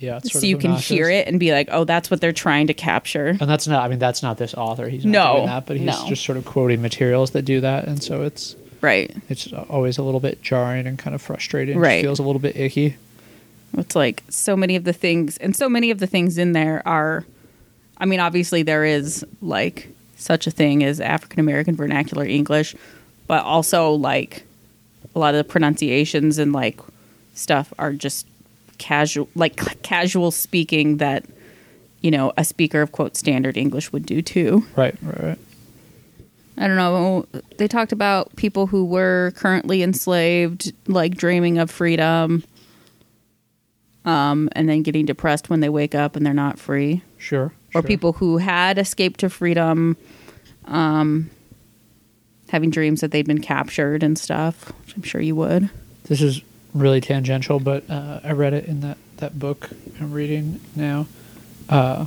Yeah, 0.01 0.19
so 0.19 0.39
you 0.39 0.57
can 0.57 0.73
hear 0.73 1.09
it 1.09 1.27
and 1.27 1.39
be 1.39 1.51
like, 1.51 1.69
oh, 1.71 1.83
that's 1.83 2.09
what 2.09 2.19
they're 2.21 2.31
trying 2.33 2.67
to 2.67 2.73
capture. 2.73 3.27
And 3.27 3.49
that's 3.49 3.67
not. 3.67 3.83
I 3.83 3.87
mean, 3.87 3.99
that's 3.99 4.23
not 4.23 4.37
this 4.37 4.53
author. 4.55 4.89
He's 4.89 5.05
not 5.05 5.11
No, 5.11 5.33
doing 5.35 5.45
that, 5.47 5.65
but 5.67 5.77
he's 5.77 5.85
no. 5.85 6.05
just 6.07 6.25
sort 6.25 6.37
of 6.37 6.45
quoting 6.45 6.81
materials 6.81 7.31
that 7.31 7.43
do 7.43 7.61
that, 7.61 7.85
and 7.87 8.01
so 8.01 8.23
it's 8.23 8.55
Right. 8.81 9.15
it's 9.29 9.51
always 9.69 9.97
a 9.99 10.03
little 10.03 10.19
bit 10.19 10.41
jarring 10.41 10.87
and 10.87 10.97
kind 10.97 11.13
of 11.13 11.21
frustrating. 11.21 11.77
It 11.77 11.79
Right. 11.79 12.01
feels 12.01 12.17
a 12.19 12.23
little 12.23 12.39
bit 12.41 12.55
icky. 12.57 12.95
It's 13.77 13.95
like 13.95 14.23
so 14.27 14.57
many 14.57 14.75
of 14.75 14.83
the 14.85 14.93
things, 14.93 15.37
and 15.37 15.55
so 15.55 15.69
many 15.69 15.91
of 15.91 15.99
the 15.99 16.07
things 16.07 16.37
in 16.39 16.53
there 16.53 16.81
are, 16.85 17.23
I 17.97 18.05
mean, 18.05 18.19
obviously 18.19 18.63
there 18.63 18.83
is 18.83 19.23
like 19.41 19.87
such 20.17 20.47
a 20.47 20.51
thing 20.51 20.83
as 20.83 20.99
African 20.99 21.39
American 21.39 21.75
vernacular 21.75 22.25
English, 22.25 22.75
but 23.27 23.43
also 23.43 23.91
like 23.91 24.43
a 25.15 25.19
lot 25.19 25.33
of 25.35 25.37
the 25.37 25.43
pronunciations 25.43 26.37
and 26.37 26.51
like 26.53 26.79
stuff 27.35 27.71
are 27.79 27.93
just 27.93 28.25
casual, 28.81 29.29
like 29.35 29.81
casual 29.83 30.31
speaking 30.31 30.97
that, 30.97 31.23
you 32.01 32.09
know, 32.09 32.33
a 32.35 32.43
speaker 32.43 32.81
of 32.81 32.91
quote 32.91 33.15
standard 33.15 33.55
English 33.55 33.93
would 33.93 34.05
do 34.05 34.21
too. 34.21 34.65
Right, 34.75 34.95
right, 35.03 35.23
right. 35.23 35.39
I 36.57 36.67
don't 36.67 36.75
know. 36.75 37.25
They 37.57 37.67
talked 37.67 37.91
about 37.91 38.35
people 38.35 38.67
who 38.67 38.83
were 38.83 39.31
currently 39.35 39.83
enslaved, 39.83 40.73
like 40.87 41.15
dreaming 41.15 41.59
of 41.59 41.71
freedom, 41.71 42.43
um, 44.03 44.49
and 44.53 44.67
then 44.67 44.81
getting 44.81 45.05
depressed 45.05 45.49
when 45.49 45.59
they 45.59 45.69
wake 45.69 45.95
up 45.95 46.15
and 46.15 46.25
they're 46.25 46.33
not 46.33 46.59
free. 46.59 47.03
Sure. 47.17 47.53
Or 47.73 47.81
sure. 47.81 47.83
people 47.83 48.13
who 48.13 48.37
had 48.37 48.77
escaped 48.77 49.21
to 49.21 49.29
freedom, 49.29 49.95
um, 50.65 51.29
having 52.49 52.69
dreams 52.71 53.01
that 53.01 53.11
they'd 53.11 53.27
been 53.27 53.41
captured 53.41 54.03
and 54.03 54.17
stuff, 54.17 54.71
which 54.81 54.95
I'm 54.95 55.03
sure 55.03 55.21
you 55.21 55.35
would. 55.35 55.69
This 56.05 56.21
is 56.21 56.41
really 56.73 57.01
tangential, 57.01 57.59
but 57.59 57.89
uh, 57.89 58.19
I 58.23 58.31
read 58.31 58.53
it 58.53 58.65
in 58.65 58.81
that, 58.81 58.97
that 59.17 59.37
book 59.37 59.69
I'm 59.99 60.11
reading 60.11 60.59
now. 60.75 61.07
Uh, 61.69 62.05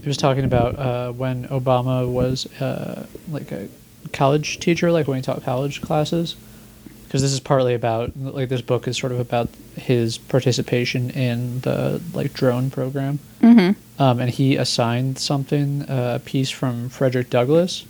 it 0.00 0.06
was 0.06 0.16
talking 0.16 0.44
about 0.44 0.78
uh, 0.78 1.12
when 1.12 1.46
Obama 1.48 2.10
was 2.10 2.46
uh, 2.60 3.06
like 3.30 3.50
a 3.52 3.68
college 4.12 4.58
teacher, 4.60 4.90
like 4.92 5.06
when 5.08 5.16
he 5.16 5.22
taught 5.22 5.42
college 5.42 5.80
classes. 5.80 6.36
Because 7.04 7.22
this 7.22 7.32
is 7.32 7.40
partly 7.40 7.72
about 7.72 8.12
like 8.18 8.50
this 8.50 8.60
book 8.60 8.86
is 8.86 8.98
sort 8.98 9.12
of 9.12 9.18
about 9.20 9.48
his 9.76 10.18
participation 10.18 11.08
in 11.10 11.60
the 11.60 12.02
like 12.12 12.34
drone 12.34 12.70
program, 12.70 13.18
Mm-hmm. 13.40 14.02
um, 14.02 14.20
and 14.20 14.28
he 14.28 14.56
assigned 14.56 15.18
something 15.18 15.88
uh, 15.88 16.16
a 16.16 16.18
piece 16.18 16.50
from 16.50 16.90
Frederick 16.90 17.30
Douglass. 17.30 17.86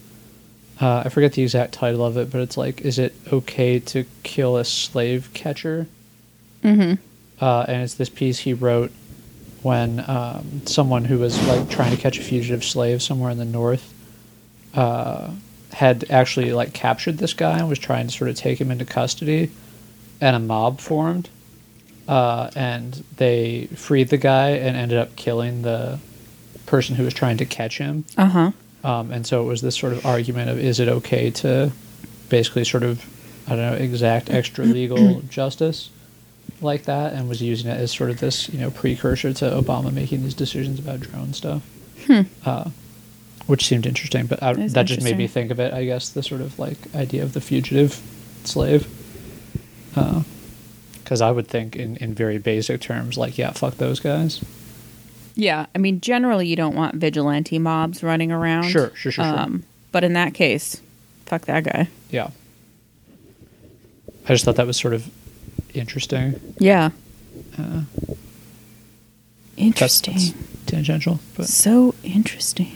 Uh, 0.81 1.03
I 1.07 1.09
forget 1.09 1.33
the 1.33 1.43
exact 1.43 1.73
title 1.73 2.05
of 2.05 2.17
it, 2.17 2.31
but 2.31 2.41
it's 2.41 2.57
like, 2.57 2.83
is 2.83 2.99
it 2.99 3.15
okay 3.33 3.81
to 3.81 4.05
kill 4.23 4.57
a 4.57 4.65
slave 4.65 5.31
catcher? 5.35 5.87
Mm-hmm. 6.63 6.95
uh, 7.41 7.65
and 7.69 7.83
it's 7.85 7.95
this 7.95 8.09
piece 8.09 8.41
he 8.41 8.53
wrote 8.53 8.91
when 9.63 10.05
um, 10.09 10.67
someone 10.67 11.05
who 11.05 11.19
was 11.19 11.41
like 11.47 11.71
trying 11.71 11.95
to 11.95 11.97
catch 11.97 12.19
a 12.19 12.23
fugitive 12.23 12.65
slave 12.65 13.01
somewhere 13.01 13.31
in 13.31 13.39
the 13.39 13.45
north 13.45 13.95
uh, 14.75 15.31
had 15.73 16.11
actually 16.11 16.53
like 16.53 16.73
captured 16.73 17.19
this 17.19 17.35
guy 17.35 17.59
and 17.59 17.69
was 17.69 17.79
trying 17.79 18.09
to 18.09 18.13
sort 18.13 18.29
of 18.29 18.37
take 18.37 18.61
him 18.61 18.71
into 18.73 18.85
custody, 18.85 19.51
and 20.21 20.35
a 20.35 20.41
mob 20.41 20.81
formed, 20.81 21.29
uh, 22.09 22.51
and 22.57 23.05
they 23.17 23.67
freed 23.75 24.09
the 24.09 24.17
guy 24.17 24.51
and 24.51 24.77
ended 24.77 24.99
up 24.99 25.15
killing 25.15 25.63
the 25.63 25.99
person 26.67 26.97
who 26.97 27.05
was 27.05 27.15
trying 27.15 27.37
to 27.37 27.45
catch 27.45 27.79
him. 27.79 28.05
Uh 28.17 28.27
huh. 28.27 28.51
Um, 28.85 29.11
and 29.11 29.27
so 29.27 29.43
it 29.43 29.47
was 29.47 29.61
this 29.61 29.77
sort 29.77 29.93
of 29.93 30.07
argument 30.07 30.51
of 30.51 30.59
is 30.59 30.79
it 30.81 30.89
okay 30.89 31.31
to 31.33 31.73
basically 32.29 32.65
sort 32.65 32.83
of, 32.85 33.05
I 33.47 33.57
don't 33.57 33.73
know, 33.73 33.75
exact 33.75 34.31
extra 34.31 34.65
legal 34.65 35.21
justice 35.29 35.91
like 36.61 36.85
that 36.85 37.13
and 37.13 37.29
was 37.29 37.41
using 37.43 37.71
it 37.71 37.79
as 37.79 37.91
sort 37.93 38.11
of 38.11 38.21
this, 38.21 38.49
you 38.49 38.59
know, 38.61 38.71
precursor 38.71 39.33
to 39.33 39.45
Obama 39.47 39.93
making 39.93 40.23
these 40.23 40.35
decisions 40.35 40.79
about 40.79 41.01
drone 41.01 41.33
stuff. 41.33 41.63
Uh, 42.45 42.71
which 43.47 43.67
seemed 43.67 43.87
interesting, 43.87 44.27
but 44.27 44.43
I, 44.43 44.53
That 44.53 44.85
just 44.85 45.03
made 45.03 45.17
me 45.17 45.27
think 45.27 45.51
of 45.51 45.59
it, 45.59 45.73
I 45.73 45.85
guess, 45.87 46.11
the 46.11 46.23
sort 46.23 46.43
of 46.43 46.59
like 46.59 46.77
idea 46.95 47.23
of 47.23 47.33
the 47.33 47.41
fugitive 47.41 48.01
slave. 48.45 48.87
Because 49.95 51.21
I 51.23 51.31
would 51.31 51.49
think, 51.49 51.75
in, 51.75 51.97
in 51.97 52.13
very 52.13 52.37
basic 52.39 52.83
terms, 52.83 53.17
like, 53.17 53.39
yeah, 53.39 53.53
fuck 53.53 53.77
those 53.77 54.01
guys. 54.01 54.45
Yeah, 55.39 55.67
I 55.73 55.79
mean, 55.79 56.01
generally 56.01 56.49
you 56.49 56.57
don't 56.57 56.75
want 56.75 56.97
vigilante 56.97 57.61
mobs 57.61 58.03
running 58.03 58.33
around. 58.33 58.65
Sure, 58.65 58.89
sure, 58.97 59.13
sure, 59.13 59.25
sure. 59.25 59.25
Um, 59.25 59.63
but 59.93 60.03
in 60.03 60.15
that 60.15 60.35
case, 60.35 60.83
fuck 61.27 61.43
that 61.43 61.63
guy. 61.63 61.89
Yeah. 62.11 62.31
I 64.25 64.29
just 64.29 64.45
thought 64.45 64.57
that 64.57 64.67
was 64.67 64.77
sort 64.77 64.95
of 64.95 65.09
interesting. 65.75 66.41
Yeah. 66.59 66.91
Uh, 67.57 67.83
Interesting. 69.57 70.15
That's, 70.15 70.31
that's 70.33 70.65
tangential, 70.67 71.21
but 71.37 71.47
so 71.47 71.95
interesting. 72.05 72.73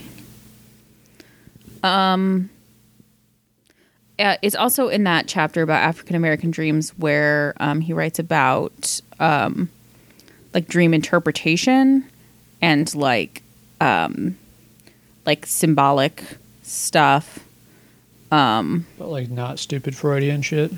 Um, 1.82 2.50
uh, 4.18 4.36
it's 4.42 4.54
also 4.54 4.88
in 4.88 5.04
that 5.04 5.26
chapter 5.26 5.62
about 5.62 5.82
African 5.82 6.16
American 6.16 6.50
dreams 6.50 6.90
where 6.90 7.54
um, 7.58 7.80
he 7.80 7.92
writes 7.92 8.18
about 8.18 9.00
um, 9.20 9.68
like 10.54 10.68
dream 10.68 10.92
interpretation 10.94 12.04
and 12.62 12.94
like 12.94 13.42
um, 13.80 14.38
like 15.26 15.44
symbolic 15.44 16.24
stuff. 16.62 17.40
but 18.98 19.08
like 19.08 19.28
not 19.28 19.58
stupid 19.58 19.94
Freudian 19.94 20.40
shit. 20.40 20.72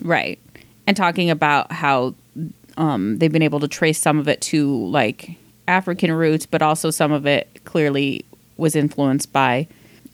Right. 0.00 0.38
And 0.86 0.96
talking 0.96 1.28
about 1.28 1.70
how 1.70 2.14
um, 2.78 3.18
they've 3.18 3.32
been 3.32 3.42
able 3.42 3.60
to 3.60 3.68
trace 3.68 4.00
some 4.00 4.18
of 4.18 4.28
it 4.28 4.40
to 4.42 4.86
like 4.86 5.32
African 5.66 6.10
roots, 6.12 6.46
but 6.46 6.62
also 6.62 6.90
some 6.90 7.12
of 7.12 7.26
it 7.26 7.60
clearly 7.64 8.24
was 8.56 8.74
influenced 8.74 9.32
by 9.32 9.66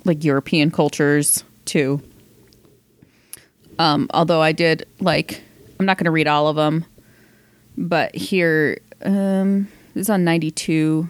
like 0.04 0.24
European 0.24 0.70
cultures 0.70 1.44
too. 1.64 2.02
Um, 3.78 4.08
although 4.12 4.40
I 4.40 4.52
did 4.52 4.86
like, 5.00 5.42
I'm 5.78 5.84
I'm 5.84 5.86
not 5.86 5.98
going 5.98 6.06
to 6.06 6.10
read 6.10 6.26
all 6.26 6.48
of 6.48 6.56
them, 6.56 6.84
but 7.76 8.14
here, 8.14 8.78
um, 9.04 9.68
this 9.94 10.02
is 10.02 10.10
on 10.10 10.24
92. 10.24 11.08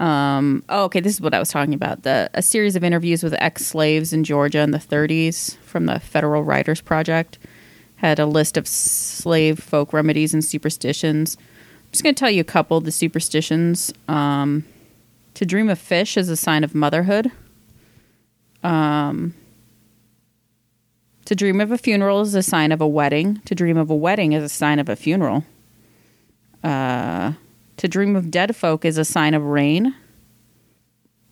Um, 0.00 0.64
oh, 0.68 0.84
okay, 0.84 1.00
this 1.00 1.14
is 1.14 1.20
what 1.20 1.34
I 1.34 1.38
was 1.38 1.50
talking 1.50 1.74
about. 1.74 2.02
The 2.02 2.30
a 2.34 2.42
series 2.42 2.76
of 2.76 2.82
interviews 2.82 3.22
with 3.22 3.34
ex-slaves 3.34 4.12
in 4.12 4.24
Georgia 4.24 4.60
in 4.60 4.70
the 4.70 4.78
30s 4.78 5.56
from 5.58 5.86
the 5.86 6.00
Federal 6.00 6.42
Writers 6.42 6.80
Project 6.80 7.38
had 7.96 8.18
a 8.18 8.26
list 8.26 8.56
of 8.56 8.66
slave 8.66 9.60
folk 9.60 9.92
remedies 9.92 10.34
and 10.34 10.44
superstitions. 10.44 11.36
I'm 11.36 11.92
just 11.92 12.02
going 12.02 12.14
to 12.14 12.18
tell 12.18 12.30
you 12.30 12.40
a 12.40 12.44
couple 12.44 12.76
of 12.76 12.84
the 12.84 12.90
superstitions. 12.90 13.92
Um, 14.08 14.64
to 15.34 15.46
dream 15.46 15.68
of 15.68 15.78
fish 15.78 16.16
is 16.16 16.28
a 16.28 16.36
sign 16.36 16.64
of 16.64 16.74
motherhood. 16.74 17.30
Um, 18.64 19.34
to 21.26 21.36
dream 21.36 21.60
of 21.60 21.70
a 21.70 21.78
funeral 21.78 22.22
is 22.22 22.34
a 22.34 22.42
sign 22.42 22.72
of 22.72 22.80
a 22.80 22.88
wedding. 22.88 23.40
To 23.44 23.54
dream 23.54 23.76
of 23.76 23.88
a 23.90 23.94
wedding 23.94 24.32
is 24.32 24.42
a 24.42 24.48
sign 24.48 24.78
of 24.78 24.88
a 24.88 24.96
funeral. 24.96 25.44
Uh, 26.62 27.32
to 27.76 27.88
dream 27.88 28.14
of 28.16 28.30
dead 28.30 28.54
folk 28.54 28.84
is 28.84 28.98
a 28.98 29.04
sign 29.04 29.34
of 29.34 29.42
rain. 29.42 29.94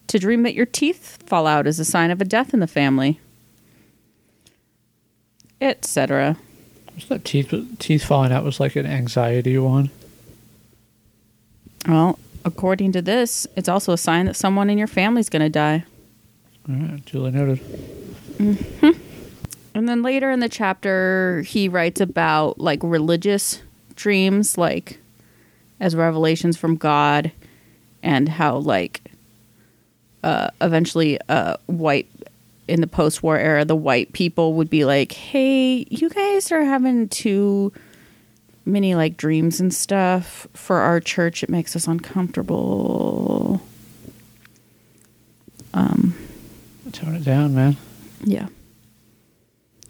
To 0.09 0.19
dream 0.19 0.43
that 0.43 0.55
your 0.55 0.67
teeth 0.67 1.23
fall 1.27 1.47
out 1.47 1.67
is 1.67 1.79
a 1.79 1.85
sign 1.85 2.11
of 2.11 2.21
a 2.21 2.25
death 2.25 2.53
in 2.53 2.61
the 2.61 2.67
family. 2.67 3.21
Etc. 5.61 6.37
Was 6.95 7.07
that 7.07 7.25
teeth 7.25 7.55
teeth 7.79 8.05
falling 8.05 8.33
out 8.33 8.45
was 8.45 8.59
like 8.59 8.77
an 8.77 8.87
anxiety 8.87 9.57
one? 9.59 9.91
Well, 11.87 12.19
according 12.45 12.93
to 12.93 13.03
this, 13.03 13.47
it's 13.57 13.69
also 13.69 13.93
a 13.93 13.99
sign 13.99 14.27
that 14.27 14.37
someone 14.37 14.69
in 14.69 14.79
your 14.79 14.87
family's 14.87 15.29
going 15.29 15.43
to 15.43 15.49
die. 15.49 15.85
All 16.69 16.75
right, 16.75 17.05
duly 17.05 17.31
noted. 17.31 17.61
And 19.75 19.89
then 19.89 20.03
later 20.03 20.31
in 20.31 20.41
the 20.41 20.49
chapter, 20.49 21.43
he 21.43 21.69
writes 21.69 22.01
about 22.01 22.59
like 22.59 22.81
religious 22.83 23.63
dreams, 23.95 24.59
like 24.59 24.99
as 25.81 25.97
revelations 25.97 26.57
from 26.57 26.77
God, 26.77 27.33
and 28.03 28.29
how 28.29 28.59
like 28.59 29.03
uh, 30.23 30.51
eventually 30.61 31.19
uh, 31.29 31.57
white 31.67 32.09
in 32.69 32.81
the 32.81 32.87
post-war 32.87 33.39
era, 33.39 33.65
the 33.65 33.75
white 33.75 34.13
people 34.13 34.55
would 34.55 34.71
be 34.71 34.85
like, 34.85 35.13
"Hey, 35.13 35.87
you 35.91 36.09
guys 36.09 36.53
are 36.53 36.63
having 36.65 37.09
too 37.09 37.73
many 38.65 38.95
like 38.95 39.17
dreams 39.17 39.59
and 39.59 39.75
stuff 39.75 40.47
for 40.55 40.79
our 40.79 41.01
church. 41.01 41.43
It 41.43 41.51
makes 41.51 41.75
us 41.75 41.89
uncomfortable." 41.89 43.61
Tone 46.93 47.15
it 47.15 47.25
down, 47.25 47.55
man. 47.55 47.77
Yeah. 48.25 48.49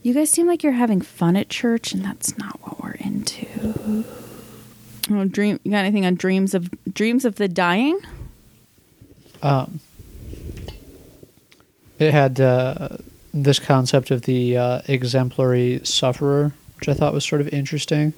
You 0.02 0.14
guys 0.14 0.30
seem 0.30 0.46
like 0.46 0.62
you're 0.62 0.72
having 0.72 1.00
fun 1.00 1.36
at 1.36 1.48
church, 1.48 1.92
and 1.92 2.04
that's 2.04 2.36
not 2.38 2.60
what 2.62 2.82
we're 2.82 2.92
into. 2.92 4.04
Oh, 5.10 5.24
dream! 5.24 5.58
You 5.64 5.72
got 5.72 5.78
anything 5.78 6.06
on 6.06 6.14
dreams 6.14 6.54
of 6.54 6.70
dreams 6.92 7.24
of 7.24 7.36
the 7.36 7.48
dying? 7.48 7.98
Um, 9.42 9.80
it 11.98 12.12
had 12.12 12.40
uh, 12.40 12.96
this 13.34 13.58
concept 13.58 14.10
of 14.10 14.22
the 14.22 14.56
uh, 14.56 14.82
exemplary 14.86 15.80
sufferer, 15.84 16.52
which 16.78 16.88
I 16.88 16.94
thought 16.94 17.12
was 17.12 17.24
sort 17.24 17.40
of 17.40 17.48
interesting. 17.48 18.12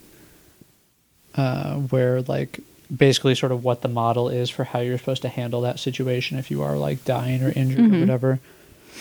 Uh, 1.34 1.76
where 1.76 2.20
like 2.22 2.60
basically 2.94 3.34
sort 3.34 3.52
of 3.52 3.64
what 3.64 3.80
the 3.80 3.88
model 3.88 4.28
is 4.28 4.50
for 4.50 4.64
how 4.64 4.80
you're 4.80 4.98
supposed 4.98 5.22
to 5.22 5.28
handle 5.30 5.62
that 5.62 5.78
situation 5.78 6.38
if 6.38 6.50
you 6.50 6.60
are 6.60 6.76
like 6.76 7.04
dying 7.06 7.42
or 7.42 7.50
injured 7.56 7.90
or 7.94 8.00
whatever. 8.00 8.38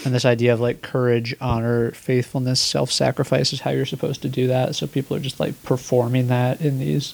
And 0.06 0.16
this 0.16 0.24
idea 0.24 0.54
of 0.54 0.62
like 0.62 0.82
courage, 0.82 1.36
honor, 1.42 1.92
faithfulness, 1.92 2.62
self 2.62 2.90
sacrifice 2.90 3.52
is 3.52 3.60
how 3.60 3.72
you're 3.72 3.86
supposed 3.86 4.22
to 4.22 4.30
do 4.30 4.48
that. 4.48 4.76
So 4.76 4.88
people 4.88 5.18
are 5.18 5.20
just 5.20 5.42
like 5.42 5.62
performing 5.64 6.28
that 6.28 6.62
in 6.62 6.80
these 6.80 7.14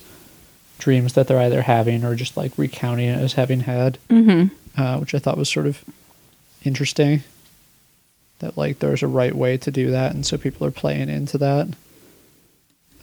dreams 0.77 1.13
that 1.13 1.27
they're 1.27 1.39
either 1.41 1.61
having 1.63 2.03
or 2.03 2.15
just 2.15 2.37
like 2.37 2.51
recounting 2.57 3.09
it 3.09 3.19
as 3.19 3.33
having 3.33 3.61
had 3.61 3.97
Mm-hmm. 4.09 4.53
uh, 4.81 4.99
which 4.99 5.13
I 5.15 5.19
thought 5.19 5.37
was 5.37 5.49
sort 5.49 5.67
of 5.67 5.83
interesting. 6.63 7.23
That 8.39 8.55
like 8.57 8.79
there's 8.79 9.01
a 9.01 9.07
right 9.07 9.33
way 9.35 9.57
to 9.57 9.71
do 9.71 9.89
that, 9.91 10.13
and 10.13 10.23
so 10.25 10.37
people 10.37 10.67
are 10.67 10.71
playing 10.71 11.09
into 11.09 11.39
that, 11.39 11.67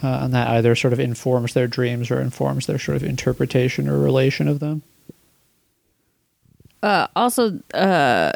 uh, 0.03 0.21
and 0.23 0.33
that 0.33 0.47
either 0.49 0.77
sort 0.77 0.93
of 0.93 1.01
informs 1.01 1.55
their 1.55 1.67
dreams 1.67 2.09
or 2.11 2.21
informs 2.21 2.67
their 2.67 2.79
sort 2.79 2.97
of 2.97 3.03
interpretation 3.03 3.89
or 3.89 3.99
relation 3.99 4.47
of 4.47 4.61
them. 4.61 4.83
Uh, 6.85 7.09
also, 7.17 7.59
uh, 7.73 8.31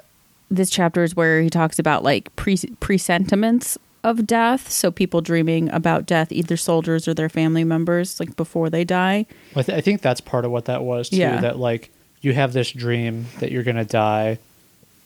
this 0.50 0.70
chapter 0.70 1.04
is 1.04 1.14
where 1.14 1.40
he 1.40 1.50
talks 1.50 1.78
about 1.78 2.02
like 2.02 2.34
pre 2.34 2.56
presentiments 2.80 3.78
of 4.04 4.26
death. 4.26 4.70
So 4.70 4.90
people 4.90 5.20
dreaming 5.20 5.70
about 5.70 6.06
death, 6.06 6.30
either 6.32 6.56
soldiers 6.56 7.08
or 7.08 7.14
their 7.14 7.28
family 7.28 7.64
members, 7.64 8.18
like 8.20 8.36
before 8.36 8.70
they 8.70 8.84
die. 8.84 9.26
I, 9.56 9.62
th- 9.62 9.76
I 9.78 9.80
think 9.80 10.00
that's 10.02 10.20
part 10.20 10.44
of 10.44 10.50
what 10.50 10.66
that 10.66 10.82
was 10.82 11.08
too. 11.10 11.16
Yeah. 11.16 11.40
That 11.40 11.58
like 11.58 11.90
you 12.20 12.32
have 12.32 12.52
this 12.52 12.70
dream 12.70 13.26
that 13.40 13.50
you're 13.52 13.62
gonna 13.64 13.84
die, 13.84 14.38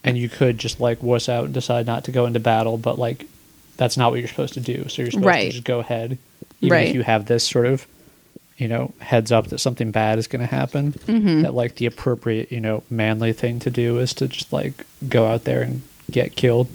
and 0.05 0.17
you 0.19 0.29
could 0.29 0.59
just 0.59 0.81
like 0.81 1.03
wuss 1.03 1.29
out 1.29 1.45
and 1.47 1.55
decide 1.55 1.87
not 1.87 2.05
to 2.05 2.13
go 2.13 2.27
into 2.27 2.41
battle, 2.41 2.77
but 2.79 2.99
like 2.99 3.27
that's 3.77 3.97
not 3.97 4.11
what 4.11 4.19
you're 4.21 4.29
supposed 4.29 4.55
to 4.55 4.61
do. 4.61 4.89
So 4.89 5.03
you're 5.03 5.11
supposed 5.11 5.27
Right. 5.27 5.47
to 5.47 5.53
just 5.53 5.65
go 5.65 5.79
ahead, 5.81 6.19
even 6.61 6.73
Right. 6.77 6.89
if 6.89 6.95
you 6.95 7.03
have 7.03 7.27
this 7.27 7.47
sort 7.47 7.67
of, 7.67 7.87
you 8.59 8.69
know, 8.69 8.93
heads 9.01 9.33
up 9.33 9.47
that 9.49 9.59
something 9.59 9.91
bad 9.91 10.19
is 10.19 10.27
going 10.29 10.41
to 10.47 10.55
happen. 10.55 10.93
Mm-hmm. 10.93 11.43
That 11.43 11.55
like 11.55 11.77
the 11.77 11.87
appropriate, 11.87 12.53
you 12.53 12.61
know, 12.61 12.83
manly 12.91 13.33
thing 13.33 13.59
to 13.61 13.71
do 13.71 13.99
is 13.99 14.13
to 14.15 14.29
just 14.29 14.53
like 14.53 14.85
go 15.09 15.27
out 15.27 15.45
there 15.45 15.63
and 15.63 15.83
get 16.11 16.37
killed, 16.37 16.69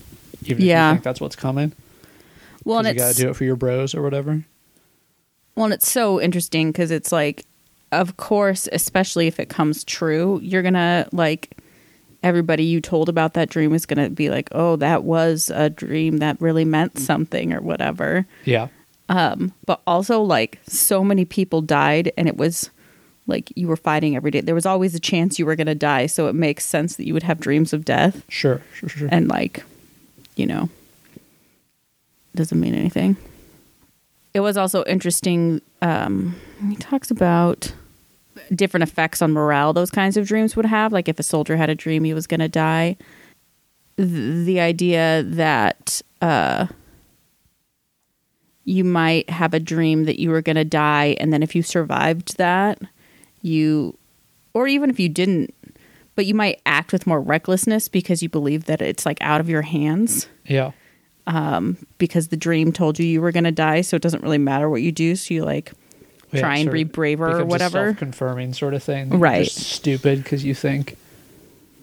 even 0.45 0.57
if 0.63 0.67
Yeah. 0.67 0.89
you 0.89 0.95
think 0.95 1.03
that's 1.03 1.21
what's 1.21 1.35
coming. 1.35 1.71
Well, 2.67 2.79
and 2.79 2.87
you 2.89 2.95
got 2.95 3.15
to 3.15 3.21
do 3.21 3.29
it 3.29 3.35
for 3.37 3.45
your 3.45 3.55
bros 3.55 3.95
or 3.95 4.01
whatever. 4.01 4.43
Well, 5.55 5.65
and 5.65 5.73
it's 5.73 5.89
so 5.89 6.19
interesting 6.19 6.69
because 6.69 6.91
it's 6.91 7.13
like, 7.13 7.45
of 7.93 8.17
course, 8.17 8.67
especially 8.73 9.27
if 9.27 9.39
it 9.39 9.47
comes 9.47 9.85
true, 9.85 10.41
you're 10.43 10.61
gonna 10.61 11.07
like 11.13 11.57
everybody 12.23 12.65
you 12.65 12.81
told 12.81 13.07
about 13.07 13.35
that 13.35 13.49
dream 13.49 13.73
is 13.73 13.85
gonna 13.85 14.09
be 14.09 14.29
like, 14.29 14.49
oh, 14.51 14.75
that 14.75 15.05
was 15.05 15.49
a 15.55 15.69
dream 15.69 16.17
that 16.17 16.41
really 16.41 16.65
meant 16.65 16.99
something 16.99 17.53
or 17.53 17.61
whatever. 17.61 18.27
Yeah, 18.43 18.67
Um, 19.07 19.53
but 19.65 19.81
also 19.87 20.21
like 20.21 20.59
so 20.67 21.05
many 21.05 21.23
people 21.23 21.61
died, 21.61 22.11
and 22.17 22.27
it 22.27 22.35
was 22.35 22.69
like 23.27 23.49
you 23.55 23.69
were 23.69 23.77
fighting 23.77 24.17
every 24.17 24.31
day. 24.31 24.41
There 24.41 24.53
was 24.53 24.65
always 24.65 24.93
a 24.93 24.99
chance 24.99 25.39
you 25.39 25.45
were 25.45 25.55
gonna 25.55 25.73
die, 25.73 26.07
so 26.07 26.27
it 26.27 26.35
makes 26.35 26.65
sense 26.65 26.97
that 26.97 27.07
you 27.07 27.13
would 27.13 27.23
have 27.23 27.39
dreams 27.39 27.71
of 27.71 27.85
death 27.85 28.25
sure, 28.27 28.61
sure, 28.73 28.89
sure. 28.89 29.07
and 29.09 29.29
like 29.29 29.63
you 30.35 30.45
know 30.45 30.69
doesn't 32.37 32.59
mean 32.59 32.73
anything. 32.73 33.17
It 34.33 34.39
was 34.41 34.55
also 34.57 34.83
interesting 34.85 35.61
um 35.81 36.35
he 36.69 36.75
talks 36.75 37.11
about 37.11 37.73
different 38.55 38.83
effects 38.83 39.21
on 39.21 39.31
morale 39.31 39.73
those 39.73 39.91
kinds 39.91 40.15
of 40.17 40.27
dreams 40.27 40.55
would 40.55 40.65
have. 40.65 40.93
Like 40.93 41.09
if 41.09 41.19
a 41.19 41.23
soldier 41.23 41.57
had 41.57 41.69
a 41.69 41.75
dream 41.75 42.03
he 42.03 42.13
was 42.13 42.27
going 42.27 42.39
to 42.39 42.47
die 42.47 42.97
Th- 43.97 44.45
the 44.45 44.59
idea 44.59 45.23
that 45.23 46.01
uh 46.21 46.67
you 48.63 48.83
might 48.83 49.29
have 49.29 49.53
a 49.53 49.59
dream 49.59 50.03
that 50.05 50.19
you 50.19 50.29
were 50.29 50.41
going 50.41 50.57
to 50.57 50.65
die 50.65 51.15
and 51.19 51.31
then 51.31 51.41
if 51.41 51.55
you 51.55 51.63
survived 51.63 52.37
that 52.37 52.79
you 53.41 53.97
or 54.53 54.67
even 54.67 54.89
if 54.89 54.99
you 54.99 55.09
didn't 55.09 55.53
but 56.15 56.25
you 56.25 56.33
might 56.33 56.59
act 56.65 56.91
with 56.91 57.05
more 57.07 57.21
recklessness 57.21 57.87
because 57.87 58.21
you 58.23 58.27
believe 58.27 58.65
that 58.65 58.81
it's 58.81 59.05
like 59.05 59.19
out 59.21 59.39
of 59.39 59.47
your 59.47 59.61
hands. 59.61 60.27
Yeah, 60.47 60.71
because 61.97 62.29
the 62.29 62.37
dream 62.37 62.71
told 62.71 62.97
you 62.99 63.05
you 63.05 63.21
were 63.21 63.31
going 63.31 63.43
to 63.43 63.51
die 63.51 63.81
so 63.81 63.95
it 63.95 64.01
doesn't 64.01 64.23
really 64.23 64.37
matter 64.37 64.69
what 64.69 64.81
you 64.81 64.91
do 64.91 65.15
so 65.15 65.33
you 65.33 65.43
like 65.43 65.71
Yeah, 66.31 66.39
try 66.41 66.57
and 66.57 66.71
be 66.71 66.83
braver 66.85 67.41
or 67.41 67.45
whatever 67.45 67.89
self-confirming 67.89 68.53
sort 68.53 68.73
of 68.73 68.81
thing. 68.83 69.09
Right. 69.19 69.43
just 69.45 69.57
stupid 69.57 70.23
because 70.23 70.45
you 70.45 70.53
think 70.55 70.95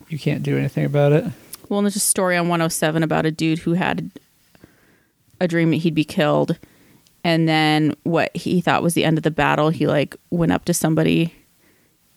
you 0.09 0.19
can't 0.19 0.43
do 0.43 0.57
anything 0.57 0.85
about 0.85 1.13
it. 1.13 1.25
well 1.69 1.79
and 1.79 1.87
there's 1.87 1.97
a 1.97 2.01
story 2.01 2.37
on 2.37 2.49
107 2.49 3.03
about 3.03 3.27
a 3.27 3.31
dude 3.31 3.59
who 3.61 3.75
had 3.75 4.11
a 5.41 5.49
dream 5.49 5.71
that 5.71 5.77
he'd 5.79 5.95
be 5.95 6.05
killed 6.05 6.59
and 7.23 7.49
then 7.49 7.95
what 8.05 8.35
he 8.37 8.61
thought 8.61 8.83
was 8.83 8.95
the 8.95 9.05
end 9.05 9.19
of 9.19 9.25
the 9.25 9.31
battle 9.31 9.69
he 9.71 9.87
like 9.87 10.17
went 10.31 10.53
up 10.53 10.65
to 10.65 10.73
somebody 10.73 11.35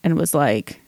and 0.03 0.17
was 0.17 0.33
like 0.33 0.79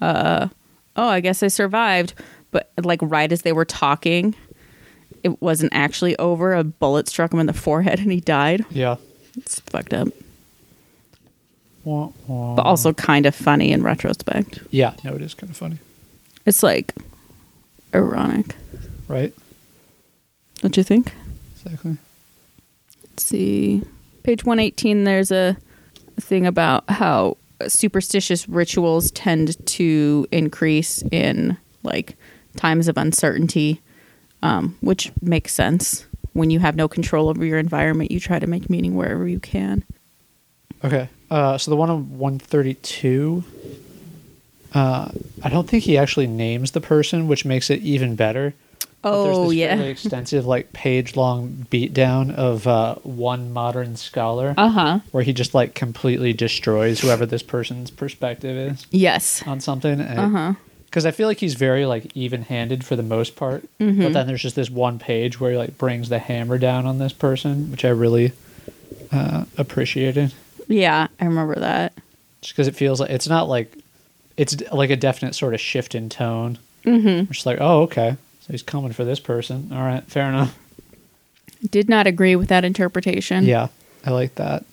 uh 0.00 0.48
oh 0.96 1.08
i 1.08 1.20
guess 1.20 1.42
i 1.42 1.48
survived 1.48 2.14
but 2.52 2.70
like 2.82 3.00
right 3.02 3.32
as 3.32 3.42
they 3.42 3.52
were 3.52 3.64
talking 3.64 4.34
it 5.24 5.42
wasn't 5.42 5.72
actually 5.74 6.16
over 6.18 6.54
a 6.54 6.62
bullet 6.62 7.08
struck 7.08 7.32
him 7.32 7.40
in 7.40 7.46
the 7.46 7.52
forehead 7.52 7.98
and 7.98 8.12
he 8.12 8.20
died 8.20 8.64
Yeah. 8.70 8.96
it's 9.36 9.58
fucked 9.60 9.92
up 9.92 10.08
Wah, 11.84 12.10
wah. 12.28 12.54
but 12.56 12.62
also 12.62 12.92
kind 12.94 13.26
of 13.26 13.34
funny 13.34 13.72
in 13.72 13.82
retrospect 13.82 14.60
yeah, 14.70 14.94
no, 15.02 15.14
it 15.14 15.22
is 15.22 15.34
kind 15.34 15.50
of 15.50 15.56
funny, 15.56 15.78
it's 16.46 16.62
like 16.62 16.94
ironic 17.94 18.54
right? 19.08 19.34
don't 20.60 20.76
you 20.76 20.82
think 20.84 21.12
Exactly. 21.66 21.96
Let's 23.04 23.24
see. 23.24 23.82
Page 24.22 24.44
118, 24.44 25.04
there's 25.04 25.30
a 25.32 25.56
thing 26.20 26.44
about 26.46 26.84
how 26.90 27.38
superstitious 27.66 28.46
rituals 28.50 29.10
tend 29.12 29.64
to 29.68 30.26
increase 30.30 31.02
in 31.10 31.56
like 31.84 32.16
times 32.56 32.86
of 32.86 32.98
uncertainty, 32.98 33.80
um, 34.44 34.76
which 34.80 35.10
makes 35.20 35.52
sense. 35.52 36.06
when 36.34 36.50
you 36.50 36.58
have 36.58 36.74
no 36.76 36.88
control 36.88 37.28
over 37.28 37.44
your 37.44 37.58
environment, 37.58 38.10
you 38.10 38.18
try 38.20 38.38
to 38.40 38.46
make 38.46 38.68
meaning 38.68 38.94
wherever 38.96 39.26
you 39.26 39.38
can. 39.40 39.84
Okay. 40.84 41.08
Uh, 41.30 41.56
so 41.58 41.70
the 41.70 41.76
one 41.76 41.90
on 41.90 42.18
132, 42.18 43.44
uh, 44.74 45.08
I 45.42 45.48
don't 45.48 45.68
think 45.68 45.84
he 45.84 45.96
actually 45.96 46.26
names 46.26 46.72
the 46.72 46.80
person, 46.80 47.28
which 47.28 47.44
makes 47.44 47.70
it 47.70 47.80
even 47.82 48.16
better. 48.16 48.54
Oh 49.06 49.44
this 49.44 49.54
yeah. 49.56 49.76
fairly 49.76 49.90
extensive, 49.96 50.46
like 50.46 50.72
page 50.72 51.14
long 51.14 51.66
beatdown 51.70 52.34
of 52.34 52.66
uh, 52.66 52.96
one 53.02 53.52
modern 53.52 53.96
scholar, 53.96 54.54
Uh 54.56 54.68
huh. 54.70 54.98
where 55.12 55.22
he 55.22 55.32
just 55.32 55.54
like 55.54 55.74
completely 55.74 56.32
destroys 56.32 57.00
whoever 57.00 57.26
this 57.26 57.42
person's 57.42 57.90
perspective 57.90 58.56
is 58.56 58.86
Yes. 58.90 59.42
on 59.46 59.60
something. 59.60 60.00
Uh 60.00 60.28
huh. 60.28 60.54
Because 60.94 61.06
I 61.06 61.10
feel 61.10 61.26
like 61.26 61.38
he's 61.40 61.54
very 61.54 61.86
like 61.86 62.16
even 62.16 62.42
handed 62.42 62.84
for 62.84 62.94
the 62.94 63.02
most 63.02 63.34
part, 63.34 63.64
Mm-hmm. 63.80 64.00
but 64.00 64.12
then 64.12 64.28
there's 64.28 64.42
just 64.42 64.54
this 64.54 64.70
one 64.70 65.00
page 65.00 65.40
where 65.40 65.50
he 65.50 65.56
like 65.56 65.76
brings 65.76 66.08
the 66.08 66.20
hammer 66.20 66.56
down 66.56 66.86
on 66.86 66.98
this 66.98 67.12
person, 67.12 67.72
which 67.72 67.84
I 67.84 67.88
really 67.88 68.30
uh, 69.10 69.44
appreciated. 69.58 70.32
Yeah, 70.68 71.08
I 71.20 71.24
remember 71.24 71.56
that. 71.56 71.94
just 72.42 72.54
because 72.54 72.68
it 72.68 72.76
feels 72.76 73.00
like 73.00 73.10
it's 73.10 73.26
not 73.28 73.48
like 73.48 73.76
it's 74.36 74.54
like 74.70 74.90
a 74.90 74.96
definite 74.96 75.34
sort 75.34 75.52
of 75.52 75.60
shift 75.60 75.96
in 75.96 76.08
tone. 76.08 76.58
Mm-hmm. 76.84 77.32
Just 77.32 77.44
like, 77.44 77.58
oh, 77.60 77.82
okay, 77.82 78.16
so 78.42 78.52
he's 78.52 78.62
coming 78.62 78.92
for 78.92 79.04
this 79.04 79.18
person. 79.18 79.70
All 79.72 79.82
right, 79.82 80.04
fair 80.04 80.28
enough. 80.28 80.56
Did 81.68 81.88
not 81.88 82.06
agree 82.06 82.36
with 82.36 82.50
that 82.50 82.64
interpretation. 82.64 83.42
Yeah, 83.46 83.66
I 84.06 84.10
like 84.10 84.36
that. 84.36 84.64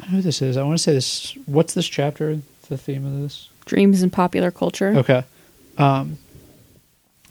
I 0.00 0.06
know 0.06 0.16
who 0.16 0.22
this 0.22 0.42
is. 0.42 0.56
I 0.56 0.64
want 0.64 0.76
to 0.78 0.82
say 0.82 0.92
this. 0.92 1.36
What's 1.46 1.74
this 1.74 1.86
chapter? 1.86 2.40
The 2.68 2.76
theme 2.78 3.06
of 3.06 3.20
this? 3.22 3.48
Dreams 3.70 4.02
in 4.02 4.10
popular 4.10 4.50
culture. 4.50 4.88
Okay. 4.96 5.22
Um, 5.78 6.18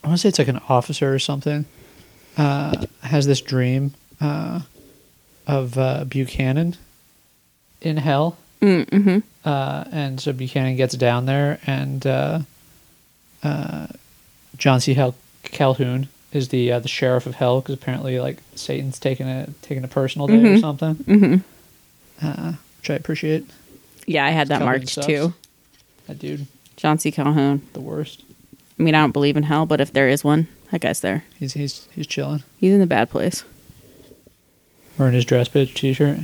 I 0.02 0.08
want 0.08 0.18
to 0.18 0.22
say 0.22 0.30
it's 0.30 0.40
like 0.40 0.48
an 0.48 0.62
officer 0.70 1.14
or 1.14 1.20
something. 1.20 1.66
Uh, 2.38 2.86
has 3.02 3.26
this 3.28 3.42
dream 3.42 3.94
uh, 4.22 4.62
of 5.46 5.78
uh, 5.78 6.06
Buchanan 6.06 6.78
in 7.82 7.98
hell. 7.98 8.38
Mm-hmm. 8.62 9.18
Uh, 9.44 9.84
and 9.92 10.22
so 10.22 10.32
Buchanan 10.32 10.78
gets 10.78 10.96
down 10.96 11.26
there, 11.26 11.60
and 11.68 12.08
uh, 12.08 12.40
uh, 13.44 13.88
John 14.58 14.80
C. 14.80 14.94
Hel- 14.94 15.16
Calhoun 15.44 16.08
is 16.32 16.48
the 16.48 16.72
uh, 16.72 16.80
the 16.80 16.88
sheriff 16.88 17.26
of 17.26 17.36
hell 17.36 17.60
because 17.60 17.76
apparently, 17.76 18.20
like 18.22 18.38
Satan's 18.56 18.98
taking 19.00 19.28
a 19.28 19.50
taking 19.62 19.84
a 19.84 19.88
personal 19.90 20.28
day 20.28 20.54
or 20.56 20.58
something, 20.60 20.96
Mm-hmm. 20.96 22.26
uh, 22.26 22.54
which 22.80 22.90
I 22.90 22.94
appreciate. 22.96 23.46
Yeah, 24.08 24.26
I 24.26 24.30
had 24.30 24.48
that 24.48 24.62
marked 24.62 25.02
too. 25.04 25.34
That 26.10 26.18
dude, 26.18 26.48
John 26.76 26.98
C. 26.98 27.12
Calhoun. 27.12 27.62
the 27.74 27.80
worst. 27.80 28.24
I 28.80 28.82
mean, 28.82 28.96
I 28.96 29.02
don't 29.02 29.12
believe 29.12 29.38
in 29.38 29.44
hell, 29.44 29.68
but 29.68 29.80
if 29.80 29.94
there 29.94 30.10
is 30.10 30.24
one, 30.24 30.48
that 30.72 30.82
guy's 30.82 31.02
there. 31.02 31.24
He's 31.38 31.54
he's 31.54 31.88
he's 31.94 32.08
chilling. 32.08 32.42
He's 32.58 32.74
in 32.74 32.80
the 32.80 32.88
bad 32.88 33.12
place. 33.12 33.44
Wearing 34.98 35.14
his 35.14 35.24
dress 35.24 35.48
bitch 35.48 35.76
t-shirt. 35.76 36.20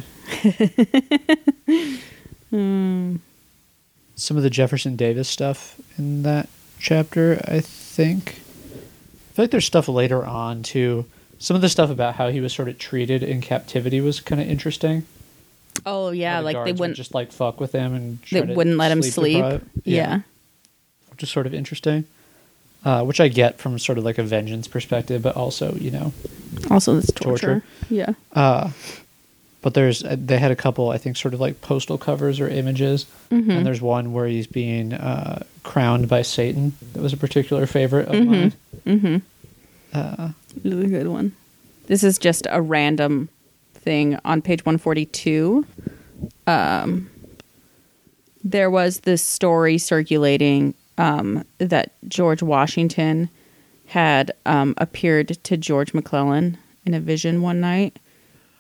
Hmm. 2.52 3.18
Some 4.16 4.38
of 4.38 4.44
the 4.44 4.50
Jefferson 4.50 4.96
Davis 4.96 5.28
stuff 5.28 5.80
in 5.98 6.24
that 6.24 6.48
chapter, 6.80 7.42
I 7.46 7.60
think. 7.60 8.40
I 8.40 9.34
feel 9.34 9.44
like 9.44 9.52
there's 9.52 9.66
stuff 9.66 9.90
later 9.90 10.24
on 10.26 10.64
too. 10.64 11.06
Some 11.38 11.56
of 11.56 11.62
the 11.62 11.70
stuff 11.70 11.90
about 11.90 12.16
how 12.16 12.30
he 12.30 12.40
was 12.40 12.54
sort 12.54 12.70
of 12.70 12.80
treated 12.80 13.24
in 13.24 13.42
captivity 13.42 14.00
was 14.00 14.22
kind 14.22 14.40
of 14.40 14.48
interesting. 14.48 15.06
Oh 15.86 16.10
yeah, 16.12 16.40
the 16.40 16.46
like 16.46 16.54
they 16.54 16.58
guards 16.58 16.72
would 16.74 16.80
wouldn't 16.80 16.98
just 16.98 17.14
like 17.14 17.32
fuck 17.32 17.60
with 17.60 17.72
him 17.72 17.94
and 17.94 18.20
they 18.32 18.42
wouldn't 18.42 18.78
let 18.78 18.92
him 18.92 19.02
sleep. 19.04 19.38
deprive- 19.38 19.64
Yeah. 19.84 20.22
which 21.12 21.24
is 21.24 21.30
sort 21.30 21.46
of 21.48 21.54
interesting. 21.54 22.06
Uh, 22.84 23.04
which 23.04 23.20
I 23.20 23.30
get 23.30 23.58
from 23.58 23.80
sort 23.80 23.98
of 23.98 24.04
like 24.04 24.18
a 24.20 24.24
vengeance 24.24 24.68
perspective, 24.68 25.22
but 25.24 25.36
also 25.36 25.74
you 25.76 25.90
know 25.92 26.14
Also, 26.70 26.98
it's 26.98 27.12
torture. 27.12 27.62
Torture. 27.62 27.64
Yeah. 27.90 28.14
Uh, 28.34 28.70
but 29.64 29.74
there's 29.74 30.04
uh, 30.04 30.16
they 30.20 30.38
had 30.38 30.52
a 30.52 30.56
couple 30.56 30.90
I 30.92 31.00
think 31.00 31.18
sort 31.18 31.34
of 31.34 31.40
like 31.40 31.62
postal 31.62 31.98
covers 31.98 32.40
or 32.40 32.48
images, 32.48 33.06
Mm-hmm. 33.32 33.50
and 33.52 33.66
there's 33.66 33.82
one 33.82 34.14
where 34.14 34.28
he's 34.28 34.46
being 34.48 34.94
uh, 34.94 35.42
crowned 35.64 36.08
by 36.08 36.22
Satan. 36.22 36.74
That 36.94 37.02
was 37.02 37.12
a 37.14 37.18
particular 37.18 37.66
favorite 37.66 38.08
of 38.08 38.24
mine. 38.26 38.54
Mm-hmm. 38.86 39.18
mine. 39.94 40.34
This 40.64 40.74
is 40.74 40.84
a 40.84 40.88
good 40.88 41.08
one. 41.08 41.32
This 41.88 42.04
is 42.04 42.18
just 42.20 42.46
a 42.50 42.62
random 42.62 43.30
thing 43.86 44.18
on 44.26 44.42
page 44.42 44.66
142. 44.66 45.66
Um, 46.48 47.10
there 48.44 48.70
was 48.70 49.02
this 49.02 49.24
story 49.24 49.78
circulating 49.78 50.74
um, 50.98 51.46
that 51.60 51.92
George 52.08 52.44
Washington 52.44 53.30
had 53.88 54.34
um, 54.46 54.74
appeared 54.78 55.30
to 55.44 55.58
George 55.58 55.94
McClellan 55.94 56.58
in 56.86 56.94
a 56.94 57.00
vision 57.00 57.42
one 57.42 57.60
night, 57.62 57.98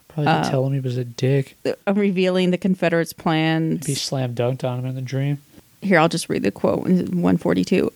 Probably 0.07 0.31
to 0.43 0.49
tell 0.49 0.65
him 0.65 0.73
he 0.73 0.79
was 0.79 0.97
a 0.97 1.03
dick. 1.03 1.57
uh, 1.65 1.93
revealing 1.93 2.51
the 2.51 2.57
Confederates' 2.57 3.13
plans. 3.13 3.85
He 3.85 3.95
slam 3.95 4.33
dunked 4.33 4.63
on 4.63 4.79
him 4.79 4.85
in 4.85 4.95
the 4.95 5.01
dream. 5.01 5.41
Here, 5.81 5.99
I'll 5.99 6.09
just 6.09 6.29
read 6.29 6.43
the 6.43 6.51
quote 6.51 6.85
in 6.87 6.97
142. 7.21 7.91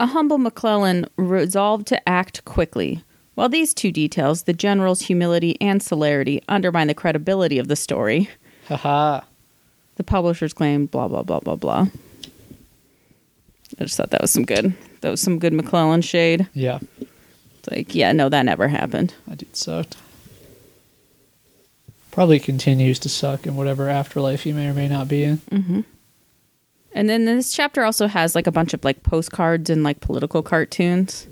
A 0.00 0.06
humble 0.06 0.38
McClellan 0.38 1.06
resolved 1.16 1.86
to 1.88 2.08
act 2.08 2.44
quickly. 2.44 3.02
While 3.38 3.48
these 3.48 3.72
two 3.72 3.92
details, 3.92 4.42
the 4.42 4.52
general's 4.52 5.02
humility 5.02 5.56
and 5.60 5.80
celerity, 5.80 6.42
undermine 6.48 6.88
the 6.88 6.94
credibility 6.94 7.60
of 7.60 7.68
the 7.68 7.76
story, 7.76 8.28
Haha. 8.66 9.20
the 9.94 10.02
publishers 10.02 10.52
claim 10.52 10.86
blah, 10.86 11.06
blah, 11.06 11.22
blah, 11.22 11.38
blah, 11.38 11.54
blah. 11.54 11.86
I 13.78 13.84
just 13.84 13.96
thought 13.96 14.10
that 14.10 14.20
was 14.22 14.32
some 14.32 14.44
good. 14.44 14.74
That 15.02 15.10
was 15.10 15.20
some 15.20 15.38
good 15.38 15.52
McClellan 15.52 16.02
shade. 16.02 16.48
Yeah, 16.52 16.80
It's 17.00 17.70
like, 17.70 17.94
yeah, 17.94 18.10
no, 18.10 18.28
that 18.28 18.42
never 18.44 18.66
happened. 18.66 19.14
that 19.28 19.38
dude 19.38 19.54
sucked. 19.54 19.96
Probably 22.10 22.40
continues 22.40 22.98
to 22.98 23.08
suck 23.08 23.46
in 23.46 23.54
whatever 23.54 23.88
afterlife 23.88 24.42
he 24.42 24.52
may 24.52 24.66
or 24.66 24.74
may 24.74 24.88
not 24.88 25.06
be 25.06 25.22
in. 25.22 25.36
Mm-hmm. 25.52 25.80
And 26.92 27.08
then 27.08 27.24
this 27.24 27.52
chapter 27.52 27.84
also 27.84 28.08
has 28.08 28.34
like 28.34 28.48
a 28.48 28.52
bunch 28.52 28.74
of 28.74 28.84
like 28.84 29.04
postcards 29.04 29.70
and 29.70 29.84
like 29.84 30.00
political 30.00 30.42
cartoons. 30.42 31.28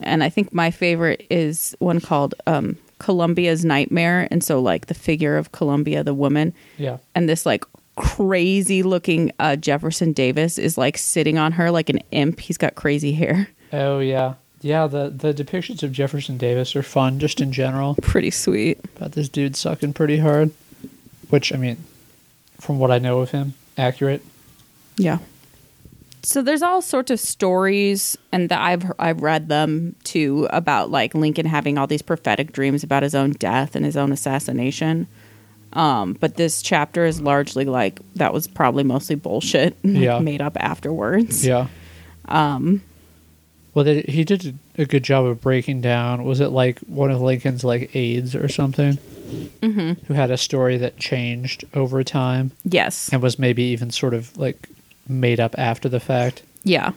And 0.00 0.22
I 0.24 0.28
think 0.28 0.52
my 0.52 0.70
favorite 0.70 1.24
is 1.30 1.74
one 1.78 2.00
called 2.00 2.34
um, 2.46 2.76
Columbia's 2.98 3.64
Nightmare. 3.64 4.28
And 4.30 4.42
so, 4.42 4.60
like, 4.60 4.86
the 4.86 4.94
figure 4.94 5.36
of 5.36 5.52
Columbia, 5.52 6.02
the 6.04 6.14
woman, 6.14 6.52
Yeah. 6.78 6.98
and 7.14 7.28
this 7.28 7.46
like 7.46 7.64
crazy 7.96 8.82
looking 8.82 9.30
uh, 9.38 9.54
Jefferson 9.56 10.12
Davis 10.12 10.58
is 10.58 10.76
like 10.76 10.98
sitting 10.98 11.38
on 11.38 11.52
her 11.52 11.70
like 11.70 11.88
an 11.88 12.00
imp. 12.10 12.40
He's 12.40 12.58
got 12.58 12.74
crazy 12.74 13.12
hair. 13.12 13.48
Oh 13.72 14.00
yeah. 14.00 14.34
Yeah, 14.60 14.86
the 14.86 15.10
the 15.10 15.32
depictions 15.34 15.82
of 15.82 15.92
Jefferson 15.92 16.36
Davis 16.38 16.74
are 16.74 16.82
fun 16.82 17.18
just 17.20 17.40
in 17.40 17.52
general. 17.52 17.96
Pretty 18.02 18.30
sweet. 18.30 18.78
About 18.96 19.12
this 19.12 19.28
dude 19.28 19.54
sucking 19.56 19.92
pretty 19.92 20.18
hard. 20.18 20.50
Which 21.30 21.52
I 21.52 21.56
mean, 21.56 21.76
from 22.60 22.78
what 22.78 22.90
I 22.90 22.98
know 22.98 23.20
of 23.20 23.30
him, 23.30 23.54
accurate. 23.78 24.22
Yeah. 24.96 25.18
So 26.24 26.42
there's 26.42 26.62
all 26.62 26.80
sorts 26.82 27.10
of 27.10 27.20
stories, 27.20 28.16
and 28.32 28.48
that 28.48 28.60
I've 28.60 28.90
I've 28.98 29.22
read 29.22 29.48
them 29.48 29.94
too 30.04 30.48
about 30.50 30.90
like 30.90 31.14
Lincoln 31.14 31.46
having 31.46 31.78
all 31.78 31.86
these 31.86 32.02
prophetic 32.02 32.52
dreams 32.52 32.82
about 32.82 33.02
his 33.02 33.14
own 33.14 33.32
death 33.32 33.76
and 33.76 33.84
his 33.84 33.96
own 33.96 34.10
assassination. 34.12 35.06
Um, 35.74 36.12
but 36.14 36.36
this 36.36 36.62
chapter 36.62 37.04
is 37.04 37.20
largely 37.20 37.64
like 37.64 38.00
that 38.14 38.32
was 38.32 38.46
probably 38.46 38.84
mostly 38.84 39.16
bullshit, 39.16 39.76
Yeah. 39.82 40.18
made 40.20 40.40
up 40.40 40.56
afterwards. 40.58 41.44
Yeah. 41.46 41.66
Um. 42.26 42.82
Well, 43.74 43.84
they, 43.84 44.02
he 44.02 44.22
did 44.22 44.56
a 44.78 44.84
good 44.86 45.02
job 45.02 45.26
of 45.26 45.40
breaking 45.40 45.80
down. 45.80 46.24
Was 46.24 46.38
it 46.40 46.50
like 46.50 46.78
one 46.80 47.10
of 47.10 47.20
Lincoln's 47.20 47.64
like 47.64 47.94
aides 47.96 48.36
or 48.36 48.46
something, 48.48 48.98
mm-hmm. 49.60 50.04
who 50.06 50.14
had 50.14 50.30
a 50.30 50.36
story 50.36 50.76
that 50.78 50.96
changed 50.96 51.64
over 51.74 52.04
time 52.04 52.52
Yes. 52.64 53.10
and 53.12 53.20
was 53.20 53.36
maybe 53.36 53.64
even 53.64 53.90
sort 53.90 54.14
of 54.14 54.36
like 54.38 54.68
made 55.08 55.40
up 55.40 55.54
after 55.58 55.88
the 55.88 56.00
fact, 56.00 56.42
Yeah. 56.64 56.92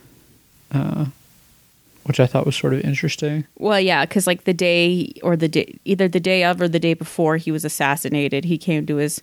which 2.04 2.20
I 2.20 2.26
thought 2.26 2.46
was 2.46 2.56
sort 2.56 2.74
of 2.74 2.82
interesting. 2.82 3.46
Well, 3.58 3.80
yeah, 3.80 4.06
because 4.06 4.28
like 4.28 4.46
the 4.46 4.54
day 4.54 5.14
or 5.24 5.36
the 5.36 5.48
day, 5.50 5.78
either 5.86 6.08
the 6.08 6.20
day 6.22 6.44
of 6.46 6.62
or 6.62 6.68
the 6.70 6.80
day 6.80 6.94
before 6.94 7.38
he 7.38 7.52
was 7.52 7.66
assassinated, 7.66 8.46
he 8.46 8.58
came 8.58 8.86
to 8.86 8.96
his. 8.98 9.22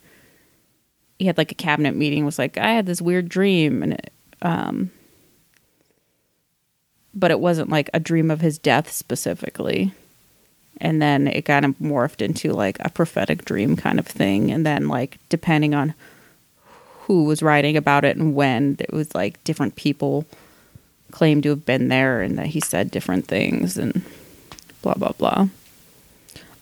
He 1.19 1.27
had 1.27 1.39
like 1.39 1.53
a 1.53 1.55
cabinet 1.55 1.95
meeting. 1.95 2.25
Was 2.27 2.39
like, 2.39 2.59
I 2.59 2.73
had 2.73 2.85
this 2.87 3.01
weird 3.01 3.29
dream, 3.29 3.83
and 3.83 3.93
it, 3.95 4.13
um, 4.43 4.91
but 7.15 7.31
it 7.31 7.41
wasn't 7.41 7.71
like 7.71 7.89
a 7.95 8.01
dream 8.01 8.31
of 8.31 8.41
his 8.41 8.59
death 8.59 8.91
specifically. 8.91 9.93
And 10.81 11.01
then 11.01 11.29
it 11.29 11.43
kind 11.47 11.65
of 11.65 11.77
morphed 11.79 12.21
into 12.21 12.53
like 12.53 12.77
a 12.81 12.91
prophetic 12.91 13.45
dream 13.45 13.77
kind 13.77 13.99
of 14.01 14.07
thing. 14.07 14.51
And 14.51 14.67
then 14.67 14.89
like 14.89 15.19
depending 15.29 15.73
on 15.73 15.95
who 17.07 17.25
was 17.25 17.43
writing 17.43 17.77
about 17.77 18.05
it 18.05 18.17
and 18.17 18.35
when, 18.35 18.77
it 18.79 18.93
was 18.93 19.15
like 19.15 19.43
different 19.45 19.77
people 19.77 20.25
claimed 21.11 21.43
to 21.45 21.51
have 21.51 21.65
been 21.67 21.89
there 21.89 22.23
and 22.23 22.39
that 22.39 22.47
he 22.47 22.61
said 22.61 22.91
different 22.91 23.27
things 23.27 23.77
and 23.77 24.03
blah 24.83 24.95
blah 24.95 25.13
blah. 25.13 25.49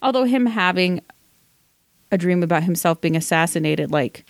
Although 0.02 0.24
him 0.24 0.46
having 0.46 1.00
a 2.10 2.18
dream 2.18 2.42
about 2.42 2.64
himself 2.64 3.00
being 3.00 3.16
assassinated, 3.16 3.90
like 3.90 4.24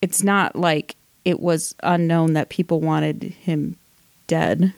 it's 0.00 0.22
not 0.22 0.56
like 0.56 0.96
it 1.24 1.40
was 1.40 1.74
unknown 1.82 2.32
that 2.32 2.48
people 2.48 2.80
wanted 2.80 3.22
him 3.22 3.76
dead. 4.26 4.72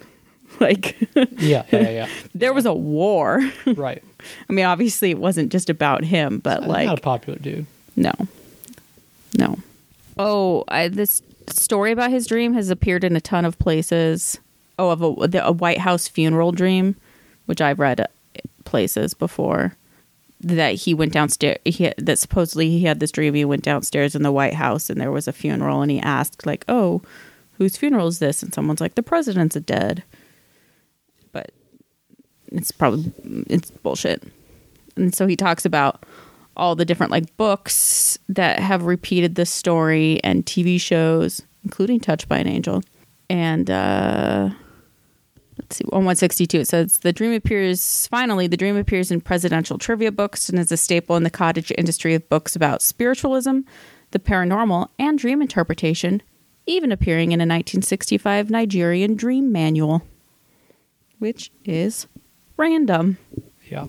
like 0.60 0.96
Yeah, 1.38 1.64
yeah, 1.72 1.90
yeah. 1.90 2.08
there 2.34 2.52
was 2.52 2.66
a 2.66 2.74
war. 2.74 3.40
right. 3.66 4.02
I 4.48 4.52
mean, 4.52 4.66
obviously, 4.66 5.10
it 5.10 5.18
wasn't 5.18 5.50
just 5.50 5.70
about 5.70 6.04
him, 6.04 6.38
but 6.38 6.64
I'm 6.64 6.68
like, 6.68 6.86
not 6.86 6.98
a 6.98 7.02
popular 7.02 7.38
dude. 7.38 7.66
no, 7.96 8.12
no. 9.38 9.56
Oh, 10.18 10.64
I, 10.68 10.88
this 10.88 11.22
story 11.46 11.92
about 11.92 12.10
his 12.10 12.26
dream 12.26 12.52
has 12.54 12.70
appeared 12.70 13.04
in 13.04 13.16
a 13.16 13.20
ton 13.20 13.44
of 13.44 13.58
places. 13.58 14.38
Oh, 14.78 14.90
of 14.90 15.02
a, 15.02 15.28
the, 15.28 15.46
a 15.46 15.52
White 15.52 15.78
House 15.78 16.08
funeral 16.08 16.52
dream, 16.52 16.96
which 17.46 17.60
I've 17.60 17.78
read 17.78 18.06
places 18.64 19.14
before. 19.14 19.74
That 20.40 20.74
he 20.74 20.94
went 20.94 21.12
downstairs. 21.12 21.58
He 21.64 21.92
that 21.98 22.18
supposedly 22.18 22.70
he 22.70 22.84
had 22.84 23.00
this 23.00 23.10
dream. 23.10 23.34
He 23.34 23.44
went 23.44 23.64
downstairs 23.64 24.14
in 24.14 24.22
the 24.22 24.30
White 24.30 24.54
House 24.54 24.88
and 24.88 25.00
there 25.00 25.10
was 25.10 25.26
a 25.26 25.32
funeral, 25.32 25.82
and 25.82 25.90
he 25.90 25.98
asked 25.98 26.46
like, 26.46 26.64
"Oh, 26.68 27.02
whose 27.54 27.76
funeral 27.76 28.06
is 28.06 28.20
this?" 28.20 28.40
And 28.40 28.54
someone's 28.54 28.80
like, 28.80 28.94
"The 28.94 29.02
president's 29.02 29.56
dead." 29.56 30.04
But 31.32 31.50
it's 32.52 32.70
probably 32.70 33.12
it's 33.50 33.72
bullshit. 33.72 34.22
And 34.94 35.12
so 35.12 35.26
he 35.26 35.34
talks 35.34 35.64
about 35.64 36.04
all 36.58 36.74
the 36.74 36.84
different 36.84 37.12
like 37.12 37.36
books 37.36 38.18
that 38.28 38.58
have 38.60 38.84
repeated 38.84 39.34
this 39.34 39.50
story 39.50 40.20
and 40.24 40.44
TV 40.44 40.80
shows, 40.80 41.42
including 41.64 42.00
Touched 42.00 42.28
by 42.28 42.38
an 42.38 42.46
Angel. 42.48 42.82
And 43.30 43.70
uh 43.70 44.50
let's 45.58 45.76
see, 45.76 45.84
on 45.92 46.04
162 46.04 46.60
it 46.60 46.68
says 46.68 46.98
the 46.98 47.12
dream 47.12 47.32
appears 47.32 48.06
finally 48.06 48.46
the 48.46 48.56
dream 48.56 48.76
appears 48.76 49.10
in 49.10 49.20
presidential 49.20 49.76
trivia 49.76 50.12
books 50.12 50.48
and 50.48 50.58
is 50.58 50.70
a 50.70 50.76
staple 50.76 51.16
in 51.16 51.24
the 51.24 51.30
cottage 51.30 51.72
industry 51.76 52.14
of 52.14 52.28
books 52.28 52.54
about 52.54 52.80
spiritualism, 52.82 53.60
the 54.12 54.18
paranormal, 54.18 54.88
and 54.98 55.18
dream 55.18 55.42
interpretation, 55.42 56.22
even 56.66 56.92
appearing 56.92 57.32
in 57.32 57.40
a 57.40 57.42
1965 57.42 58.50
Nigerian 58.50 59.14
dream 59.14 59.52
manual, 59.52 60.02
which 61.18 61.50
is 61.64 62.06
random 62.56 63.18
Yeah. 63.70 63.86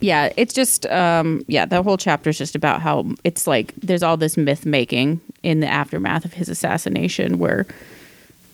Yeah 0.00 0.32
it's 0.36 0.54
just 0.54 0.86
um 0.86 1.44
yeah 1.46 1.64
the 1.64 1.82
whole 1.82 1.96
chapter 1.96 2.30
is 2.30 2.38
just 2.38 2.54
about 2.54 2.80
how 2.80 3.06
it's 3.24 3.46
like 3.46 3.74
there's 3.76 4.02
all 4.02 4.16
this 4.16 4.36
myth 4.36 4.66
making 4.66 5.20
in 5.42 5.60
the 5.60 5.66
aftermath 5.66 6.24
of 6.24 6.32
his 6.32 6.48
assassination 6.48 7.38
where 7.38 7.66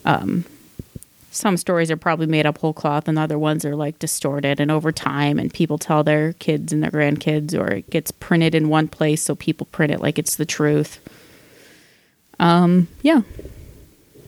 um 0.05 0.45
some 1.37 1.55
stories 1.55 1.91
are 1.91 1.97
probably 1.97 2.25
made 2.25 2.45
up 2.45 2.57
whole 2.57 2.73
cloth 2.73 3.07
and 3.07 3.17
other 3.17 3.37
ones 3.37 3.63
are 3.63 3.75
like 3.75 3.99
distorted. 3.99 4.59
And 4.59 4.71
over 4.71 4.91
time 4.91 5.37
and 5.37 5.53
people 5.53 5.77
tell 5.77 6.03
their 6.03 6.33
kids 6.33 6.73
and 6.73 6.83
their 6.83 6.91
grandkids 6.91 7.57
or 7.57 7.67
it 7.67 7.89
gets 7.89 8.11
printed 8.11 8.55
in 8.55 8.69
one 8.69 8.87
place 8.87 9.21
so 9.21 9.35
people 9.35 9.67
print 9.67 9.93
it 9.93 10.01
like 10.01 10.17
it's 10.17 10.35
the 10.35 10.45
truth. 10.45 10.99
Um 12.39 12.87
yeah. 13.01 13.21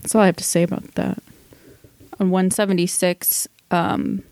That's 0.01 0.15
all 0.15 0.21
i 0.21 0.27
have 0.27 0.37
to 0.37 0.43
say 0.43 0.63
about 0.63 0.95
that. 0.95 1.21
On 2.19 2.29
176 2.29 3.47
um 3.71 4.23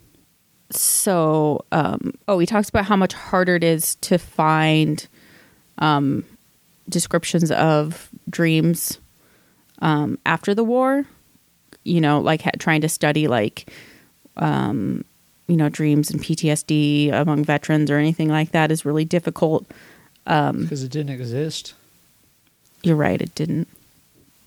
so 0.69 1.63
um 1.71 2.13
oh 2.27 2.39
he 2.39 2.45
talks 2.45 2.67
about 2.69 2.85
how 2.85 2.95
much 2.95 3.13
harder 3.13 3.55
it 3.55 3.63
is 3.63 3.95
to 3.95 4.17
find 4.17 5.07
um 5.77 6.23
descriptions 6.89 7.51
of 7.51 8.09
dreams 8.29 8.99
um 9.79 10.17
after 10.25 10.53
the 10.53 10.63
war 10.63 11.05
you 11.83 12.01
know 12.01 12.19
like 12.19 12.41
ha- 12.41 12.51
trying 12.59 12.81
to 12.81 12.89
study 12.89 13.27
like 13.27 13.69
um 14.37 15.03
you 15.47 15.55
know 15.55 15.69
dreams 15.69 16.11
and 16.11 16.21
PTSD 16.21 17.13
among 17.13 17.45
veterans 17.45 17.89
or 17.89 17.97
anything 17.97 18.27
like 18.27 18.51
that 18.51 18.69
is 18.71 18.83
really 18.83 19.05
difficult 19.05 19.65
Because 20.25 20.83
it 20.83 20.91
didn't 20.91 21.11
exist. 21.11 21.73
you're 22.83 22.97
right 22.97 23.21
it 23.21 23.33
didn't. 23.35 23.67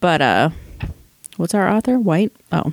But 0.01 0.21
uh 0.21 0.51
what's 1.39 1.55
our 1.55 1.69
author? 1.69 1.99
White? 1.99 2.33
Oh 2.53 2.73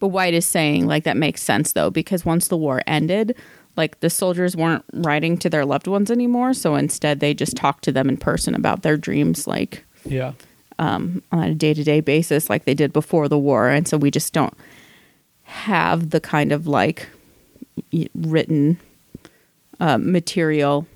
but 0.00 0.08
white 0.08 0.34
is 0.34 0.44
saying 0.44 0.86
like 0.86 1.04
that 1.04 1.16
makes 1.16 1.40
sense 1.42 1.72
though 1.72 1.90
because 1.90 2.24
once 2.24 2.48
the 2.48 2.56
war 2.56 2.82
ended 2.86 3.36
like 3.76 4.00
the 4.00 4.10
soldiers 4.10 4.56
weren't 4.56 4.84
writing 4.92 5.38
to 5.38 5.48
their 5.48 5.64
loved 5.64 5.86
ones 5.86 6.10
anymore 6.10 6.52
so 6.52 6.74
instead 6.74 7.20
they 7.20 7.32
just 7.32 7.56
talked 7.56 7.84
to 7.84 7.92
them 7.92 8.08
in 8.08 8.16
person 8.16 8.54
about 8.54 8.82
their 8.82 8.96
dreams 8.96 9.46
like 9.46 9.84
Yeah. 10.04 10.32
Um, 10.78 11.22
on 11.30 11.44
a 11.44 11.54
day-to-day 11.54 12.00
basis 12.00 12.50
like 12.50 12.64
they 12.64 12.74
did 12.74 12.92
before 12.92 13.28
the 13.28 13.38
war 13.38 13.68
and 13.68 13.86
so 13.86 13.96
we 13.98 14.10
just 14.10 14.32
don't 14.32 14.54
have 15.44 16.10
the 16.10 16.20
kind 16.20 16.52
of 16.52 16.66
like 16.66 17.08
written 18.14 18.78
uh, 19.78 19.98
material 19.98 20.86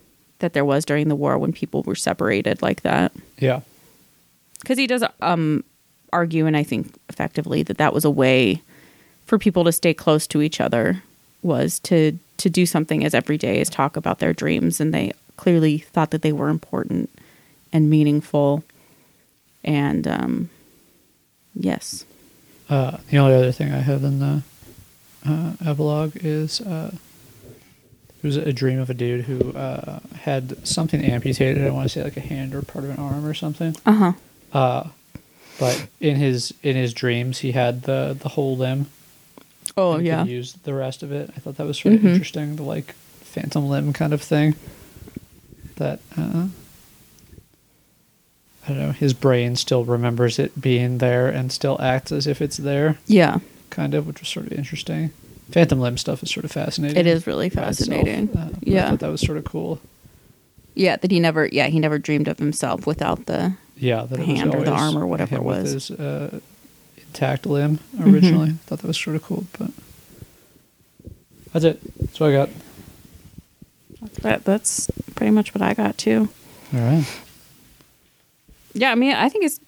that 0.41 0.53
there 0.53 0.65
was 0.65 0.85
during 0.85 1.09
the 1.09 1.15
war 1.17 1.39
when 1.39 1.53
people 1.53 1.83
were 1.83 1.95
separated 1.95 2.61
like 2.63 2.83
that 2.83 3.13
Yeah. 3.39 3.61
because 4.61 4.79
he 4.79 4.87
does 4.87 5.05
um 5.21 5.65
argue 6.13 6.47
and 6.47 6.57
i 6.57 6.63
think 6.63 6.95
effectively 7.09 7.63
that 7.65 7.79
that 7.79 7.93
was 7.93 8.05
a 8.05 8.11
way 8.11 8.63
for 9.27 9.39
people 9.39 9.65
to 9.65 9.73
stay 9.73 9.95
close 9.95 10.27
to 10.29 10.43
each 10.43 10.61
other 10.61 11.03
was 11.43 11.79
to 11.81 12.19
to 12.37 12.51
do 12.51 12.67
something 12.67 13.05
as 13.05 13.15
every 13.15 13.39
day 13.39 13.61
as 13.61 13.69
talk 13.71 13.97
about 13.97 14.19
their 14.19 14.33
dreams 14.33 14.81
and 14.81 14.93
they 14.93 15.13
clearly 15.37 15.79
thought 15.79 16.11
that 16.11 16.23
they 16.23 16.33
were 16.33 16.49
important 16.49 17.09
and 17.73 17.89
meaningful 17.91 18.65
and 19.65 20.07
um 20.09 20.51
yes 21.55 22.05
Uh, 22.69 22.97
the 23.11 23.19
only 23.19 23.35
other 23.35 23.53
thing 23.53 23.73
I 23.73 23.81
have 23.81 24.03
in 24.05 24.21
the 24.21 24.43
uh, 25.27 25.53
epilogue 25.65 26.13
is 26.23 26.61
uh, 26.63 26.91
there 28.23 28.29
was 28.29 28.37
a 28.39 28.53
dream 28.55 28.79
of 28.79 28.89
a 28.89 28.95
dude 28.95 29.27
who 29.27 29.53
uh, 29.53 30.01
had 30.21 30.67
something 30.67 31.05
amputated. 31.05 31.63
I 31.67 31.71
want 31.71 31.85
to 31.85 31.89
say 31.91 32.03
like 32.03 32.17
a 32.17 32.21
hand 32.21 32.55
or 32.55 32.63
part 32.63 32.85
of 32.85 32.91
an 32.91 32.97
arm 32.97 33.25
or 33.27 33.35
something. 33.35 33.77
uh-huh 33.85 34.13
Uh, 34.53 34.89
but 35.59 35.89
in 36.01 36.17
his 36.17 36.55
in 36.63 36.75
his 36.77 36.93
dreams, 36.95 37.39
he 37.41 37.53
had 37.53 37.83
the 37.83 38.17
the 38.19 38.31
whole 38.31 38.57
limb. 38.57 38.87
Oh 39.77 39.95
and 39.95 40.07
yeah 40.07 40.25
use 40.25 40.53
the 40.65 40.75
rest 40.75 41.03
of 41.03 41.13
it. 41.13 41.31
I 41.37 41.41
thought 41.41 41.57
that 41.57 41.67
was 41.67 41.79
sort 41.79 41.95
of 41.95 42.01
Mhm. 42.01 42.13
interesting. 42.13 42.57
The 42.57 42.63
like 42.63 42.95
phantom 43.21 43.69
limb 43.69 43.93
kind 43.93 44.13
of 44.13 44.23
thing. 44.23 44.55
That 45.77 46.01
uh, 46.17 46.47
I 48.67 48.69
don't 48.69 48.79
know. 48.79 48.93
His 48.93 49.13
brain 49.13 49.57
still 49.57 49.85
remembers 49.85 50.39
it 50.39 50.61
being 50.61 50.99
there 50.99 51.29
and 51.29 51.53
still 51.53 51.77
acts 51.81 52.13
as 52.13 52.27
if 52.27 52.41
it's 52.41 52.57
there. 52.57 52.99
yeah 53.07 53.39
kind 53.71 53.93
of, 53.95 54.07
which 54.07 54.21
was 54.21 54.29
sort 54.29 54.47
of 54.47 54.53
interesting. 54.53 55.11
Phantom 55.51 55.81
limb 55.81 55.99
stuff 55.99 56.23
is 56.23 56.31
sort 56.31 56.45
of 56.45 56.53
fascinating. 56.53 56.97
It 56.97 57.09
is 57.09 57.27
really 57.27 57.49
fascinating. 57.49 58.31
Uh, 58.37 58.51
Yeah. 58.63 58.87
I 58.87 58.91
thought 58.91 59.01
that 59.01 59.11
was 59.11 59.21
sort 59.21 59.37
of 59.37 59.45
cool. 59.45 59.81
yeah 60.77 60.97
that 60.97 61.11
he 61.11 61.19
never 61.21 61.47
yeah 61.53 61.67
he 61.67 61.79
never 61.81 61.99
dreamed 61.99 62.29
of 62.29 62.39
himself 62.39 62.87
without 62.87 63.27
the 63.27 63.55
Yeah, 63.77 64.05
that 64.07 64.17
The 64.17 64.25
hand 64.25 64.55
or 64.55 64.63
the 64.65 64.71
arm 64.71 64.97
or 64.97 65.07
whatever 65.09 65.35
it 65.37 65.43
was. 65.43 65.73
his 65.73 65.91
uh, 65.91 66.39
intact 67.15 67.47
limb 67.47 67.79
Mm-hmm. 67.97 68.13
originally. 68.15 68.51
Thought 68.67 68.81
that 68.81 68.87
was 68.89 68.99
sort 69.01 69.15
of 69.17 69.23
cool, 69.23 69.45
but 69.59 69.71
that's 71.53 71.65
it. 71.65 71.81
That's 72.01 72.19
what 72.21 72.31
I 72.31 72.33
got. 72.33 72.49
that, 74.23 74.45
that's 74.45 74.91
pretty 75.15 75.31
much 75.31 75.55
what 75.55 75.63
i 75.63 75.73
got 75.73 75.97
too 75.97 76.29
All 76.75 76.81
right. 76.81 77.07
Yeah, 78.75 78.91
I 78.91 78.97
mean, 78.97 79.15
I 79.15 79.29
think 79.29 79.45
it's 79.45 79.61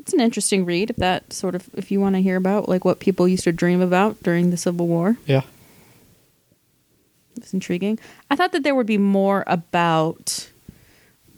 it's 0.00 0.12
an 0.12 0.20
interesting 0.20 0.64
read 0.66 0.90
if 0.90 0.96
that 0.96 1.32
sort 1.32 1.54
of 1.54 1.68
if 1.74 1.90
you 1.90 1.98
want 2.00 2.14
to 2.16 2.22
hear 2.22 2.36
about 2.36 2.68
like 2.68 2.84
what 2.84 3.00
people 3.00 3.26
used 3.26 3.44
to 3.44 3.52
dream 3.52 3.80
about 3.80 4.22
during 4.22 4.50
the 4.50 4.56
Civil 4.58 4.86
War. 4.86 5.16
Yeah. 5.26 5.40
It's 7.36 7.52
intriguing. 7.54 7.98
I 8.30 8.36
thought 8.36 8.52
that 8.52 8.62
there 8.62 8.74
would 8.74 8.86
be 8.86 8.98
more 8.98 9.42
about 9.46 10.48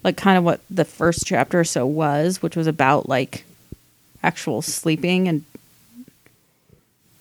like 0.04 0.16
kind 0.16 0.36
of 0.38 0.44
what 0.44 0.60
the 0.68 0.84
first 0.84 1.24
chapter 1.26 1.60
or 1.60 1.64
so 1.64 1.86
was, 1.86 2.42
which 2.42 2.56
was 2.56 2.66
about 2.66 3.08
like 3.08 3.44
actual 4.22 4.62
sleeping 4.62 5.28
and 5.28 5.44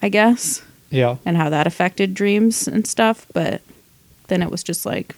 I 0.02 0.10
guess 0.10 0.62
Yeah. 0.90 1.18
and 1.26 1.38
how 1.38 1.50
that 1.50 1.68
affected 1.68 2.14
dreams 2.14 2.68
and 2.68 2.86
stuff, 2.88 3.26
but 3.34 3.62
then 4.28 4.42
it 4.42 4.52
was 4.52 4.64
just 4.64 4.86
like 4.86 5.16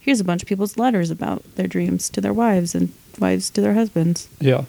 here's 0.00 0.20
a 0.20 0.24
bunch 0.24 0.42
of 0.42 0.48
people's 0.48 0.78
letters 0.78 1.10
about 1.10 1.42
their 1.56 1.66
dreams 1.66 2.08
to 2.08 2.20
their 2.22 2.32
wives 2.32 2.74
and 2.74 2.92
wives 3.18 3.50
to 3.50 3.60
their 3.60 3.74
husbands. 3.74 4.28
Yeah. 4.40 4.64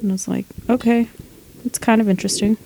And 0.00 0.10
I 0.10 0.14
was 0.14 0.26
like, 0.28 0.46
okay, 0.68 1.08
it's 1.64 1.78
kind 1.78 2.00
of 2.00 2.08
interesting. 2.08 2.56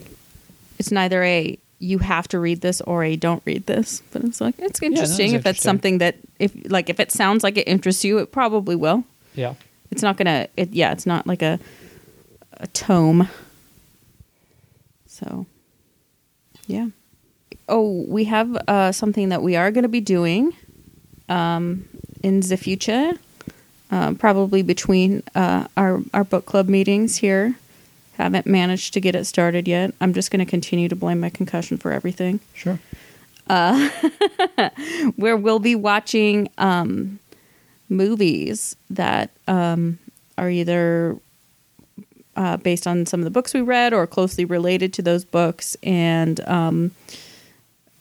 It's 0.78 0.90
neither 0.92 1.22
a 1.24 1.58
you 1.80 1.98
have 1.98 2.26
to 2.28 2.38
read 2.40 2.60
this 2.60 2.80
or 2.82 3.04
a 3.04 3.14
don't 3.16 3.42
read 3.44 3.66
this, 3.66 4.02
but 4.12 4.24
it's 4.24 4.40
like 4.40 4.54
it's 4.58 4.80
it's 4.80 4.82
interesting 4.82 5.32
if 5.34 5.42
that's 5.44 5.58
interesting. 5.58 5.68
something 5.68 5.98
that 5.98 6.16
if 6.38 6.52
like 6.70 6.88
if 6.90 7.00
it 7.00 7.10
sounds 7.12 7.42
like 7.44 7.56
it 7.56 7.66
interests 7.68 8.04
you, 8.04 8.18
it 8.18 8.30
probably 8.32 8.76
will. 8.76 9.04
Yeah. 9.34 9.54
It's 9.90 10.02
not 10.02 10.16
gonna. 10.16 10.48
It 10.56 10.70
yeah, 10.72 10.92
it's 10.92 11.06
not 11.06 11.26
like 11.26 11.40
a 11.42 11.58
a 12.58 12.66
tome. 12.68 13.28
So, 15.06 15.46
yeah. 16.66 16.88
Oh, 17.68 18.04
we 18.08 18.24
have 18.24 18.56
uh, 18.68 18.92
something 18.92 19.28
that 19.30 19.42
we 19.42 19.56
are 19.56 19.70
going 19.70 19.82
to 19.82 19.88
be 19.88 20.00
doing 20.00 20.54
um, 21.28 21.88
in 22.22 22.40
the 22.40 22.56
future, 22.56 23.12
uh, 23.90 24.14
probably 24.14 24.62
between 24.62 25.22
uh, 25.34 25.66
our 25.76 26.00
our 26.14 26.24
book 26.24 26.46
club 26.46 26.68
meetings 26.68 27.16
here. 27.16 27.54
Haven't 28.16 28.46
managed 28.46 28.94
to 28.94 29.00
get 29.00 29.14
it 29.14 29.26
started 29.26 29.68
yet. 29.68 29.94
I'm 30.00 30.12
just 30.12 30.30
going 30.30 30.44
to 30.44 30.50
continue 30.50 30.88
to 30.88 30.96
blame 30.96 31.20
my 31.20 31.30
concussion 31.30 31.76
for 31.78 31.92
everything 31.92 32.40
Sure. 32.52 32.80
where 35.16 35.36
we'll 35.36 35.60
be 35.60 35.74
watching 35.76 36.48
um, 36.58 37.20
movies 37.88 38.74
that 38.90 39.30
um, 39.46 39.98
are 40.36 40.50
either 40.50 41.16
uh, 42.38 42.56
based 42.56 42.86
on 42.86 43.04
some 43.04 43.18
of 43.18 43.24
the 43.24 43.30
books 43.30 43.52
we 43.52 43.60
read 43.60 43.92
or 43.92 44.06
closely 44.06 44.44
related 44.44 44.92
to 44.92 45.02
those 45.02 45.24
books. 45.24 45.76
And 45.82 46.40
um, 46.46 46.92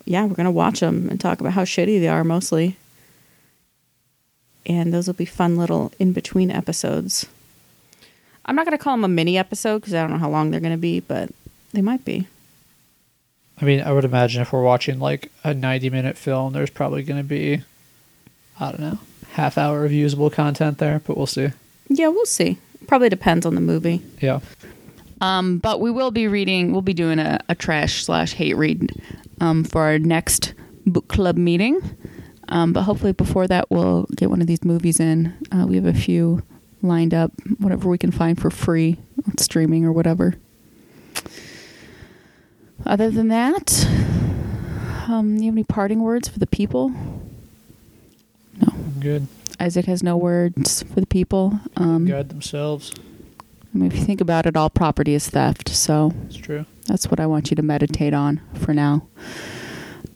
yeah, 0.06 0.24
we're 0.26 0.36
gonna 0.36 0.52
watch 0.52 0.80
them 0.80 1.10
and 1.10 1.20
talk 1.20 1.42
about 1.42 1.54
how 1.54 1.64
shitty 1.64 2.00
they 2.00 2.08
are 2.08 2.24
mostly. 2.24 2.78
And 4.68 4.94
those 4.94 5.08
will 5.08 5.16
be 5.16 5.26
fun 5.26 5.58
little 5.58 5.92
in 5.98 6.14
between 6.14 6.52
episodes. 6.52 7.26
I'm 8.46 8.56
not 8.56 8.66
gonna 8.66 8.78
call 8.78 8.94
them 8.94 9.06
a 9.06 9.10
mini 9.10 9.40
episode 9.40 9.80
because 9.80 9.96
I 9.96 10.02
don't 10.02 10.12
know 10.12 10.20
how 10.20 10.30
long 10.30 10.52
they're 10.52 10.60
gonna 10.60 10.78
be, 10.78 11.00
but 11.00 11.32
they 11.74 11.82
might 11.82 12.06
be. 12.06 12.28
I 13.60 13.66
mean, 13.66 13.82
I 13.82 13.92
would 13.92 14.06
imagine 14.06 14.44
if 14.44 14.54
we're 14.54 14.62
watching 14.62 15.00
like 15.00 15.32
a 15.44 15.52
90 15.52 15.90
minute 15.90 16.16
film, 16.16 16.54
there's 16.54 16.70
probably 16.70 17.02
going 17.02 17.20
to 17.20 17.28
be, 17.28 17.64
I 18.60 18.70
don't 18.70 18.80
know, 18.80 19.00
half 19.32 19.58
hour 19.58 19.84
of 19.84 19.92
usable 19.92 20.30
content 20.30 20.78
there, 20.78 21.02
but 21.06 21.18
we'll 21.18 21.26
see. 21.26 21.50
Yeah, 21.90 22.10
we'll 22.10 22.28
see. 22.28 22.60
Probably 22.88 23.10
depends 23.10 23.46
on 23.46 23.56
the 23.56 23.62
movie. 23.62 24.02
Yeah. 24.22 24.40
Um, 25.20 25.58
but 25.58 25.80
we 25.82 25.92
will 25.92 26.12
be 26.12 26.28
reading. 26.28 26.72
We'll 26.72 26.82
be 26.82 26.94
doing 26.94 27.20
a, 27.20 27.40
a 27.50 27.56
trash 27.56 28.04
slash 28.04 28.34
hate 28.34 28.56
read 28.56 28.92
um, 29.42 29.64
for 29.64 29.82
our 29.84 30.00
next 30.00 30.54
book 30.86 31.08
club 31.08 31.38
meeting. 31.38 31.82
Um, 32.50 32.72
but 32.72 32.84
hopefully 32.84 33.12
before 33.12 33.48
that, 33.48 33.70
we'll 33.70 34.04
get 34.16 34.30
one 34.30 34.42
of 34.42 34.48
these 34.48 34.64
movies 34.64 35.00
in. 35.00 35.34
Uh, 35.52 35.66
we 35.68 35.76
have 35.76 35.86
a 35.86 35.94
few 35.94 36.44
lined 36.82 37.14
up, 37.14 37.32
whatever 37.60 37.90
we 37.90 37.98
can 37.98 38.12
find 38.12 38.40
for 38.40 38.50
free 38.50 38.98
on 39.26 39.38
streaming 39.38 39.84
or 39.84 39.92
whatever. 39.92 40.36
Other 42.86 43.10
than 43.10 43.28
that, 43.30 43.86
um, 45.10 45.38
you 45.38 45.46
have 45.46 45.56
any 45.56 45.64
parting 45.64 46.02
words 46.02 46.30
for 46.30 46.40
the 46.40 46.48
people? 46.48 46.90
No. 48.62 48.74
Good. 49.00 49.28
Isaac 49.60 49.86
has 49.86 50.03
no 50.03 50.16
words 50.18 50.84
for 50.84 50.99
the 51.01 51.08
people. 51.08 51.60
Um, 51.76 52.05
Guide 52.05 52.30
themselves. 52.30 52.93
I 53.74 53.78
mean, 53.78 53.91
if 53.91 53.97
you 53.97 54.03
think 54.05 54.22
about 54.22 54.45
it, 54.45 54.55
all 54.55 54.70
property 54.70 55.14
is 55.14 55.28
theft. 55.30 55.70
So 55.70 56.14
It's 56.28 56.38
true. 56.38 56.66
that's 56.86 57.08
what 57.10 57.20
I 57.20 57.26
want 57.26 57.49
you 57.51 57.55
to 57.55 57.62
meditate 57.62 58.14
on 58.14 58.41
for 58.53 58.74
now. 58.74 59.08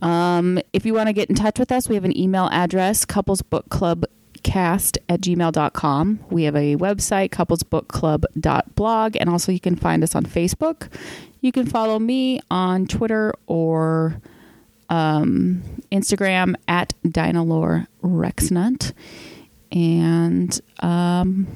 Um, 0.02 0.60
if 0.74 0.86
you 0.86 0.94
want 0.94 1.08
to 1.08 1.14
get 1.14 1.30
in 1.30 1.36
touch 1.36 1.60
with 1.60 1.72
us, 1.72 1.88
we 1.90 1.96
have 1.96 2.06
an 2.06 2.18
email 2.18 2.50
address, 2.52 3.06
couplesbookclubcast 3.06 4.98
at 5.10 5.22
gmail.com. 5.22 6.20
We 6.30 6.44
have 6.44 6.56
a 6.56 6.76
website, 6.78 7.30
couplesbookclub.blog, 7.30 9.16
and 9.20 9.30
also 9.30 9.52
you 9.52 9.60
can 9.60 9.76
find 9.76 10.04
us 10.04 10.16
on 10.16 10.26
Facebook. 10.26 10.88
You 11.42 11.52
can 11.52 11.66
follow 11.68 12.00
me 12.00 12.40
on 12.50 12.88
Twitter 12.88 13.34
or 13.48 14.22
um, 14.90 15.62
Instagram 15.92 16.56
at 16.68 16.94
Dynalore 17.06 17.88
Rexnut. 18.04 18.94
And 19.72 20.60
um, 20.80 21.48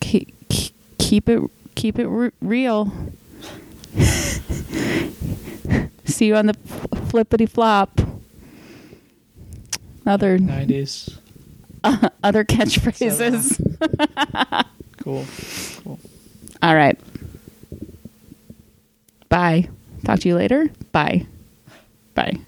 keep, 0.00 0.34
keep 0.98 1.28
it 1.28 1.42
keep 1.74 1.98
it 1.98 2.06
re- 2.06 2.30
real. 2.40 2.92
See 6.04 6.26
you 6.26 6.36
on 6.36 6.46
the 6.46 6.54
flippity 7.08 7.46
flop. 7.46 8.00
Other 10.06 10.38
90s. 10.38 11.18
other 12.22 12.44
catchphrases. 12.44 13.58
Cool. 15.02 15.24
Cool. 15.82 15.98
All 16.62 16.76
right. 16.76 16.96
Bye. 19.28 19.68
Talk 20.04 20.20
to 20.20 20.28
you 20.28 20.36
later. 20.36 20.70
Bye. 20.92 21.26
Bye. 22.14 22.38